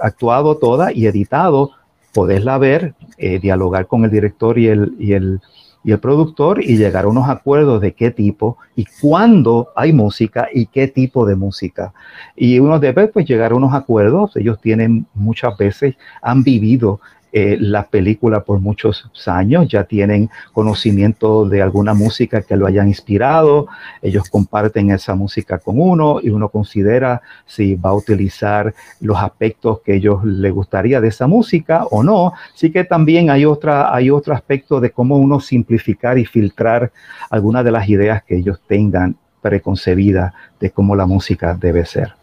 actuado, 0.00 0.56
toda 0.56 0.92
y 0.92 1.06
editado, 1.06 1.72
poderla 2.12 2.58
ver, 2.58 2.94
eh, 3.18 3.38
dialogar 3.40 3.86
con 3.86 4.04
el 4.04 4.10
director 4.10 4.58
y 4.58 4.68
el 4.68 5.40
y 5.84 5.92
el 5.92 6.00
productor 6.00 6.64
y 6.64 6.78
llegar 6.78 7.04
a 7.04 7.08
unos 7.08 7.28
acuerdos 7.28 7.80
de 7.82 7.92
qué 7.92 8.10
tipo 8.10 8.56
y 8.74 8.86
cuándo 9.00 9.68
hay 9.76 9.92
música 9.92 10.48
y 10.52 10.66
qué 10.66 10.88
tipo 10.88 11.26
de 11.26 11.36
música. 11.36 11.92
Y 12.34 12.58
uno 12.58 12.80
debe 12.80 13.06
pues 13.08 13.26
llegar 13.26 13.52
a 13.52 13.54
unos 13.54 13.74
acuerdos. 13.74 14.34
Ellos 14.36 14.58
tienen 14.60 15.06
muchas 15.14 15.56
veces, 15.58 15.94
han 16.22 16.42
vivido 16.42 17.00
eh, 17.36 17.56
la 17.58 17.88
película 17.88 18.44
por 18.44 18.60
muchos 18.60 19.10
años, 19.26 19.66
ya 19.66 19.82
tienen 19.82 20.30
conocimiento 20.52 21.44
de 21.48 21.62
alguna 21.62 21.92
música 21.92 22.42
que 22.42 22.54
lo 22.54 22.64
hayan 22.64 22.86
inspirado, 22.86 23.66
ellos 24.02 24.30
comparten 24.30 24.92
esa 24.92 25.16
música 25.16 25.58
con 25.58 25.80
uno 25.80 26.20
y 26.22 26.30
uno 26.30 26.48
considera 26.48 27.22
si 27.44 27.74
va 27.74 27.90
a 27.90 27.94
utilizar 27.94 28.72
los 29.00 29.18
aspectos 29.18 29.80
que 29.80 29.96
ellos 29.96 30.24
le 30.24 30.52
gustaría 30.52 31.00
de 31.00 31.08
esa 31.08 31.26
música 31.26 31.86
o 31.90 32.04
no. 32.04 32.34
Sí 32.54 32.70
que 32.70 32.84
también 32.84 33.30
hay, 33.30 33.44
otra, 33.44 33.92
hay 33.92 34.10
otro 34.10 34.32
aspecto 34.32 34.78
de 34.78 34.92
cómo 34.92 35.16
uno 35.16 35.40
simplificar 35.40 36.16
y 36.18 36.26
filtrar 36.26 36.92
algunas 37.30 37.64
de 37.64 37.72
las 37.72 37.88
ideas 37.88 38.22
que 38.22 38.36
ellos 38.36 38.60
tengan 38.68 39.16
preconcebidas 39.42 40.32
de 40.60 40.70
cómo 40.70 40.94
la 40.94 41.06
música 41.06 41.52
debe 41.60 41.84
ser. 41.84 42.14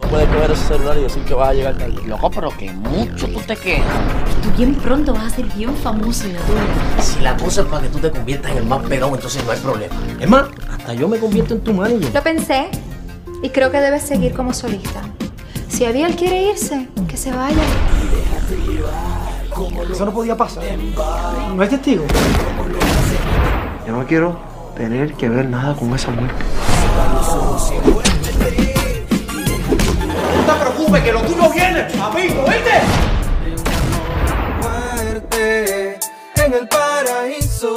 No 0.00 0.08
puedes 0.08 0.26
coger 0.28 0.50
ese 0.50 0.66
celular 0.66 0.96
y 0.96 1.02
decir 1.02 1.22
que 1.24 1.34
vas 1.34 1.50
a 1.50 1.54
llegar 1.54 1.76
tarde. 1.76 2.02
Loco, 2.06 2.30
pero 2.30 2.48
que 2.56 2.72
mucho 2.72 3.28
tú 3.28 3.40
te 3.40 3.54
quejas. 3.54 3.86
Tú 4.42 4.50
bien 4.56 4.74
pronto 4.74 5.12
vas 5.12 5.32
a 5.32 5.36
ser 5.36 5.44
bien 5.46 5.74
famoso 5.76 6.24
en 6.24 6.34
la 6.34 6.40
tuya. 6.40 7.02
Si 7.02 7.20
la 7.20 7.36
cosa 7.36 7.60
es 7.60 7.66
para 7.66 7.82
que 7.82 7.88
tú 7.90 7.98
te 7.98 8.10
conviertas 8.10 8.52
en 8.52 8.58
el 8.58 8.64
más 8.64 8.82
pegado, 8.86 9.14
entonces 9.14 9.44
no 9.44 9.52
hay 9.52 9.58
problema. 9.58 9.94
Es 10.18 10.28
más, 10.28 10.46
hasta 10.70 10.94
yo 10.94 11.06
me 11.06 11.18
convierto 11.18 11.54
en 11.54 11.60
tu 11.60 11.74
manager. 11.74 12.14
Lo 12.14 12.22
pensé 12.22 12.68
y 13.42 13.50
creo 13.50 13.70
que 13.70 13.80
debes 13.80 14.02
seguir 14.02 14.34
como 14.34 14.54
solista. 14.54 15.02
Si 15.68 15.84
Abiel 15.84 16.16
quiere 16.16 16.50
irse, 16.50 16.88
que 17.06 17.16
se 17.16 17.30
vaya. 17.32 17.62
Eso 19.92 20.04
no 20.06 20.12
podía 20.12 20.36
pasar. 20.36 20.64
No 21.54 21.62
hay 21.62 21.68
testigo. 21.68 22.04
Yo 23.86 23.92
no 23.92 24.06
quiero 24.06 24.38
tener 24.76 25.12
que 25.14 25.28
ver 25.28 25.48
nada 25.48 25.74
con 25.76 25.94
esa 25.94 26.10
muerte 26.10 26.42
que 31.02 31.12
lo 31.12 31.20
tuyo 31.22 31.50
viene, 31.50 31.80
amigo, 32.00 32.44
¿viste? 32.46 32.70
en 36.46 36.52
el 36.52 36.68
paraíso. 36.68 37.74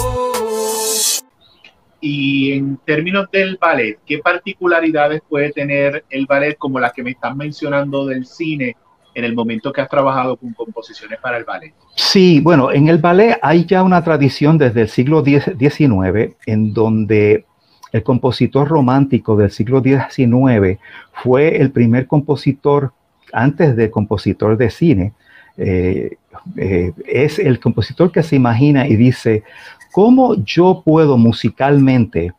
Y 2.00 2.52
en 2.52 2.78
términos 2.86 3.28
del 3.32 3.58
ballet, 3.60 3.98
¿qué 4.06 4.20
particularidades 4.20 5.22
puede 5.28 5.52
tener 5.52 6.06
el 6.10 6.26
ballet 6.28 6.58
como 6.58 6.80
las 6.80 6.94
que 6.94 7.04
me 7.04 7.12
están 7.12 7.38
mencionando 7.38 8.06
del 8.06 8.26
cine 8.26 8.76
en 9.16 9.24
el 9.24 9.34
momento 9.34 9.74
que 9.74 9.82
has 9.82 9.90
trabajado 9.90 10.38
con 10.38 10.54
composiciones 10.54 11.20
para 11.20 11.38
el 11.38 11.44
ballet? 11.44 11.74
Sí, 11.96 12.40
bueno, 12.40 12.72
en 12.72 12.88
el 12.88 13.00
ballet 13.00 13.40
hay 13.42 13.66
ya 13.66 13.82
una 13.82 14.04
tradición 14.04 14.60
desde 14.60 14.82
el 14.82 14.90
siglo 14.90 15.24
XIX 15.24 16.36
en 16.46 16.74
donde 16.74 17.46
el 17.92 18.04
compositor 18.04 18.68
romántico 18.68 19.36
del 19.36 19.50
siglo 19.50 19.82
XIX 19.82 20.80
fue 21.14 21.58
el 21.58 21.72
primer 21.72 22.06
compositor, 22.06 22.94
antes 23.34 23.76
de 23.76 23.90
compositor 23.92 24.58
de 24.58 24.70
cine, 24.70 25.14
eh, 25.58 26.18
eh, 26.56 26.94
es 27.06 27.40
el 27.40 27.60
compositor 27.60 28.12
que 28.12 28.24
se 28.24 28.36
imagina 28.36 28.88
y 28.88 28.96
dice, 28.96 29.44
¿cómo 29.92 30.36
yo 30.44 30.82
puedo 30.86 31.18
musicalmente 31.18 32.34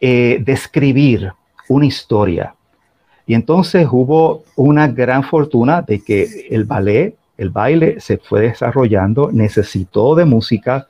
eh, 0.00 0.42
describir 0.44 1.32
una 1.68 1.86
historia? 1.86 2.54
Y 3.26 3.34
entonces 3.34 3.86
hubo 3.90 4.42
una 4.56 4.88
gran 4.88 5.22
fortuna 5.22 5.82
de 5.82 6.00
que 6.00 6.48
el 6.50 6.64
ballet, 6.64 7.14
el 7.38 7.50
baile 7.50 8.00
se 8.00 8.18
fue 8.18 8.42
desarrollando, 8.42 9.30
necesitó 9.32 10.14
de 10.14 10.24
música 10.24 10.86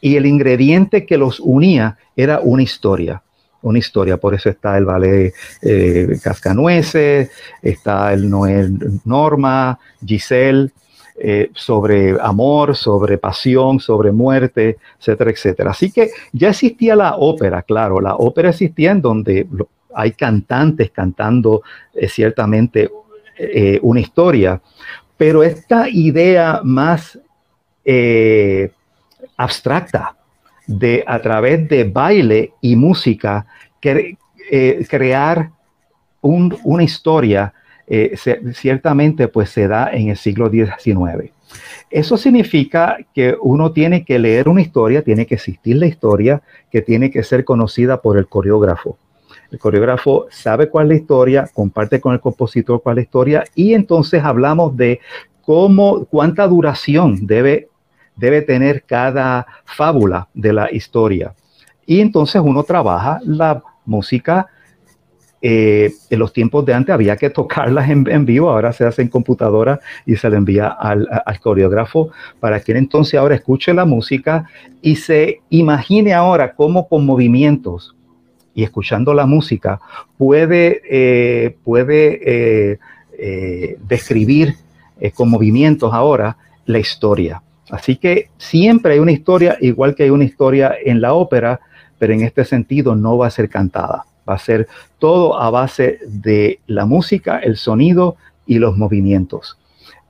y 0.00 0.16
el 0.16 0.26
ingrediente 0.26 1.06
que 1.06 1.16
los 1.16 1.40
unía 1.40 1.96
era 2.16 2.40
una 2.40 2.62
historia 2.62 3.22
una 3.66 3.78
historia. 3.78 4.16
Por 4.16 4.34
eso 4.34 4.48
está 4.48 4.78
el 4.78 4.84
ballet 4.84 5.34
eh, 5.62 6.18
Cascanueces, 6.22 7.30
está 7.62 8.12
el 8.12 8.28
Noel 8.30 9.00
Norma, 9.04 9.78
Giselle, 10.04 10.70
eh, 11.18 11.50
sobre 11.54 12.16
amor, 12.20 12.76
sobre 12.76 13.18
pasión, 13.18 13.80
sobre 13.80 14.12
muerte, 14.12 14.78
etcétera, 14.98 15.30
etcétera. 15.30 15.70
Así 15.70 15.90
que 15.90 16.10
ya 16.32 16.50
existía 16.50 16.94
la 16.94 17.16
ópera, 17.16 17.62
claro, 17.62 18.00
la 18.00 18.14
ópera 18.16 18.50
existía 18.50 18.92
en 18.92 19.00
donde 19.00 19.46
hay 19.94 20.12
cantantes 20.12 20.90
cantando 20.90 21.62
eh, 21.94 22.08
ciertamente 22.08 22.90
una 23.82 24.00
historia, 24.00 24.62
pero 25.18 25.42
esta 25.42 25.90
idea 25.90 26.62
más 26.64 27.18
abstracta, 29.36 30.15
de 30.66 31.04
a 31.06 31.20
través 31.20 31.68
de 31.68 31.84
baile 31.84 32.52
y 32.60 32.76
música 32.76 33.46
eh, 33.82 34.86
crear 34.88 35.50
una 36.20 36.82
historia 36.82 37.52
eh, 37.86 38.16
ciertamente 38.52 39.28
pues 39.28 39.50
se 39.50 39.68
da 39.68 39.90
en 39.92 40.08
el 40.08 40.16
siglo 40.16 40.50
XIX. 40.50 41.30
Eso 41.88 42.16
significa 42.16 42.98
que 43.14 43.36
uno 43.40 43.70
tiene 43.70 44.04
que 44.04 44.18
leer 44.18 44.48
una 44.48 44.60
historia, 44.60 45.02
tiene 45.02 45.24
que 45.24 45.36
existir 45.36 45.76
la 45.76 45.86
historia 45.86 46.42
que 46.72 46.82
tiene 46.82 47.10
que 47.10 47.22
ser 47.22 47.44
conocida 47.44 48.02
por 48.02 48.18
el 48.18 48.26
coreógrafo. 48.26 48.98
El 49.52 49.60
coreógrafo 49.60 50.26
sabe 50.30 50.68
cuál 50.68 50.86
es 50.86 50.88
la 50.88 50.94
historia, 50.96 51.50
comparte 51.54 52.00
con 52.00 52.12
el 52.12 52.20
compositor 52.20 52.82
cuál 52.82 52.94
es 52.94 53.02
la 53.02 53.02
historia 53.02 53.44
y 53.54 53.74
entonces 53.74 54.24
hablamos 54.24 54.76
de 54.76 55.00
cómo, 55.42 56.06
cuánta 56.06 56.48
duración 56.48 57.24
debe 57.26 57.68
debe 58.16 58.42
tener 58.42 58.82
cada 58.84 59.46
fábula 59.64 60.28
de 60.34 60.52
la 60.52 60.72
historia. 60.72 61.34
Y 61.86 62.00
entonces 62.00 62.42
uno 62.44 62.64
trabaja 62.64 63.20
la 63.24 63.62
música. 63.84 64.48
Eh, 65.42 65.92
en 66.10 66.18
los 66.18 66.32
tiempos 66.32 66.64
de 66.64 66.74
antes 66.74 66.92
había 66.92 67.16
que 67.16 67.30
tocarlas 67.30 67.88
en, 67.90 68.24
vivo, 68.24 68.50
ahora 68.50 68.72
se 68.72 68.84
hace 68.84 69.02
en 69.02 69.08
computadora 69.08 69.78
y 70.04 70.16
se 70.16 70.28
le 70.30 70.36
envía 70.36 70.68
al, 70.68 71.06
coreógrafo 71.40 72.10
para 72.40 72.58
que 72.58 72.72
entonces 72.72 73.20
ahora 73.20 73.36
escuche 73.36 73.72
la 73.72 73.84
música 73.84 74.48
y 74.80 74.96
se 74.96 75.42
imagine 75.50 76.14
ahora 76.14 76.54
cómo 76.54 76.88
con 76.88 77.04
movimientos 77.04 77.94
y 78.54 78.64
escuchando 78.64 79.12
la 79.12 79.26
música 79.26 79.78
puede, 80.16 80.80
eh, 80.90 81.56
puede 81.62 82.78
eh, 83.18 83.78
describir 83.86 84.56
con 85.14 85.28
movimientos 85.28 85.92
ahora 85.92 86.38
la 86.64 86.78
historia. 86.78 87.42
Así 87.70 87.96
que 87.96 88.30
siempre 88.38 88.94
hay 88.94 88.98
una 88.98 89.12
historia, 89.12 89.56
igual 89.60 89.94
que 89.94 90.04
hay 90.04 90.10
una 90.10 90.24
historia 90.24 90.74
en 90.84 91.00
la 91.00 91.14
ópera, 91.14 91.60
pero 91.98 92.12
en 92.12 92.22
este 92.22 92.44
sentido 92.44 92.94
no 92.94 93.18
va 93.18 93.26
a 93.26 93.30
ser 93.30 93.48
cantada. 93.48 94.04
Va 94.28 94.34
a 94.34 94.38
ser 94.38 94.66
todo 94.98 95.38
a 95.40 95.50
base 95.50 95.98
de 96.06 96.60
la 96.66 96.84
música, 96.86 97.38
el 97.38 97.56
sonido 97.56 98.16
y 98.46 98.58
los 98.58 98.76
movimientos. 98.76 99.58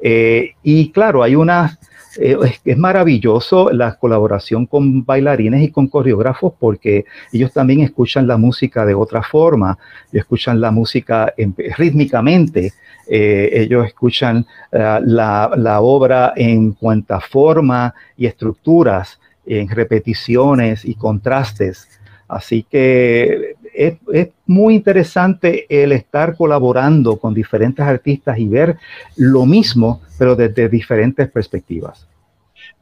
Eh, 0.00 0.52
y 0.62 0.90
claro, 0.90 1.22
hay 1.22 1.36
unas, 1.36 1.78
eh, 2.18 2.36
es, 2.64 2.76
maravilloso 2.76 3.70
la 3.70 3.94
colaboración 3.98 4.66
con 4.66 5.04
bailarines 5.04 5.62
y 5.62 5.70
con 5.70 5.88
coreógrafos 5.88 6.52
porque 6.58 7.04
ellos 7.32 7.52
también 7.52 7.80
escuchan 7.80 8.26
la 8.26 8.36
música 8.36 8.84
de 8.84 8.94
otra 8.94 9.22
forma, 9.22 9.78
escuchan 10.12 10.60
la 10.60 10.70
música 10.70 11.32
rítmicamente, 11.76 12.72
eh, 13.08 13.50
ellos 13.52 13.86
escuchan 13.86 14.46
eh, 14.72 15.00
la, 15.04 15.50
la, 15.56 15.80
obra 15.80 16.32
en 16.36 16.72
cuanto 16.72 17.14
a 17.14 17.20
forma 17.20 17.94
y 18.16 18.26
estructuras, 18.26 19.20
en 19.46 19.68
repeticiones 19.68 20.84
y 20.84 20.94
contrastes. 20.94 21.88
Así 22.28 22.64
que 22.68 23.54
es, 23.76 23.98
es, 24.12 24.28
muy 24.46 24.74
interesante 24.74 25.66
el 25.68 25.92
estar 25.92 26.36
colaborando 26.36 27.16
con 27.18 27.34
diferentes 27.34 27.84
artistas 27.84 28.38
y 28.38 28.48
ver 28.48 28.76
lo 29.16 29.44
mismo, 29.44 30.00
pero 30.18 30.34
desde 30.36 30.68
diferentes 30.68 31.28
perspectivas. 31.30 32.06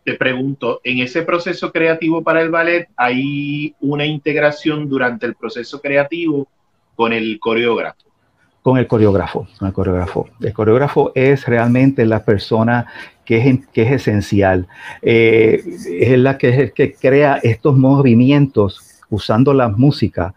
Te 0.05 0.15
pregunto, 0.15 0.83
en 0.85 0.99
ese 0.99 1.23
proceso 1.23 1.73
creativo 1.73 2.23
para 2.23 2.43
el 2.43 2.51
ballet, 2.51 2.89
¿hay 2.95 3.75
una 3.81 4.05
integración 4.05 4.87
durante 4.87 5.25
el 5.25 5.35
proceso 5.35 5.81
creativo 5.81 6.47
con 6.95 7.15
el 7.15 7.39
coreógrafo? 7.41 8.05
Con 8.61 8.77
el 8.77 8.87
coreógrafo, 8.87 9.49
con 9.59 9.69
el 9.69 9.75
coreógrafo. 9.75 10.29
El 10.41 10.53
coreógrafo 10.53 11.13
es 11.15 11.47
realmente 11.47 12.05
la 12.05 12.23
persona 12.23 12.87
que 13.25 13.39
es, 13.39 13.67
que 13.73 13.83
es 13.83 13.93
esencial. 13.93 14.67
Eh, 15.01 15.63
es 15.91 16.19
la 16.19 16.37
que, 16.37 16.49
es 16.49 16.73
que 16.73 16.93
crea 16.93 17.41
estos 17.43 17.77
movimientos 17.77 19.01
usando 19.09 19.55
la 19.55 19.69
música 19.69 20.35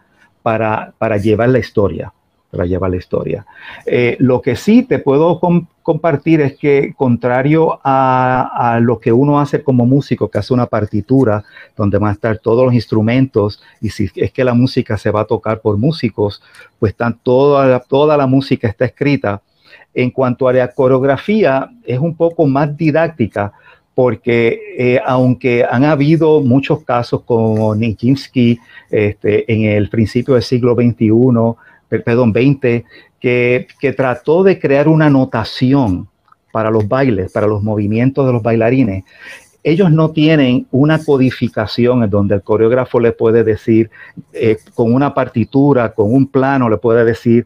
para, 0.47 0.93
para 0.97 1.17
llevar 1.17 1.49
la 1.49 1.59
historia, 1.59 2.13
para 2.49 2.65
llevar 2.65 2.89
la 2.91 2.95
historia. 2.95 3.45
Eh, 3.85 4.15
lo 4.17 4.41
que 4.41 4.55
sí 4.55 4.83
te 4.83 4.97
puedo 4.97 5.41
compartir 5.83 6.39
es 6.39 6.55
que 6.55 6.93
contrario 6.95 7.81
a, 7.83 8.79
lo 8.81 8.97
que 8.97 9.11
uno 9.11 9.41
hace 9.41 9.61
como 9.61 9.85
músico, 9.85 10.29
que 10.29 10.37
hace 10.37 10.53
una 10.53 10.67
partitura 10.67 11.43
donde 11.75 11.97
van 11.97 12.11
a 12.11 12.13
estar 12.13 12.37
todos 12.37 12.63
los 12.63 12.73
instrumentos 12.73 13.61
y 13.81 13.89
si 13.89 14.09
es 14.15 14.31
que 14.31 14.45
la 14.45 14.53
música 14.53 14.97
se 14.97 15.11
va 15.11 15.19
a 15.19 15.25
tocar 15.25 15.59
por 15.59 15.75
músicos, 15.75 16.41
pues 16.79 16.91
están 16.93 17.19
toda, 17.21 17.81
toda 17.81 18.15
la 18.15 18.25
música 18.25 18.69
está 18.69 18.85
escrita. 18.85 19.41
En 19.93 20.11
cuanto 20.11 20.47
a 20.47 20.53
la 20.53 20.69
coreografía, 20.69 21.69
es 21.83 21.99
un 21.99 22.15
poco 22.15 22.47
más 22.47 22.77
didáctica 22.77 23.51
porque 23.97 24.59
eh, 24.77 25.01
aunque 25.03 25.65
han 25.67 25.83
habido 25.83 26.41
muchos 26.41 26.83
casos 26.83 27.23
como 27.25 27.73
Nijinsky 27.73 28.59
este, 28.91 29.51
en 29.51 29.63
el 29.63 29.89
principio 29.89 30.35
del 30.35 30.43
siglo 30.43 30.75
XXI, 30.75 31.09
perdón, 32.05 32.31
XX, 32.31 32.85
que, 33.19 33.65
que 33.79 33.93
trató 33.93 34.43
de 34.43 34.59
crear 34.59 34.87
una 34.87 35.09
notación 35.09 36.07
para 36.51 36.69
los 36.69 36.87
bailes, 36.87 37.31
para 37.31 37.47
los 37.47 37.63
movimientos 37.63 38.27
de 38.27 38.33
los 38.33 38.43
bailarines, 38.43 39.03
ellos 39.69 39.91
no 39.91 40.11
tienen 40.11 40.65
una 40.71 40.97
codificación 40.97 42.01
en 42.01 42.09
donde 42.09 42.35
el 42.35 42.41
coreógrafo 42.41 43.01
le 43.01 43.11
puede 43.11 43.43
decir, 43.43 43.89
eh, 44.31 44.57
con 44.73 44.93
una 44.93 45.13
partitura, 45.13 45.93
con 45.93 46.13
un 46.13 46.27
plano, 46.27 46.69
le 46.69 46.77
puede 46.77 47.03
decir, 47.03 47.45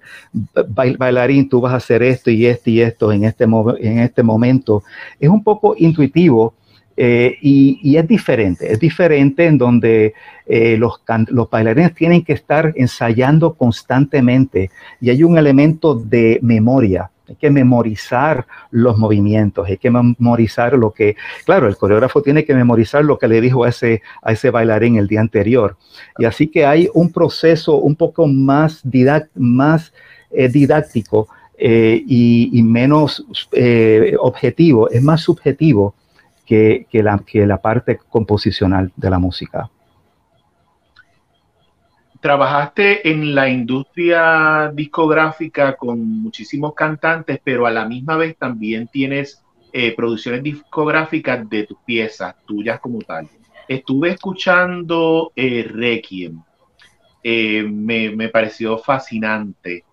bailarín, 0.69 1.49
tú 1.49 1.61
vas 1.61 1.74
a 1.74 1.78
hacer 1.78 2.03
esto 2.03 2.30
y 2.30 2.45
esto 2.45 2.69
y 2.69 2.82
esto 2.82 3.11
en 3.11 3.24
este, 3.24 3.45
en 3.45 3.99
este 3.99 4.22
momento. 4.22 4.84
Es 5.19 5.30
un 5.30 5.43
poco 5.43 5.74
intuitivo. 5.76 6.53
Eh, 6.97 7.38
y, 7.41 7.95
es 7.95 8.07
diferente, 8.07 8.72
es 8.72 8.78
diferente 8.78 9.45
en 9.45 9.57
donde 9.57 10.13
eh, 10.45 10.76
los, 10.78 11.01
los 11.30 11.49
bailarines 11.49 11.95
tienen 11.95 12.22
que 12.24 12.34
estar 12.34 12.74
ensayando 12.76 13.53
constantemente 13.53 14.69
y 14.99 15.09
hay 15.09 15.24
un 15.24 15.38
elemento 15.38 15.95
de 15.95 16.38
memoria 16.43 17.09
hay 17.32 17.36
que 17.36 17.49
memorizar 17.49 18.45
los 18.71 18.97
movimientos, 18.97 19.67
hay 19.67 19.77
que 19.77 19.89
memorizar 19.89 20.73
lo 20.73 20.91
que, 20.91 21.15
claro, 21.45 21.67
el 21.67 21.77
coreógrafo 21.77 22.21
tiene 22.21 22.43
que 22.43 22.53
memorizar 22.53 23.05
lo 23.05 23.17
que 23.17 23.29
le 23.29 23.39
dijo 23.39 23.63
a 23.63 23.69
ese, 23.69 24.01
a 24.21 24.34
ese 24.34 24.49
bailarín 24.49 24.97
el 24.97 25.07
día 25.07 25.21
anterior. 25.21 25.77
Y 26.17 26.25
así 26.25 26.47
que 26.47 26.65
hay 26.65 26.89
un 26.93 27.11
proceso 27.11 27.77
un 27.77 27.95
poco 27.95 28.27
más, 28.27 28.84
más 29.36 29.93
eh, 30.32 30.49
didáctico 30.49 31.29
eh, 31.57 32.03
y, 32.05 32.61
menos 32.63 33.25
eh, 33.53 34.15
objetivo, 34.19 34.89
es 34.89 35.01
más 35.01 35.21
subjetivo 35.21 35.95
que, 36.45 36.86
la, 36.91 37.17
que 37.25 37.47
la 37.47 37.61
parte 37.61 37.97
composicional 38.09 38.91
de 38.97 39.09
la 39.09 39.19
música 39.19 39.69
trabajaste 42.22 43.09
en 43.09 43.34
la 43.34 43.49
industria 43.49 44.72
discográfica 44.74 45.76
con 45.76 46.22
muchísimos 46.22 46.74
cantantes, 46.76 47.41
pero 47.43 47.65
a 47.65 47.72
la 47.72 47.86
misma 47.86 48.15
vez 48.15 48.38
también 48.38 48.88
tienes 48.88 49.43
eh, 49.74 49.95
producciones 49.95 50.43
discográficas 50.43 51.49
de 51.49 51.65
tus 51.65 51.80
piezas, 51.80 52.36
tuyas 52.45 52.80
como 52.80 52.99
tal. 52.99 53.28
Estuve 53.67 54.11
escuchando 54.11 55.32
eh, 55.36 55.67
Requiem, 55.67 56.43
eh, 57.24 57.63
me, 57.63 58.09
me, 58.11 58.30
pareció 58.30 58.78
fascinante 58.78 59.84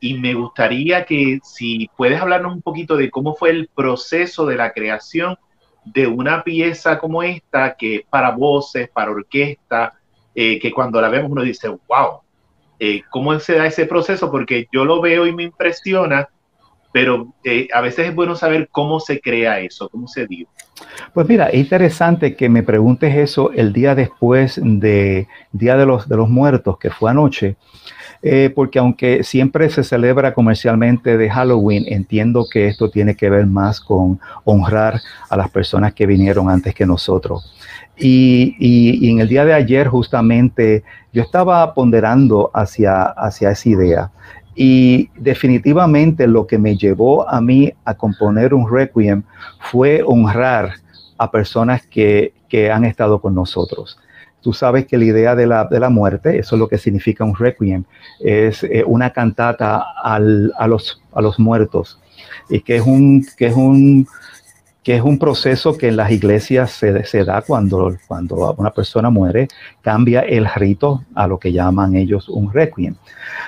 y 0.00 0.14
me 0.14 0.34
gustaría 0.34 1.04
que 1.04 1.40
si 1.42 1.90
puedes 1.96 2.20
hablarnos 2.20 2.54
un 2.54 2.62
poquito 2.62 2.96
de 2.96 3.10
cómo 3.10 3.34
fue 3.34 3.50
el 3.50 3.68
proceso 3.68 4.46
de 4.46 4.56
la 4.56 4.72
creación 4.72 5.36
de 5.84 6.06
una 6.06 6.42
pieza 6.42 6.98
como 6.98 7.22
esta, 7.22 7.76
que 7.76 8.04
para 8.08 8.30
voces, 8.32 8.88
para 8.88 9.10
orquesta, 9.10 9.94
eh, 10.38 10.58
que 10.58 10.70
cuando 10.70 11.00
la 11.00 11.08
vemos 11.08 11.30
uno 11.30 11.40
dice, 11.40 11.68
wow, 11.68 12.20
eh, 12.78 13.00
¿cómo 13.10 13.40
se 13.40 13.56
da 13.56 13.66
ese 13.66 13.86
proceso? 13.86 14.30
Porque 14.30 14.68
yo 14.70 14.84
lo 14.84 15.00
veo 15.00 15.26
y 15.26 15.34
me 15.34 15.44
impresiona, 15.44 16.28
pero 16.92 17.32
eh, 17.42 17.68
a 17.72 17.80
veces 17.80 18.08
es 18.08 18.14
bueno 18.14 18.36
saber 18.36 18.68
cómo 18.70 19.00
se 19.00 19.18
crea 19.18 19.60
eso, 19.60 19.88
cómo 19.88 20.06
se 20.06 20.26
dio. 20.26 20.46
Pues 21.14 21.26
mira, 21.26 21.46
es 21.46 21.58
interesante 21.58 22.36
que 22.36 22.50
me 22.50 22.62
preguntes 22.62 23.16
eso 23.16 23.50
el 23.52 23.72
día 23.72 23.94
después 23.94 24.60
de 24.62 25.26
Día 25.52 25.78
de 25.78 25.86
los, 25.86 26.06
de 26.06 26.16
los 26.18 26.28
Muertos, 26.28 26.78
que 26.78 26.90
fue 26.90 27.10
anoche, 27.10 27.56
porque 28.54 28.78
aunque 28.78 29.24
siempre 29.24 29.70
se 29.70 29.84
celebra 29.84 30.34
comercialmente 30.34 31.16
de 31.16 31.30
Halloween, 31.30 31.84
entiendo 31.86 32.44
que 32.50 32.66
esto 32.66 32.90
tiene 32.90 33.16
que 33.16 33.30
ver 33.30 33.46
más 33.46 33.80
con 33.80 34.20
honrar 34.44 35.00
a 35.30 35.36
las 35.36 35.48
personas 35.48 35.94
que 35.94 36.04
vinieron 36.04 36.50
antes 36.50 36.74
que 36.74 36.84
nosotros. 36.84 37.54
Y, 37.98 39.08
en 39.10 39.20
el 39.20 39.28
día 39.28 39.44
de 39.44 39.54
ayer 39.54 39.88
justamente 39.88 40.84
yo 41.12 41.22
estaba 41.22 41.72
ponderando 41.72 42.50
hacia, 42.52 43.02
hacia 43.02 43.50
esa 43.50 43.68
idea. 43.68 44.10
Y 44.54 45.10
definitivamente 45.18 46.26
lo 46.26 46.46
que 46.46 46.58
me 46.58 46.76
llevó 46.76 47.28
a 47.28 47.40
mí 47.40 47.72
a 47.84 47.94
componer 47.94 48.54
un 48.54 48.70
requiem 48.70 49.22
fue 49.70 50.02
honrar 50.04 50.74
a 51.18 51.30
personas 51.30 51.86
que, 51.86 52.32
han 52.72 52.86
estado 52.86 53.20
con 53.20 53.34
nosotros. 53.34 53.98
Tú 54.40 54.54
sabes 54.54 54.86
que 54.86 54.96
la 54.96 55.04
idea 55.04 55.34
de 55.34 55.46
la, 55.46 55.66
de 55.66 55.78
la, 55.78 55.90
muerte, 55.90 56.38
eso 56.38 56.56
es 56.56 56.58
lo 56.58 56.68
que 56.68 56.78
significa 56.78 57.22
un 57.22 57.36
requiem, 57.36 57.84
es 58.18 58.64
eh, 58.64 58.82
una 58.86 59.10
cantata 59.10 59.84
a, 60.02 60.18
los, 60.18 61.02
a 61.12 61.20
los 61.20 61.38
muertos. 61.38 62.00
Y 62.48 62.60
que 62.60 62.76
es 62.76 62.82
un, 62.86 63.26
que 63.36 63.48
es 63.48 63.54
un 63.54 64.08
que 64.86 64.94
es 64.94 65.02
un 65.02 65.18
proceso 65.18 65.76
que 65.76 65.88
en 65.88 65.96
las 65.96 66.12
iglesias 66.12 66.70
se, 66.70 67.24
da 67.24 67.42
cuando, 67.42 67.96
cuando 68.06 68.54
una 68.56 68.70
persona 68.70 69.10
muere, 69.10 69.48
cambia 69.82 70.20
el 70.20 70.46
rito 70.46 71.02
a 71.16 71.26
lo 71.26 71.40
que 71.40 71.50
llaman 71.52 71.96
ellos 71.96 72.28
un 72.28 72.52
requiem. 72.52 72.94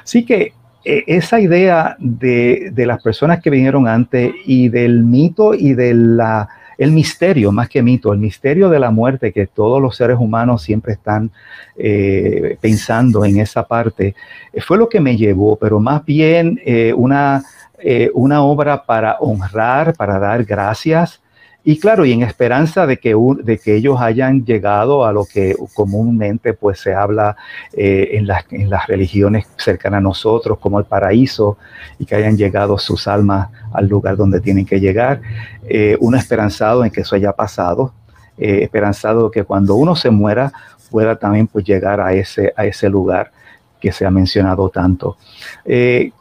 Así 0.02 0.24
que 0.24 0.52
e, 0.84 1.04
esa 1.06 1.38
idea 1.38 1.94
de, 2.00 2.72
de, 2.72 2.86
las 2.86 3.00
personas 3.00 3.40
que 3.40 3.50
vinieron 3.50 3.86
antes 3.86 4.34
y 4.46 4.68
del 4.68 5.04
mito 5.04 5.54
y 5.54 5.74
del 5.74 6.20
el 6.76 6.90
misterio, 6.90 7.52
más 7.52 7.68
que 7.68 7.84
mito, 7.84 8.12
el 8.12 8.18
misterio 8.18 8.68
de 8.68 8.80
la 8.80 8.90
muerte 8.90 9.32
que 9.32 9.46
todos 9.46 9.80
los 9.80 9.94
seres 9.94 10.16
humanos 10.18 10.62
siempre 10.62 10.94
están 10.94 11.30
eh, 11.76 12.58
pensando 12.60 13.24
en 13.24 13.38
esa 13.38 13.62
parte, 13.62 14.16
eh, 14.52 14.60
fue 14.60 14.76
lo 14.76 14.88
que 14.88 14.98
me 14.98 15.16
llevó, 15.16 15.54
pero 15.54 15.78
más 15.78 16.04
bien 16.04 16.60
eh, 16.66 16.92
una, 16.92 17.44
una 18.14 18.42
obra 18.42 18.84
para 18.84 19.18
honrar, 19.20 19.94
para 19.94 20.18
dar 20.18 20.42
gracias 20.42 21.20
y 21.68 21.78
claro, 21.78 22.06
y 22.06 22.12
en 22.12 22.22
esperanza 22.22 22.86
de 22.86 22.96
que, 22.96 23.14
de 23.42 23.58
que 23.58 23.76
ellos 23.76 24.00
hayan 24.00 24.46
llegado 24.46 25.04
a 25.04 25.12
lo 25.12 25.26
que 25.26 25.54
comúnmente 25.74 26.54
pues 26.54 26.80
se 26.80 26.94
habla 26.94 27.36
eh, 27.74 28.08
en, 28.12 28.26
las, 28.26 28.46
en 28.50 28.70
las 28.70 28.86
religiones 28.86 29.46
cercanas 29.58 29.98
a 29.98 30.00
nosotros, 30.00 30.56
como 30.60 30.78
el 30.78 30.86
paraíso, 30.86 31.58
y 31.98 32.06
que 32.06 32.14
hayan 32.14 32.38
llegado 32.38 32.78
sus 32.78 33.06
almas 33.06 33.48
al 33.74 33.86
lugar 33.86 34.16
donde 34.16 34.40
tienen 34.40 34.64
que 34.64 34.80
llegar. 34.80 35.20
Eh, 35.68 35.94
uno 36.00 36.16
esperanzado 36.16 36.86
en 36.86 36.90
que 36.90 37.02
eso 37.02 37.14
haya 37.16 37.32
pasado, 37.32 37.92
eh, 38.38 38.60
esperanzado 38.62 39.30
que 39.30 39.44
cuando 39.44 39.74
uno 39.74 39.94
se 39.94 40.08
muera 40.08 40.50
pueda 40.90 41.16
también 41.16 41.48
pues 41.48 41.66
llegar 41.66 42.00
a 42.00 42.14
ese, 42.14 42.50
a 42.56 42.64
ese 42.64 42.88
lugar 42.88 43.30
que 43.80 43.92
se 43.92 44.04
ha 44.04 44.10
mencionado 44.10 44.68
tanto. 44.70 45.16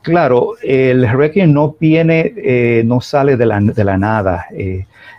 claro, 0.01 0.53
el 0.61 1.09
Requiem 1.09 1.51
no 1.51 1.75
viene, 1.79 2.83
no 2.85 3.01
sale 3.01 3.37
de 3.37 3.45
la, 3.45 3.59
de 3.59 3.83
la 3.83 3.97
nada 3.97 4.47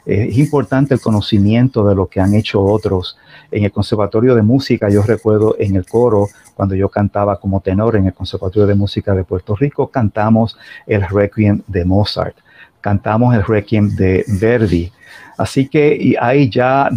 es 0.08 0.38
importante 0.38 0.94
el 0.94 1.00
conocimiento 1.00 1.86
de 1.86 1.94
lo 1.94 2.06
que 2.06 2.18
han 2.18 2.34
hecho 2.34 2.62
otros. 2.62 3.18
En 3.50 3.64
el 3.64 3.72
Conservatorio 3.72 4.34
de 4.34 4.40
Música, 4.40 4.88
yo 4.88 5.02
recuerdo 5.02 5.56
en 5.58 5.76
el 5.76 5.84
coro, 5.84 6.28
cuando 6.54 6.74
yo 6.74 6.88
cantaba 6.88 7.38
como 7.38 7.60
tenor 7.60 7.94
en 7.96 8.06
el 8.06 8.14
Conservatorio 8.14 8.66
de 8.66 8.74
Música 8.74 9.14
de 9.14 9.24
Puerto 9.24 9.54
Rico, 9.54 9.88
cantamos 9.88 10.56
el 10.86 11.06
Requiem 11.06 11.60
de 11.66 11.84
Mozart, 11.84 12.36
cantamos 12.80 13.34
el 13.34 13.44
Requiem 13.44 13.94
de 13.96 14.24
Verdi, 14.40 14.90
Así 15.38 15.68
que 15.68 16.16
ahí 16.20 16.50
ya 16.50 16.90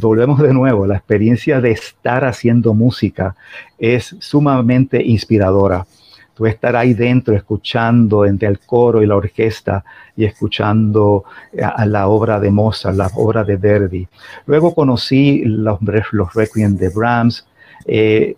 volvemos 0.00 0.40
de 0.40 0.52
nuevo, 0.52 0.84
la 0.84 0.96
experiencia 0.96 1.60
de 1.60 1.70
estar 1.70 2.24
haciendo 2.24 2.74
música 2.74 3.36
es 3.78 4.16
sumamente 4.18 5.00
inspiradora. 5.00 5.86
Tú 6.34 6.44
estar 6.46 6.74
ahí 6.74 6.94
dentro 6.94 7.36
escuchando 7.36 8.26
entre 8.26 8.48
el 8.48 8.58
coro 8.58 9.00
y 9.00 9.06
la 9.06 9.14
orquesta 9.14 9.84
y 10.16 10.24
escuchando 10.24 11.22
eh, 11.52 11.62
a, 11.62 11.86
la 11.86 12.08
obra 12.08 12.40
de 12.40 12.50
Mozart, 12.50 12.96
la 12.96 13.08
obra 13.14 13.44
de 13.44 13.56
Verdi. 13.56 14.08
Luego 14.46 14.74
conocí 14.74 15.44
los, 15.44 15.78
los 16.10 16.34
Requiem 16.34 16.76
de 16.76 16.88
Brahms 16.88 17.46
eh, 17.86 18.34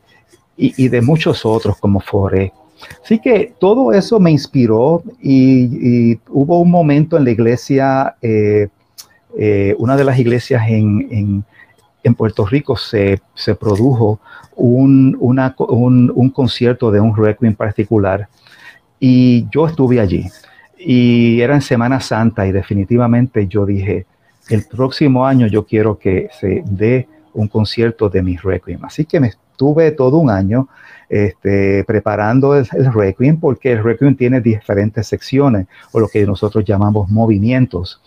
y, 0.59 0.89
de 0.89 1.01
muchos 1.01 1.47
otros 1.47 1.79
como 1.79 2.01
Fauré. 2.01 2.53
Así 3.03 3.19
que 3.19 3.55
todo 3.59 3.91
eso 3.93 4.21
me 4.21 4.31
inspiró 4.31 5.03
y, 5.23 6.19
hubo 6.29 6.61
un 6.61 6.71
momento 6.71 7.17
en 7.17 7.25
la 7.25 7.31
iglesia 7.31 8.17
eh, 8.21 8.69
eh, 9.39 9.75
una 9.79 9.97
de 9.97 10.05
las 10.05 10.19
iglesias 10.19 10.63
en, 10.69 11.45
Puerto 12.17 12.47
Rico 12.47 12.77
se, 12.77 13.21
produjo 13.59 14.21
un, 14.55 15.17
un, 15.19 16.31
concierto 16.31 16.93
de 16.93 17.01
un 17.01 17.17
requiem 17.17 17.57
particular 17.57 18.29
y 19.01 19.45
yo 19.51 19.67
estuve 19.67 19.99
allí 19.99 20.31
y 20.79 21.41
era 21.41 21.55
en 21.55 21.63
Semana 21.63 22.01
Santa 22.01 22.47
y 22.47 22.53
definitivamente 22.53 23.49
yo 23.49 23.67
dije, 23.67 24.07
el 24.51 24.65
próximo 24.65 25.27
año 25.27 25.49
yo 25.49 25.67
quiero 25.67 25.99
que 25.99 26.29
se 26.39 26.63
dé 26.65 27.09
un 27.35 27.49
concierto 27.49 28.09
de 28.09 28.23
mi 28.23 28.37
requiem. 28.37 28.85
Así 28.85 29.05
que 29.05 29.19
me 29.19 29.27
estuve 29.27 29.91
todo 29.91 30.19
un 30.19 30.31
año 30.31 30.69
este, 31.09 31.83
preparando 31.85 32.55
el, 32.55 32.69
el, 32.73 32.93
requiem 32.93 33.41
porque 33.41 33.73
el 33.73 33.83
requiem 33.83 34.15
tiene 34.15 34.41
diferentes 34.41 35.09
secciones 35.09 35.67
o 35.91 35.99
lo 35.99 36.07
que 36.07 36.25
nosotros 36.25 36.65
llamamos 36.65 37.09
movimientos 37.11 38.01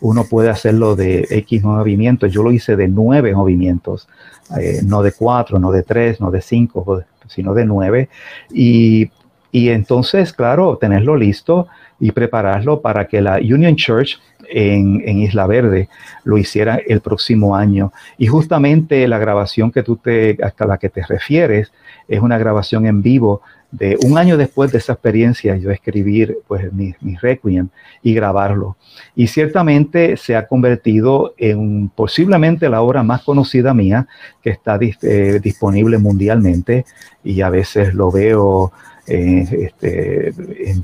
uno 0.00 0.24
puede 0.24 0.50
hacerlo 0.50 0.96
de 0.96 1.26
X 1.30 1.62
movimientos. 1.62 2.32
Yo 2.32 2.42
lo 2.42 2.52
hice 2.52 2.76
de 2.76 2.88
nueve 2.88 3.34
movimientos, 3.34 4.08
eh, 4.58 4.80
no 4.84 5.02
de 5.02 5.12
cuatro, 5.12 5.58
no 5.58 5.72
de 5.72 5.82
tres, 5.82 6.20
no 6.20 6.30
de 6.30 6.40
cinco, 6.40 7.02
sino 7.28 7.54
de 7.54 7.64
nueve. 7.64 8.08
Y, 8.52 9.10
entonces, 9.52 10.32
claro, 10.32 10.78
tenerlo 10.78 11.16
listo 11.16 11.68
y 12.00 12.10
prepararlo 12.10 12.80
para 12.80 13.06
que 13.06 13.20
la 13.20 13.36
Union 13.36 13.76
Church 13.76 14.20
en, 14.50 15.00
en, 15.06 15.18
Isla 15.18 15.46
Verde 15.46 15.88
lo 16.24 16.38
hiciera 16.38 16.80
el 16.84 17.00
próximo 17.00 17.54
año. 17.54 17.92
Y 18.18 18.26
justamente 18.26 19.06
la 19.06 19.18
grabación 19.18 19.70
que 19.70 19.84
tú 19.84 19.96
te, 19.96 20.36
hasta 20.42 20.66
la 20.66 20.78
que 20.78 20.88
te 20.88 21.06
refieres, 21.06 21.70
es 22.08 22.20
una 22.20 22.38
grabación 22.38 22.86
en 22.86 23.02
vivo 23.02 23.42
de 23.70 23.98
un 24.04 24.16
año 24.18 24.36
después 24.36 24.70
de 24.70 24.78
esa 24.78 24.92
experiencia, 24.92 25.56
yo 25.56 25.72
escribir 25.72 26.38
pues 26.46 26.72
mi, 26.72 26.94
mi, 27.00 27.16
requiem 27.16 27.68
y 28.04 28.14
grabarlo. 28.14 28.76
Y 29.16 29.26
ciertamente 29.26 30.16
se 30.16 30.36
ha 30.36 30.46
convertido 30.46 31.34
en 31.38 31.88
posiblemente 31.88 32.68
la 32.68 32.82
obra 32.82 33.02
más 33.02 33.22
conocida 33.24 33.74
mía 33.74 34.06
que 34.42 34.50
está 34.50 34.78
eh, 34.80 35.40
disponible 35.42 35.98
mundialmente 35.98 36.84
y 37.24 37.40
a 37.40 37.50
veces 37.50 37.94
lo 37.94 38.12
veo 38.12 38.72
eh, 39.06 39.46
este, 39.50 40.32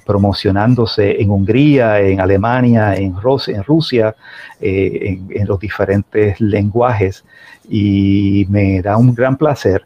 promocionándose 0.04 1.20
en 1.20 1.30
Hungría, 1.30 2.00
en 2.00 2.20
Alemania, 2.20 2.94
en, 2.94 3.14
en 3.14 3.62
Rusia, 3.64 4.14
eh, 4.60 5.18
en, 5.30 5.46
los 5.46 5.58
diferentes 5.58 6.40
lenguajes 6.40 7.24
y 7.68 8.46
me 8.50 8.82
da 8.82 8.96
un 8.96 9.14
gran 9.14 9.36
placer. 9.36 9.84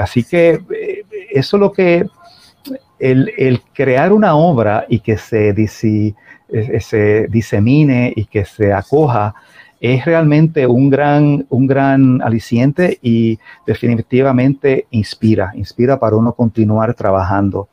así 0.00 0.22
que 0.24 0.60
eso 1.32 1.56
es 1.56 1.60
lo 1.60 1.72
que 1.72 2.06
el, 2.98 3.62
crear 3.72 4.12
una 4.12 4.34
obra 4.34 4.86
y 4.88 5.00
que 5.00 5.16
se, 5.16 5.50
eh, 5.50 6.80
se 6.80 7.26
disemine 7.28 8.12
y 8.14 8.24
que 8.24 8.44
se 8.44 8.72
acoja 8.72 9.34
es 9.80 10.04
realmente 10.04 10.66
un 10.66 10.90
gran, 10.90 11.46
un 11.50 11.66
gran 11.66 12.20
aliciente 12.22 12.98
y 13.02 13.38
definitivamente 13.66 14.86
inspira, 14.90 15.52
inspira 15.54 15.98
para 15.98 16.16
uno 16.16 16.32
continuar 16.32 16.94
trabajando. 16.94 17.68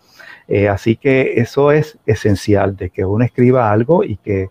Eh, 0.48 0.70
así 0.70 0.96
que 0.96 1.34
eso 1.38 1.72
es 1.72 1.98
esencial, 2.06 2.76
de 2.76 2.92
que 2.92 3.04
uno 3.04 3.26
escriba 3.26 3.72
algo 3.72 4.04
y 4.04 4.18
que, 4.18 4.50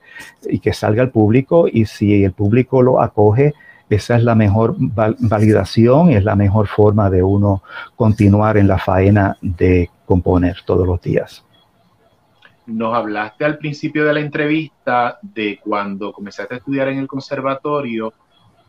y 0.49 0.59
que 0.59 0.73
salga 0.73 1.03
al 1.03 1.11
público 1.11 1.69
y 1.71 1.87
si 1.87 2.25
el 2.25 2.33
público 2.33 2.83
lo 2.83 3.01
acoge, 3.01 3.55
esa 3.91 4.17
es 4.17 4.25
la 4.25 4.35
mejor 4.35 4.75
validación 4.79 6.11
y 6.11 6.17
es 6.17 6.25
la 6.25 6.35
mejor 6.35 6.67
forma 6.67 7.11
de 7.11 7.23
uno 7.23 7.63
continuar 7.95 8.57
en 8.57 8.67
la 8.67 8.79
faena 8.79 9.37
de 9.41 9.89
componer 10.05 10.57
todos 10.65 10.87
los 10.87 11.01
días. 11.01 11.45
Nos 12.67 12.95
hablaste 12.95 13.45
al 13.45 13.59
principio 13.59 14.05
de 14.05 14.15
la 14.15 14.21
entrevista 14.21 15.19
de 15.23 15.59
cuando 15.63 16.13
comenzaste 16.13 16.55
a 16.55 16.59
estudiar 16.59 16.89
en 16.89 16.99
el 16.99 17.07
conservatorio, 17.07 18.15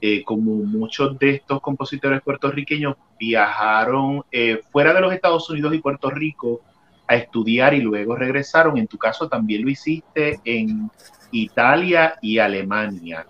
eh, 0.02 0.24
como 0.24 0.56
muchos 0.56 1.18
de 1.18 1.36
estos 1.36 1.62
compositores 1.62 2.22
puertorriqueños 2.22 2.96
viajaron 3.18 4.24
eh, 4.32 4.62
fuera 4.72 4.94
de 4.94 5.02
los 5.02 5.14
Estados 5.14 5.50
Unidos 5.50 5.74
y 5.74 5.80
Puerto 5.80 6.10
Rico 6.10 6.62
a 7.08 7.16
estudiar 7.16 7.74
y 7.74 7.82
luego 7.82 8.16
regresaron. 8.16 8.78
En 8.78 8.88
tu 8.88 8.98
caso 8.98 9.30
también 9.30 9.64
lo 9.64 9.70
hiciste 9.70 10.40
en 10.44 10.92
Italia 11.32 12.16
y 12.22 12.40
Alemania. 12.40 13.26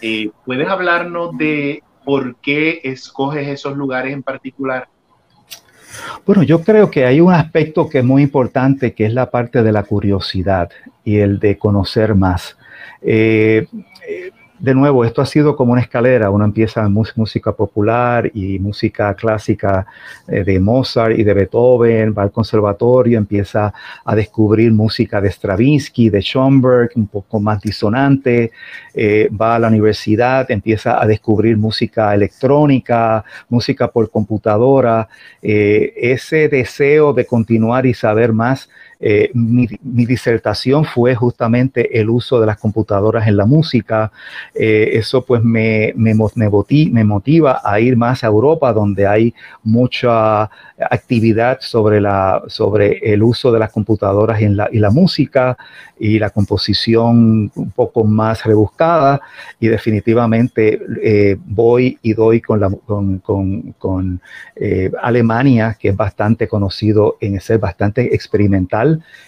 Eh, 0.00 0.30
¿Puedes 0.44 0.68
hablarnos 0.68 1.36
de 1.36 1.82
por 2.04 2.36
qué 2.36 2.80
escoges 2.84 3.48
esos 3.48 3.76
lugares 3.76 4.12
en 4.12 4.22
particular? 4.22 4.88
Bueno, 6.24 6.42
yo 6.42 6.62
creo 6.62 6.90
que 6.90 7.04
hay 7.04 7.20
un 7.20 7.32
aspecto 7.32 7.88
que 7.88 7.98
es 7.98 8.04
muy 8.04 8.22
importante, 8.22 8.92
que 8.92 9.06
es 9.06 9.12
la 9.12 9.30
parte 9.30 9.62
de 9.62 9.72
la 9.72 9.82
curiosidad 9.84 10.70
y 11.04 11.18
el 11.18 11.38
de 11.38 11.58
conocer 11.58 12.14
más. 12.14 12.56
Eh, 13.02 13.66
eh, 14.08 14.30
de 14.58 14.74
nuevo, 14.74 15.04
esto 15.04 15.20
ha 15.20 15.26
sido 15.26 15.54
como 15.54 15.72
una 15.72 15.82
escalera. 15.82 16.30
Uno 16.30 16.44
empieza 16.44 16.88
música 16.88 17.52
popular 17.52 18.30
y 18.32 18.58
música 18.58 19.12
clásica 19.14 19.86
eh, 20.28 20.44
de 20.44 20.58
Mozart 20.58 21.18
y 21.18 21.24
de 21.24 21.34
Beethoven, 21.34 22.14
va 22.16 22.22
al 22.22 22.30
conservatorio, 22.30 23.18
empieza 23.18 23.72
a 24.04 24.14
descubrir 24.14 24.72
música 24.72 25.20
de 25.20 25.30
Stravinsky, 25.30 26.08
de 26.08 26.22
Schoenberg, 26.22 26.90
un 26.96 27.06
poco 27.06 27.38
más 27.38 27.60
disonante, 27.60 28.52
eh, 28.94 29.28
va 29.30 29.56
a 29.56 29.58
la 29.58 29.68
universidad, 29.68 30.50
empieza 30.50 31.02
a 31.02 31.06
descubrir 31.06 31.56
música 31.56 32.14
electrónica, 32.14 33.24
música 33.48 33.88
por 33.88 34.10
computadora. 34.10 35.08
Eh, 35.42 35.92
ese 35.96 36.48
deseo 36.48 37.12
de 37.12 37.26
continuar 37.26 37.84
y 37.86 37.94
saber 37.94 38.32
más 38.32 38.68
eh, 38.98 39.30
mi, 39.34 39.66
disertación 40.06 40.84
fue 40.84 41.14
justamente 41.14 42.00
el 42.00 42.08
uso 42.08 42.40
de 42.40 42.46
las 42.46 42.58
computadoras 42.58 43.28
en 43.28 43.36
la 43.36 43.44
música. 43.44 44.10
Eh, 44.54 44.90
eso 44.94 45.22
pues 45.24 45.42
me, 45.42 45.92
me, 45.96 46.14
me, 46.34 47.04
motiva 47.04 47.60
a 47.62 47.80
ir 47.80 47.96
más 47.96 48.24
a 48.24 48.28
Europa, 48.28 48.72
donde 48.72 49.06
hay 49.06 49.34
mucha 49.62 50.50
actividad 50.78 51.58
sobre, 51.60 52.00
la, 52.00 52.42
sobre 52.48 52.98
el 53.12 53.22
uso 53.22 53.52
de 53.52 53.58
las 53.58 53.70
computadoras 53.70 54.40
en 54.40 54.56
la, 54.56 54.68
y 54.72 54.78
la 54.78 54.90
música 54.90 55.56
y 55.98 56.18
la 56.18 56.30
composición 56.30 57.50
un 57.54 57.70
poco 57.74 58.04
más 58.04 58.44
rebuscada. 58.44 59.20
Y 59.60 59.68
definitivamente 59.68 60.80
eh, 61.02 61.36
voy 61.44 61.98
y 62.02 62.14
doy 62.14 62.40
con, 62.40 62.60
la, 62.60 62.70
con, 62.70 63.18
con, 63.78 64.20
Alemania, 65.02 65.76
que 65.78 65.88
es 65.90 65.96
bastante 65.96 66.48
conocido 66.48 67.16
en 67.20 67.40
ser 67.40 67.58
bastante 67.58 68.14
experimental 68.14 68.85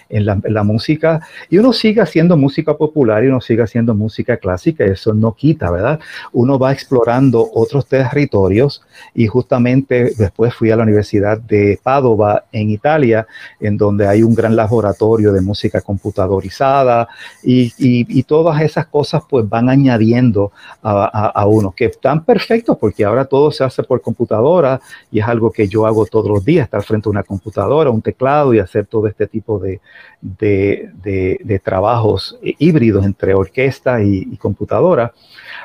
en 0.08 0.24
la, 0.24 0.62
música 0.62 1.20
y 1.50 1.58
uno 1.58 1.72
sigue 1.72 2.00
haciendo 2.00 2.36
música 2.36 2.76
popular 2.76 3.24
y 3.24 3.28
uno 3.28 3.40
sigue 3.40 3.62
haciendo 3.62 3.94
música 3.94 4.36
clásica, 4.36 4.84
eso 4.84 5.12
no 5.12 5.34
quita, 5.34 5.70
¿verdad? 5.70 6.00
Uno 6.32 6.58
va 6.58 6.72
explorando 6.72 7.48
otros 7.54 7.86
territorios 7.86 8.82
y 9.14 9.26
justamente 9.26 10.12
después 10.16 10.54
fui 10.54 10.70
a 10.70 10.76
la 10.76 10.82
Universidad 10.82 11.38
de 11.38 11.78
Padova 11.82 12.44
en 12.52 12.70
Italia, 12.70 13.26
en 13.60 13.76
donde 13.76 14.06
hay 14.06 14.22
un 14.22 14.34
gran 14.34 14.56
laboratorio 14.56 15.32
de 15.32 15.40
música 15.40 15.80
computadorizada 15.80 17.08
y, 17.42 17.72
y, 17.78 18.22
todas 18.28 18.60
esas 18.60 18.86
cosas 18.86 19.22
pues 19.28 19.48
van 19.48 19.70
añadiendo 19.70 20.52
a, 20.82 21.28
a, 21.28 21.46
uno, 21.46 21.72
que 21.74 21.86
están 21.86 22.24
perfectos 22.24 22.76
porque 22.78 23.04
ahora 23.04 23.24
todo 23.24 23.50
se 23.50 23.64
hace 23.64 23.82
por 23.82 24.02
computadora 24.02 24.80
y 25.10 25.20
es 25.20 25.26
algo 25.26 25.50
que 25.50 25.66
yo 25.66 25.86
hago 25.86 26.04
todos 26.04 26.28
los 26.28 26.44
días, 26.44 26.64
estar 26.64 26.82
frente 26.82 27.08
a 27.08 27.10
una 27.10 27.22
computadora, 27.22 27.90
un 27.90 28.02
teclado 28.02 28.52
y 28.52 28.58
hacer 28.58 28.86
todo 28.86 29.06
este 29.06 29.26
tipo 29.26 29.47
de, 29.56 29.80
trabajos 31.64 32.38
híbridos 32.42 33.06
entre 33.06 33.32
orquesta 33.34 34.02
y, 34.02 34.36
computadora. 34.36 35.14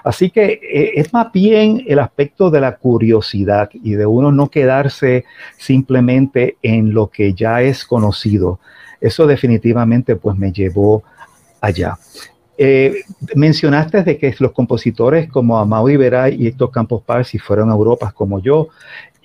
Así 0.04 0.30
que 0.30 0.60
eh, 0.62 0.92
es 0.96 1.12
más 1.12 1.32
bien 1.34 1.84
el 1.88 2.00
aspecto 2.00 2.50
de 2.50 2.62
la 2.62 2.78
curiosidad 2.78 3.70
y 3.74 3.94
de 3.96 4.06
uno 4.06 4.32
no 4.32 4.50
quedarse 4.50 5.26
simplemente 5.58 6.58
en 6.62 6.94
lo 6.94 7.08
que 7.08 7.34
ya 7.34 7.62
es 7.62 7.84
conocido. 7.84 8.60
Eso 9.02 9.28
definitivamente 9.28 10.16
pues 10.16 10.38
me 10.38 10.54
llevó 10.54 11.04
allá. 11.60 11.98
Eh, 12.56 13.04
mencionaste 13.36 14.04
de 14.04 14.18
que 14.18 14.36
los 14.40 14.52
compositores 14.52 15.28
como 15.28 15.58
Amau 15.58 15.90
Iberay 15.90 16.36
y 16.40 16.48
Héctor 16.48 16.70
Campos 16.70 17.02
Parsi 17.04 17.40
fueron 17.40 17.72
a 17.72 17.74
Europa 17.74 18.12
como 18.12 18.40
yo 18.40 18.68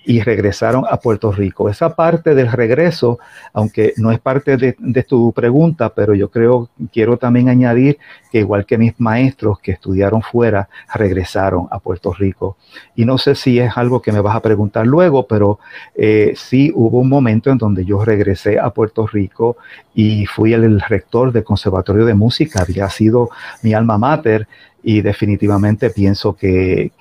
y 0.05 0.23
regresaron 0.23 0.85
a 0.89 0.99
Puerto 0.99 1.33
Rico. 1.33 1.69
Esa 1.69 1.95
parte 1.95 2.35
del 2.35 2.51
regreso, 2.51 3.19
aunque 3.53 3.93
no 3.97 4.11
es 4.11 4.19
parte 4.19 4.57
de, 4.57 5.03
tu 5.03 5.33
pregunta, 5.33 5.91
pero 5.91 6.15
yo 6.15 6.31
creo, 6.31 6.69
quiero 6.93 7.17
también 7.19 7.49
añadir 7.49 7.99
que 8.33 8.39
igual 8.39 8.67
que 8.67 8.79
mis 8.79 8.99
maestros 8.99 9.59
que 9.61 9.73
estudiaron 9.73 10.23
fuera, 10.23 10.69
regresaron 10.95 11.69
a 11.71 11.79
Puerto 11.79 12.13
Rico. 12.13 12.57
Y 12.97 13.05
no 13.05 13.19
sé 13.19 13.35
si 13.35 13.59
es 13.59 13.77
algo 13.77 14.01
que 14.01 14.13
me 14.13 14.21
vas 14.21 14.37
a 14.37 14.43
preguntar 14.43 14.87
luego, 14.87 15.27
pero 15.27 15.59
eh, 15.95 16.33
sí 16.37 16.73
hubo 16.75 17.01
un 17.01 17.09
momento 17.09 17.51
en 17.51 17.59
donde 17.59 17.85
yo 17.85 18.05
regresé 18.05 18.59
a 18.59 18.71
Puerto 18.71 19.07
Rico 19.07 19.57
y 19.95 20.27
fui 20.27 20.53
el 20.53 20.81
rector 20.81 21.33
del 21.33 21.45
Conservatorio 21.45 22.05
de 22.05 22.15
Música, 22.15 22.63
había 22.63 22.89
sido 22.89 23.31
mi 23.63 23.75
alma 23.75 23.99
mater 23.99 24.47
y 24.89 25.03
definitivamente 25.03 25.91
pienso 25.91 26.35
que, 26.35 26.93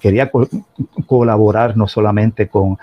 quería 0.00 0.30
colaborar 1.04 1.76
no 1.76 1.88
solamente 1.88 2.48
con, 2.48 2.78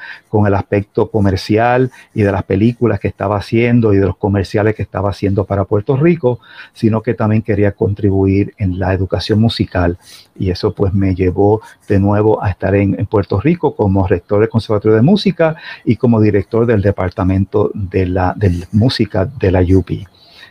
el 0.46 0.54
aspecto 0.54 1.10
comercial 1.10 1.90
y 2.14 2.22
de 2.22 2.32
las 2.32 2.44
películas 2.44 3.00
que 3.00 3.08
estaba 3.08 3.38
haciendo 3.38 3.92
y 3.92 3.98
de 3.98 4.06
los 4.06 4.18
comerciales 4.18 4.76
que 4.76 4.84
estaba 4.84 5.10
haciendo 5.10 5.46
para 5.46 5.66
Puerto 5.66 5.98
Rico, 5.98 6.40
sino 6.74 7.02
que 7.02 7.16
también 7.16 7.42
quería 7.42 7.72
contribuir 7.72 8.54
en 8.60 8.78
la 8.78 8.94
educación 8.94 9.42
musical. 9.42 9.98
Y 10.38 10.52
eso 10.52 10.76
pues 10.76 10.94
me 10.94 11.16
llevó 11.16 11.62
de 11.88 11.98
nuevo 11.98 12.44
a 12.44 12.52
estar 12.52 12.76
en, 12.76 13.08
Puerto 13.08 13.42
Rico 13.42 13.76
como 13.76 14.08
rector 14.08 14.42
del 14.42 14.50
Conservatorio 14.50 14.96
de 14.96 15.02
Música 15.02 15.56
y 15.86 15.96
como 15.96 16.22
director 16.22 16.68
del 16.68 16.84
Departamento 16.84 17.72
de, 17.74 18.06
la, 18.06 18.36
Música 18.72 19.26
de 19.26 19.52
la 19.52 19.62
UPI. 19.62 20.06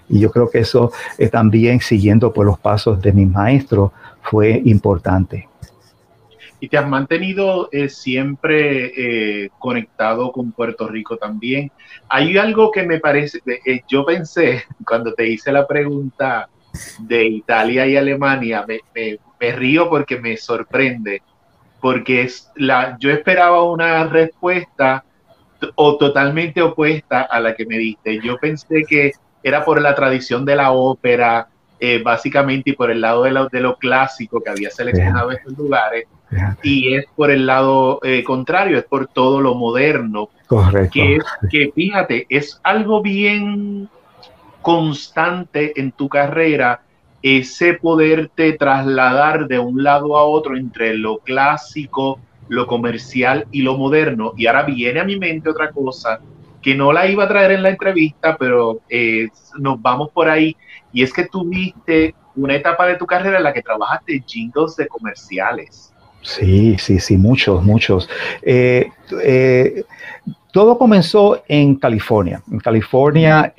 Y 0.09 0.21
yo 0.21 0.31
creo 0.31 0.51
que 0.51 0.61
eso 0.61 0.93
eh, 1.19 1.29
también, 1.29 1.81
siguiendo 1.81 2.33
por 2.33 2.47
los 2.47 2.59
pasos 2.59 3.01
de 3.01 3.13
mis 3.13 3.29
maestros, 3.29 3.93
fue 4.23 4.61
importante. 4.65 5.49
Y 6.61 6.69
te 6.69 6.79
has 6.79 6.89
mantenido 6.89 7.69
eh, 7.73 7.89
siempre 7.89 8.93
eh, 9.45 9.51
conectado 9.59 10.31
con 10.31 10.53
Puerto 10.53 10.87
Rico 10.87 11.17
también. 11.17 11.73
Hay 12.09 12.37
algo 12.39 12.71
que 12.71 12.85
me 12.85 13.01
parece, 13.01 13.41
yo 13.89 14.05
pensé 14.05 14.65
cuando 14.87 15.13
te 15.13 15.27
hice 15.27 15.51
la 15.51 15.67
pregunta 15.67 16.49
de 17.01 17.25
Italia 17.27 17.87
y 17.87 17.97
Alemania, 17.97 18.65
me, 18.67 18.81
me 19.41 19.53
río 19.53 19.91
porque 19.91 20.19
me 20.19 20.37
sorprende, 20.37 21.21
porque 21.81 22.23
es 22.23 22.51
la, 22.55 22.97
yo 22.99 23.11
esperaba 23.11 23.65
una 23.65 24.05
respuesta 24.05 25.05
o 25.75 25.97
totalmente 25.97 26.63
opuesta 26.63 27.23
a 27.23 27.41
la 27.41 27.55
que 27.55 27.67
me 27.67 27.79
diste. 27.79 28.21
Yo 28.21 28.37
pensé 28.39 28.85
que 28.89 29.13
era 29.43 29.65
por 29.65 29.81
la 29.81 29.95
tradición 29.95 30.45
de 30.45 30.57
la 30.57 30.73
ópera, 30.73 31.49
eh, 31.81 32.01
básicamente, 32.03 32.71
y 32.71 32.73
por 32.75 32.91
el 32.91 33.01
lado 33.01 33.25
de 33.25 33.33
lo, 33.33 33.49
de 33.49 33.61
lo 33.61 33.77
clásico 33.77 34.41
que 34.41 34.51
había 34.51 34.71
seleccionado 34.71 35.33
estos 35.33 35.57
lugares, 35.59 36.07
y 36.63 36.95
es 36.95 37.07
por 37.17 37.31
el 37.31 37.45
lado 37.47 37.99
eh, 38.03 38.23
contrario, 38.25 38.79
es 38.79 38.85
por 38.85 39.09
todo 39.09 39.41
lo 39.41 39.55
moderno. 39.55 40.29
Correcto. 40.47 40.93
Que, 40.93 41.19
que 41.51 41.73
fíjate, 41.75 42.27
es 42.29 42.61
algo 42.63 43.03
bien 43.03 43.89
constante 44.63 45.79
en 45.79 45.93
tu 45.93 46.09
carrera, 46.09 46.83
ese 47.21 47.75
poderte 47.75 48.53
trasladar 48.55 49.47
de 49.47 49.59
un 49.59 49.83
lado 49.83 50.17
a 50.17 50.25
otro 50.25 50.57
entre 50.57 50.95
lo 50.95 51.19
clásico, 51.19 52.21
lo 52.49 52.67
comercial 52.67 53.47
y 53.51 53.63
lo 53.63 53.77
moderno. 53.77 54.35
Y 54.37 54.47
ahora 54.47 54.63
viene 54.63 55.01
a 55.01 55.05
mi 55.05 55.19
mente 55.19 55.51
otra 55.51 55.71
cosa 55.71 56.21
que 56.63 56.75
no 56.75 56.93
la 56.93 57.07
iba 57.09 57.25
a 57.25 57.29
traer 57.29 57.53
en 57.53 57.63
la 57.63 57.71
entrevista, 57.71 58.37
pero 58.39 58.81
eh, 58.89 59.29
nos 59.59 59.83
vamos 59.83 60.11
por 60.11 60.31
ahí. 60.31 60.57
Y 60.93 61.03
es 61.03 61.13
que 61.13 61.27
tuviste 61.27 62.15
una 62.37 62.55
etapa 62.55 62.87
de 62.87 62.97
tu 62.97 63.05
carrera 63.05 63.39
en 63.39 63.45
la 63.45 63.53
que 63.53 63.63
trabajaste 63.63 64.23
jingles 64.25 64.77
de 64.77 64.87
comerciales. 64.87 65.93
Sí, 66.23 66.77
sí, 66.79 67.01
sí, 67.01 67.19
muchos, 67.19 67.65
muchos. 67.65 68.09
Eh, 68.43 68.89
eh, 69.23 69.83
todo 70.53 70.79
comenzó 70.79 71.43
en 71.49 71.75
California. 71.75 72.43
En 72.51 72.61
California 72.61 73.53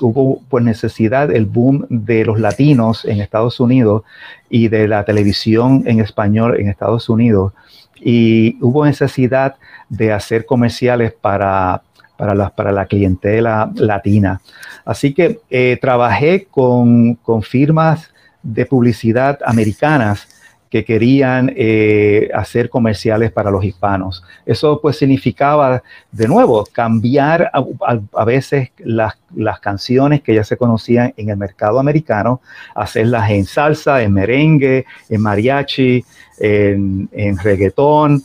hubo 0.00 0.40
pues 0.48 0.64
necesidad, 0.64 1.30
el 1.30 1.44
boom 1.44 1.86
de 1.90 2.24
los 2.24 2.40
latinos 2.40 3.04
en 3.04 3.20
Estados 3.20 3.60
Unidos 3.60 4.04
y 4.48 4.68
de 4.68 4.88
la 4.88 5.04
televisión 5.04 5.82
en 5.86 6.00
español 6.00 6.58
en 6.58 6.68
Estados 6.68 7.08
Unidos. 7.08 7.52
Y 8.00 8.56
hubo 8.62 8.86
necesidad 8.86 9.56
de 9.90 10.12
hacer 10.12 10.46
comerciales 10.46 11.12
para 11.12 11.82
para 12.20 12.34
la, 12.34 12.50
para 12.50 12.70
la 12.70 12.84
clientela 12.84 13.72
latina. 13.76 14.42
Así 14.84 15.14
que 15.14 15.40
eh, 15.48 15.78
trabajé 15.80 16.44
con, 16.50 17.18
firmas 17.42 18.10
de 18.42 18.66
publicidad 18.66 19.38
americanas 19.46 20.28
que 20.68 20.84
querían 20.84 21.50
eh, 21.56 22.28
hacer 22.34 22.68
comerciales 22.68 23.32
para 23.32 23.50
los 23.50 23.64
hispanos. 23.64 24.22
Eso 24.44 24.80
pues 24.82 24.98
significaba, 24.98 25.82
de 26.12 26.28
nuevo, 26.28 26.66
cambiar 26.70 27.50
a, 27.54 28.24
veces 28.26 28.68
las, 28.76 29.14
canciones 29.62 30.20
que 30.20 30.34
ya 30.34 30.44
se 30.44 30.58
conocían 30.58 31.14
en 31.16 31.30
el 31.30 31.38
mercado 31.38 31.80
americano, 31.80 32.42
hacerlas 32.74 33.30
en 33.30 33.46
salsa, 33.46 34.02
en 34.02 34.12
merengue, 34.12 34.84
en 35.08 35.22
mariachi, 35.22 36.04
en, 36.38 37.08
en 37.12 37.38
reggaetón, 37.38 38.22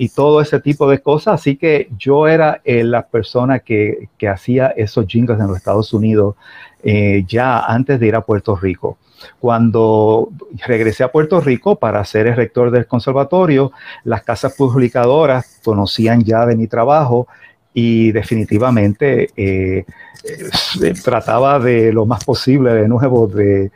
y 0.00 0.08
todo 0.08 0.40
ese 0.40 0.60
tipo 0.60 0.88
de 0.88 1.00
cosas. 1.00 1.34
Así 1.34 1.56
que 1.56 1.90
yo 1.98 2.26
era 2.26 2.62
eh, 2.64 2.84
la 2.84 3.06
persona 3.06 3.58
que, 3.58 4.08
hacía 4.26 4.68
esos 4.68 5.06
jingles 5.06 5.38
en 5.38 5.48
los 5.48 5.58
Estados 5.58 5.92
Unidos 5.92 6.36
eh, 6.82 7.22
ya 7.28 7.58
antes 7.58 8.00
de 8.00 8.06
ir 8.06 8.14
a 8.14 8.22
Puerto 8.22 8.56
Rico. 8.56 8.96
Cuando 9.38 10.30
regresé 10.66 11.04
a 11.04 11.12
Puerto 11.12 11.42
Rico 11.42 11.76
para 11.76 12.02
ser 12.06 12.28
el 12.28 12.36
rector 12.36 12.70
del 12.70 12.86
conservatorio, 12.86 13.72
las 14.04 14.22
casas 14.22 14.54
publicadoras 14.54 15.60
conocían 15.62 16.24
ya 16.24 16.46
de 16.46 16.56
mi 16.56 16.66
trabajo 16.66 17.28
y 17.72 18.10
definitivamente 18.10 19.30
eh, 19.36 19.84
trataba 21.04 21.58
de 21.60 21.92
lo 21.92 22.04
más 22.04 22.24
posible 22.24 22.74
de 22.74 22.88
nuevo 22.88 23.28
de, 23.28 23.70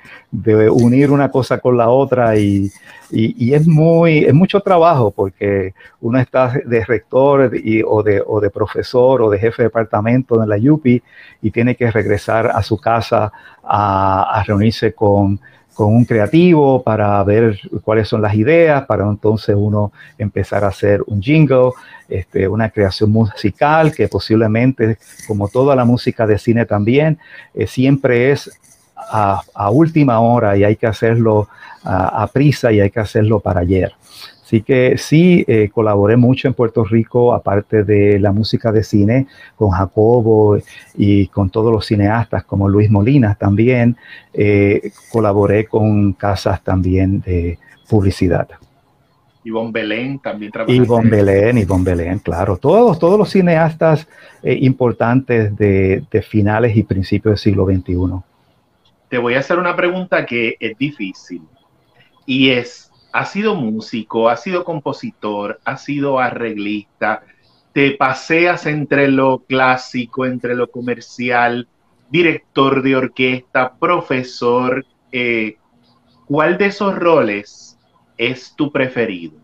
unir 0.70 1.10
una 1.10 1.30
cosa 1.30 1.58
con 1.58 1.76
la 1.76 1.88
otra 1.88 2.36
y, 2.36 2.72
es 3.10 3.66
muy 3.68 4.24
es 4.24 4.34
mucho 4.34 4.60
trabajo 4.60 5.12
porque 5.12 5.74
uno 6.00 6.18
está 6.18 6.52
de 6.64 6.84
rector 6.84 7.52
o, 7.86 8.02
de, 8.02 8.22
o 8.26 8.40
de 8.40 8.50
profesor 8.50 9.22
o 9.22 9.30
de 9.30 9.38
jefe 9.38 9.62
de 9.62 9.68
departamento 9.68 10.42
en 10.42 10.48
la 10.48 10.56
UPI 10.56 11.00
y 11.42 11.50
tiene 11.52 11.76
que 11.76 11.90
regresar 11.90 12.48
a 12.48 12.62
su 12.62 12.76
casa 12.78 13.32
a 13.62 14.42
reunirse 14.46 14.92
con 14.92 15.38
con 15.74 15.94
un 15.94 16.04
creativo 16.04 16.82
para 16.82 17.22
ver 17.24 17.58
cuáles 17.82 18.08
son 18.08 18.22
las 18.22 18.34
ideas, 18.34 18.84
para 18.86 19.04
entonces 19.04 19.54
uno 19.58 19.92
empezar 20.16 20.64
a 20.64 20.68
hacer 20.68 21.02
un 21.06 21.20
jingle, 21.20 21.72
este, 22.08 22.48
una 22.48 22.70
creación 22.70 23.10
musical 23.10 23.92
que 23.92 24.08
posiblemente, 24.08 24.98
como 25.26 25.48
toda 25.48 25.74
la 25.74 25.84
música 25.84 26.26
de 26.26 26.38
cine 26.38 26.64
también, 26.64 27.18
eh, 27.54 27.66
siempre 27.66 28.30
es 28.30 28.50
a, 28.96 29.42
última 29.70 30.20
hora 30.20 30.56
y 30.56 30.64
hay 30.64 30.76
que 30.76 30.86
hacerlo 30.86 31.48
a 31.86 32.26
prisa 32.32 32.72
y 32.72 32.80
hay 32.80 32.90
que 32.90 33.00
hacerlo 33.00 33.40
para 33.40 33.60
ayer. 33.60 33.92
Así 34.44 34.60
que 34.60 34.98
sí, 34.98 35.42
eh, 35.48 35.70
colaboré 35.72 36.18
mucho 36.18 36.48
en 36.48 36.52
Puerto 36.52 36.84
Rico, 36.84 37.32
aparte 37.32 37.82
de 37.82 38.18
la 38.20 38.30
música 38.30 38.70
de 38.72 38.84
cine, 38.84 39.26
con 39.56 39.70
Jacobo 39.70 40.58
y 40.94 41.28
con 41.28 41.48
todos 41.48 41.72
los 41.72 41.86
cineastas 41.86 42.44
como 42.44 42.68
Luis 42.68 42.90
Molinas 42.90 43.38
también. 43.38 43.96
Eh, 44.34 44.92
colaboré 45.10 45.64
con 45.64 46.12
casas 46.12 46.62
también 46.62 47.22
de 47.22 47.58
publicidad. 47.88 48.46
Ivonne 49.44 49.72
Belén 49.72 50.18
también 50.18 50.52
trabajó. 50.52 50.72
Ivonne 50.74 51.08
Belén, 51.08 51.56
Ivonne 51.56 51.84
Belén, 51.84 52.18
claro. 52.18 52.58
Todos, 52.58 52.98
todos 52.98 53.18
los 53.18 53.30
cineastas 53.30 54.06
eh, 54.42 54.58
importantes 54.60 55.56
de, 55.56 56.04
de 56.10 56.20
finales 56.20 56.76
y 56.76 56.82
principios 56.82 57.32
del 57.32 57.38
siglo 57.38 57.64
XXI. 57.64 58.22
Te 59.08 59.16
voy 59.16 59.34
a 59.36 59.38
hacer 59.38 59.58
una 59.58 59.74
pregunta 59.74 60.26
que 60.26 60.58
es 60.60 60.76
difícil 60.76 61.40
y 62.26 62.50
es 62.50 62.90
has 63.14 63.30
sido 63.30 63.54
músico, 63.54 64.28
has 64.28 64.42
sido 64.42 64.64
compositor, 64.64 65.60
has 65.64 65.84
sido 65.84 66.18
arreglista, 66.18 67.22
te 67.72 67.92
paseas 67.92 68.66
entre 68.66 69.06
lo 69.06 69.38
clásico, 69.38 70.26
entre 70.26 70.56
lo 70.56 70.68
comercial, 70.68 71.68
director 72.10 72.82
de 72.82 72.96
orquesta, 72.96 73.72
profesor. 73.78 74.84
Eh, 75.12 75.58
¿Cuál 76.26 76.58
de 76.58 76.66
esos 76.66 76.96
roles 76.96 77.78
es 78.18 78.52
tu 78.56 78.72
preferido? 78.72 79.34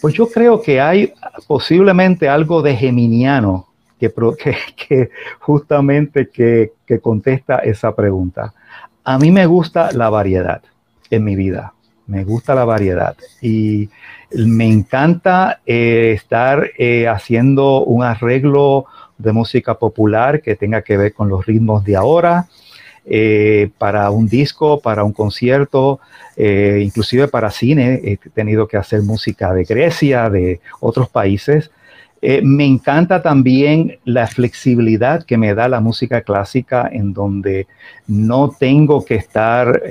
Pues 0.00 0.14
yo 0.14 0.28
creo 0.28 0.62
que 0.62 0.80
hay 0.80 1.12
posiblemente 1.48 2.28
algo 2.28 2.62
de 2.62 2.76
geminiano 2.76 3.66
que, 3.98 4.12
justamente 5.40 6.30
que 6.30 7.00
contesta 7.02 7.58
esa 7.58 7.92
pregunta. 7.96 8.54
A 9.02 9.18
mí 9.18 9.32
me 9.32 9.46
gusta 9.46 9.90
la 9.90 10.10
variedad 10.10 10.62
en 11.10 11.24
mi 11.24 11.34
vida 11.34 11.72
me 12.06 12.24
gusta 12.24 12.54
la 12.54 12.64
variedad 12.64 13.16
y 13.40 13.88
me 14.30 14.66
encanta 14.66 15.60
eh, 15.66 16.12
estar 16.14 16.70
eh, 16.78 17.08
haciendo 17.08 17.84
un 17.84 18.02
arreglo 18.02 18.86
de 19.18 19.32
música 19.32 19.74
popular 19.74 20.42
que 20.42 20.56
tenga 20.56 20.82
que 20.82 20.96
ver 20.96 21.14
con 21.14 21.28
los 21.28 21.46
ritmos 21.46 21.84
de 21.84 21.96
ahora. 21.96 22.48
eh, 23.08 23.70
para 23.78 24.10
un 24.10 24.26
disco, 24.26 24.80
para 24.80 25.04
un 25.04 25.12
concierto, 25.12 26.00
inclusive 26.36 27.28
para 27.28 27.52
cine. 27.52 28.00
He 28.02 28.16
tenido 28.34 28.66
que 28.66 28.76
hacer 28.76 29.02
música 29.02 29.54
de 29.54 29.62
Grecia, 29.62 30.28
de 30.28 30.60
otros 30.80 31.08
países. 31.08 31.70
Eh, 32.22 32.40
me 32.42 32.64
encanta 32.64 33.22
también 33.22 33.98
la 34.04 34.26
flexibilidad 34.26 35.24
que 35.24 35.36
me 35.36 35.54
da 35.54 35.68
la 35.68 35.80
música 35.80 36.22
clásica 36.22 36.88
en 36.90 37.12
donde 37.12 37.66
no 38.06 38.50
tengo 38.58 39.04
que 39.04 39.16
estar 39.16 39.82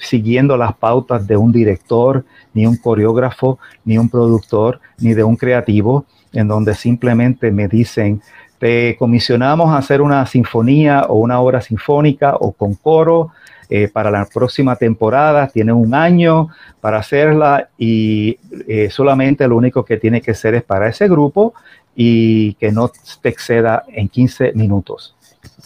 siguiendo 0.00 0.56
las 0.56 0.74
pautas 0.74 1.26
de 1.26 1.36
un 1.36 1.52
director, 1.52 2.24
ni 2.54 2.66
un 2.66 2.76
coreógrafo, 2.76 3.58
ni 3.84 3.98
un 3.98 4.08
productor, 4.08 4.80
ni 4.98 5.14
de 5.14 5.22
un 5.22 5.36
creativo, 5.36 6.06
en 6.32 6.48
donde 6.48 6.74
simplemente 6.74 7.50
me 7.50 7.68
dicen, 7.68 8.22
te 8.58 8.96
comisionamos 8.96 9.70
a 9.70 9.78
hacer 9.78 10.00
una 10.02 10.26
sinfonía 10.26 11.04
o 11.08 11.18
una 11.18 11.40
obra 11.40 11.60
sinfónica 11.60 12.36
o 12.36 12.52
con 12.52 12.74
coro 12.74 13.30
eh, 13.70 13.88
para 13.88 14.10
la 14.10 14.24
próxima 14.24 14.76
temporada. 14.76 15.46
Tiene 15.48 15.74
un 15.74 15.94
año 15.94 16.48
para 16.80 16.96
hacerla 16.98 17.68
y 17.76 18.38
eh, 18.66 18.88
solamente 18.90 19.46
lo 19.46 19.56
único 19.56 19.84
que 19.84 19.98
tiene 19.98 20.22
que 20.22 20.32
ser 20.32 20.54
es 20.54 20.62
para 20.62 20.88
ese 20.88 21.06
grupo 21.06 21.52
y 21.94 22.54
que 22.54 22.72
no 22.72 22.90
te 23.20 23.28
exceda 23.28 23.84
en 23.88 24.08
15 24.08 24.52
minutos. 24.54 25.14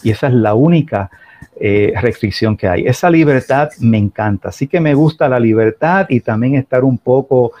Y 0.03 0.11
esa 0.11 0.27
es 0.27 0.33
la 0.33 0.53
única 0.53 1.09
eh, 1.57 1.93
restricción 2.01 2.57
que 2.57 2.67
hay. 2.67 2.85
Esa 2.85 3.09
libertad 3.09 3.69
me 3.79 3.99
encanta. 3.99 4.49
Así 4.49 4.67
que 4.67 4.81
me 4.81 4.93
gusta 4.93 5.29
la 5.29 5.39
libertad 5.39 6.07
y 6.09 6.19
también 6.19 6.55
estar 6.55 6.83
un 6.83 6.97
poco 6.97 7.53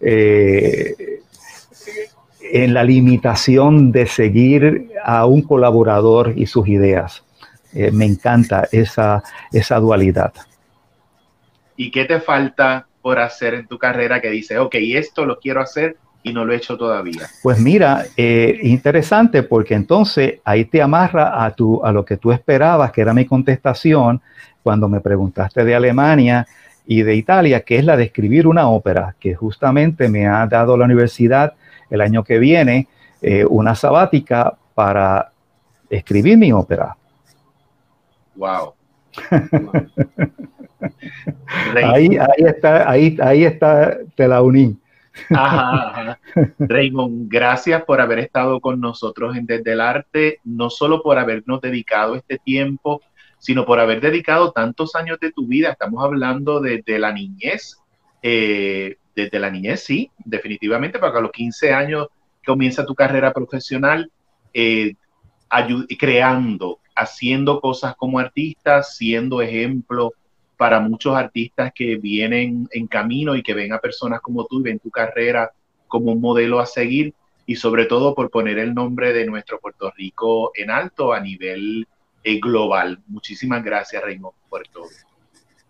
en 0.00 1.04
la 2.72 2.82
limitación 2.84 3.92
de 3.92 4.06
seguir 4.06 4.92
a 5.04 5.26
un 5.26 5.42
colaborador 5.42 6.32
y 6.36 6.46
sus 6.46 6.68
ideas. 6.68 7.22
Eh, 7.74 7.90
me 7.92 8.04
encanta 8.04 8.68
esa, 8.72 9.22
esa 9.52 9.78
dualidad. 9.78 10.32
¿Y 11.76 11.90
qué 11.90 12.04
te 12.04 12.20
falta 12.20 12.86
por 13.00 13.18
hacer 13.18 13.54
en 13.54 13.66
tu 13.66 13.78
carrera 13.78 14.20
que 14.20 14.30
dices, 14.30 14.58
ok, 14.58 14.74
esto 14.78 15.24
lo 15.24 15.38
quiero 15.38 15.60
hacer 15.60 15.96
y 16.22 16.32
no 16.32 16.44
lo 16.44 16.52
he 16.52 16.56
hecho 16.56 16.76
todavía? 16.76 17.22
Pues 17.42 17.58
mira, 17.58 18.04
eh, 18.16 18.58
interesante 18.62 19.42
porque 19.42 19.74
entonces 19.74 20.40
ahí 20.44 20.64
te 20.64 20.82
amarra 20.82 21.44
a, 21.44 21.50
tu, 21.52 21.84
a 21.84 21.92
lo 21.92 22.04
que 22.04 22.16
tú 22.16 22.32
esperabas, 22.32 22.92
que 22.92 23.00
era 23.00 23.14
mi 23.14 23.24
contestación 23.24 24.20
cuando 24.62 24.88
me 24.88 25.00
preguntaste 25.00 25.64
de 25.64 25.74
Alemania 25.74 26.46
y 26.86 27.02
de 27.02 27.14
Italia, 27.14 27.60
que 27.60 27.78
es 27.78 27.84
la 27.84 27.96
de 27.96 28.04
escribir 28.04 28.46
una 28.46 28.68
ópera, 28.68 29.14
que 29.18 29.34
justamente 29.34 30.08
me 30.08 30.26
ha 30.26 30.46
dado 30.46 30.76
la 30.76 30.84
universidad 30.84 31.54
el 31.88 32.00
año 32.00 32.24
que 32.24 32.38
viene 32.38 32.88
eh, 33.22 33.44
una 33.44 33.74
sabática 33.74 34.54
para 34.74 35.32
escribir 35.88 36.36
mi 36.36 36.52
ópera. 36.52 36.96
Wow. 38.34 38.74
ahí, 41.76 42.16
ahí, 42.16 42.44
está, 42.46 42.90
ahí, 42.90 43.16
ahí 43.20 43.44
está, 43.44 43.98
te 44.14 44.28
la 44.28 44.42
uní. 44.42 44.76
Raymond, 46.58 47.28
gracias 47.28 47.82
por 47.84 48.00
haber 48.00 48.20
estado 48.20 48.60
con 48.60 48.80
nosotros 48.80 49.36
en 49.36 49.46
Desde 49.46 49.72
el 49.72 49.80
Arte, 49.80 50.38
no 50.44 50.70
solo 50.70 51.02
por 51.02 51.18
habernos 51.18 51.60
dedicado 51.60 52.14
este 52.14 52.38
tiempo, 52.38 53.02
sino 53.38 53.64
por 53.66 53.80
haber 53.80 54.00
dedicado 54.00 54.52
tantos 54.52 54.94
años 54.94 55.18
de 55.20 55.32
tu 55.32 55.46
vida. 55.46 55.70
Estamos 55.70 56.04
hablando 56.04 56.60
desde 56.60 56.98
la 56.98 57.12
niñez, 57.12 57.78
eh, 58.22 58.96
desde 59.14 59.38
la 59.38 59.50
niñez, 59.50 59.82
sí, 59.82 60.10
definitivamente, 60.24 60.98
porque 60.98 61.18
a 61.18 61.22
los 61.22 61.32
15 61.32 61.72
años 61.72 62.08
comienza 62.44 62.86
tu 62.86 62.94
carrera 62.94 63.32
profesional 63.32 64.10
eh, 64.54 64.94
creando, 65.98 66.78
haciendo 67.00 67.60
cosas 67.60 67.96
como 67.96 68.18
artista, 68.18 68.82
siendo 68.82 69.40
ejemplo 69.40 70.12
para 70.56 70.80
muchos 70.80 71.16
artistas 71.16 71.72
que 71.74 71.96
vienen 71.96 72.68
en 72.70 72.86
camino 72.86 73.34
y 73.34 73.42
que 73.42 73.54
ven 73.54 73.72
a 73.72 73.78
personas 73.78 74.20
como 74.20 74.44
tú 74.44 74.60
y 74.60 74.64
ven 74.64 74.78
tu 74.78 74.90
carrera 74.90 75.50
como 75.88 76.12
un 76.12 76.20
modelo 76.20 76.60
a 76.60 76.66
seguir 76.66 77.14
y 77.46 77.56
sobre 77.56 77.86
todo 77.86 78.14
por 78.14 78.30
poner 78.30 78.58
el 78.58 78.74
nombre 78.74 79.14
de 79.14 79.24
nuestro 79.24 79.58
Puerto 79.58 79.90
Rico 79.96 80.52
en 80.54 80.70
alto 80.70 81.14
a 81.14 81.20
nivel 81.20 81.88
eh, 82.22 82.38
global. 82.38 83.00
Muchísimas 83.08 83.64
gracias, 83.64 84.02
Raymond, 84.02 84.34
por 84.50 84.68
todo. 84.68 84.86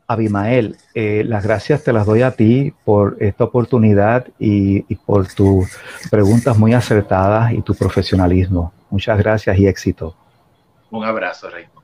Abimael, 0.09 0.77
eh, 0.93 1.23
las 1.25 1.45
gracias 1.45 1.85
te 1.85 1.93
las 1.93 2.05
doy 2.05 2.23
a 2.23 2.33
ti 2.33 2.73
por 2.85 3.17
esta 3.21 3.45
oportunidad 3.45 4.27
y, 4.41 4.83
por 5.07 5.29
tus 5.33 5.71
preguntas 6.11 6.59
muy 6.59 6.73
acertadas 6.73 7.53
y 7.53 7.63
tu 7.63 7.77
profesionalismo. 7.77 8.73
Muchas 8.91 9.17
gracias 9.19 9.57
y 9.57 9.69
éxito. 9.69 10.17
Un 10.91 11.05
abrazo, 11.05 11.49
Raymond. 11.49 11.81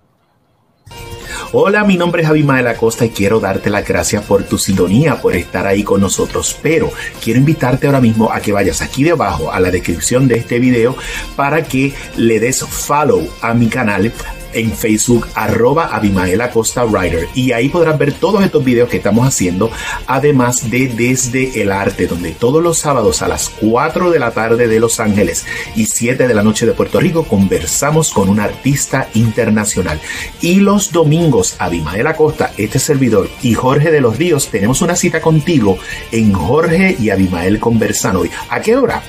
Hola, 1.52 1.84
mi 1.84 1.96
nombre 1.96 2.22
es 2.22 2.28
Abimael 2.28 2.66
Acosta 2.66 3.04
y 3.04 3.10
quiero 3.10 3.38
darte 3.38 3.70
las 3.70 3.86
gracias 3.86 4.24
por 4.24 4.44
tu 4.44 4.58
sintonía, 4.58 5.20
por 5.20 5.34
estar 5.34 5.66
ahí 5.66 5.84
con 5.84 6.00
nosotros. 6.00 6.58
Pero 6.60 6.90
quiero 7.22 7.38
invitarte 7.38 7.86
ahora 7.86 8.00
mismo 8.00 8.32
a 8.32 8.40
que 8.40 8.52
vayas 8.52 8.82
aquí 8.82 9.04
debajo 9.04 9.52
a 9.52 9.60
la 9.60 9.70
descripción 9.70 10.26
de 10.26 10.38
este 10.38 10.58
video 10.58 10.96
para 11.36 11.62
que 11.62 11.94
le 12.16 12.40
des 12.40 12.64
follow 12.64 13.28
a 13.42 13.54
mi 13.54 13.68
canal 13.68 14.12
en 14.56 14.72
Facebook, 14.72 15.28
arroba 15.34 15.94
Abimael 15.94 16.40
Acosta 16.40 16.84
Writer. 16.84 17.28
Y 17.34 17.52
ahí 17.52 17.68
podrás 17.68 17.98
ver 17.98 18.12
todos 18.12 18.42
estos 18.42 18.64
videos 18.64 18.88
que 18.88 18.96
estamos 18.96 19.26
haciendo, 19.26 19.70
además 20.06 20.70
de 20.70 20.88
Desde 20.88 21.62
el 21.62 21.70
Arte, 21.70 22.06
donde 22.06 22.32
todos 22.32 22.62
los 22.62 22.78
sábados 22.78 23.22
a 23.22 23.28
las 23.28 23.50
4 23.60 24.10
de 24.10 24.18
la 24.18 24.30
tarde 24.30 24.66
de 24.66 24.80
Los 24.80 24.98
Ángeles 24.98 25.44
y 25.74 25.86
7 25.86 26.26
de 26.26 26.34
la 26.34 26.42
noche 26.42 26.66
de 26.66 26.72
Puerto 26.72 26.98
Rico 27.00 27.24
conversamos 27.24 28.12
con 28.12 28.28
un 28.28 28.40
artista 28.40 29.08
internacional. 29.14 30.00
Y 30.40 30.56
los 30.56 30.90
domingos, 30.90 31.56
Abimael 31.58 32.06
Acosta, 32.06 32.52
este 32.56 32.78
servidor 32.78 33.28
y 33.42 33.54
Jorge 33.54 33.90
de 33.90 34.00
los 34.00 34.16
Ríos, 34.16 34.48
tenemos 34.48 34.80
una 34.82 34.96
cita 34.96 35.20
contigo 35.20 35.78
en 36.10 36.32
Jorge 36.32 36.96
y 36.98 37.10
Abimael 37.10 37.60
Conversando. 37.60 38.16
¿A 38.48 38.60
qué 38.60 38.76
hora? 38.76 39.02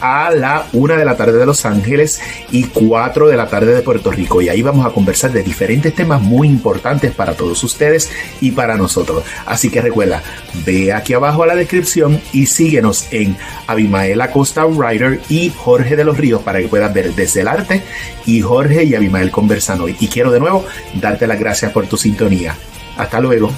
A 0.00 0.30
la 0.30 0.66
una 0.72 0.96
de 0.96 1.04
la 1.04 1.16
tarde 1.16 1.38
de 1.38 1.46
Los 1.46 1.64
Ángeles 1.64 2.20
y 2.50 2.64
4 2.64 3.28
de 3.28 3.36
la 3.36 3.48
tarde 3.48 3.74
de 3.74 3.82
Puerto 3.82 4.10
Rico. 4.10 4.40
Y 4.42 4.48
ahí 4.48 4.62
vamos 4.62 4.86
a 4.86 4.90
conversar 4.90 5.32
de 5.32 5.42
diferentes 5.42 5.94
temas 5.94 6.20
muy 6.20 6.48
importantes 6.48 7.12
para 7.12 7.34
todos 7.34 7.62
ustedes 7.64 8.10
y 8.40 8.52
para 8.52 8.76
nosotros. 8.76 9.24
Así 9.46 9.70
que 9.70 9.80
recuerda, 9.80 10.22
ve 10.64 10.92
aquí 10.92 11.14
abajo 11.14 11.42
a 11.42 11.46
la 11.46 11.54
descripción 11.54 12.20
y 12.32 12.46
síguenos 12.46 13.06
en 13.10 13.36
Abimael 13.66 14.20
Acosta 14.20 14.66
Writer 14.66 15.20
y 15.28 15.50
Jorge 15.50 15.96
de 15.96 16.04
los 16.04 16.16
Ríos 16.16 16.42
para 16.42 16.60
que 16.60 16.68
puedas 16.68 16.92
ver 16.92 17.14
desde 17.14 17.42
el 17.42 17.48
arte 17.48 17.82
y 18.26 18.40
Jorge 18.40 18.84
y 18.84 18.94
Abimael 18.94 19.30
conversando. 19.30 19.88
Y 19.88 19.94
quiero 19.94 20.30
de 20.30 20.40
nuevo 20.40 20.64
darte 20.94 21.26
las 21.26 21.38
gracias 21.38 21.72
por 21.72 21.86
tu 21.86 21.96
sintonía. 21.96 22.56
Hasta 22.96 23.20
luego. 23.20 23.50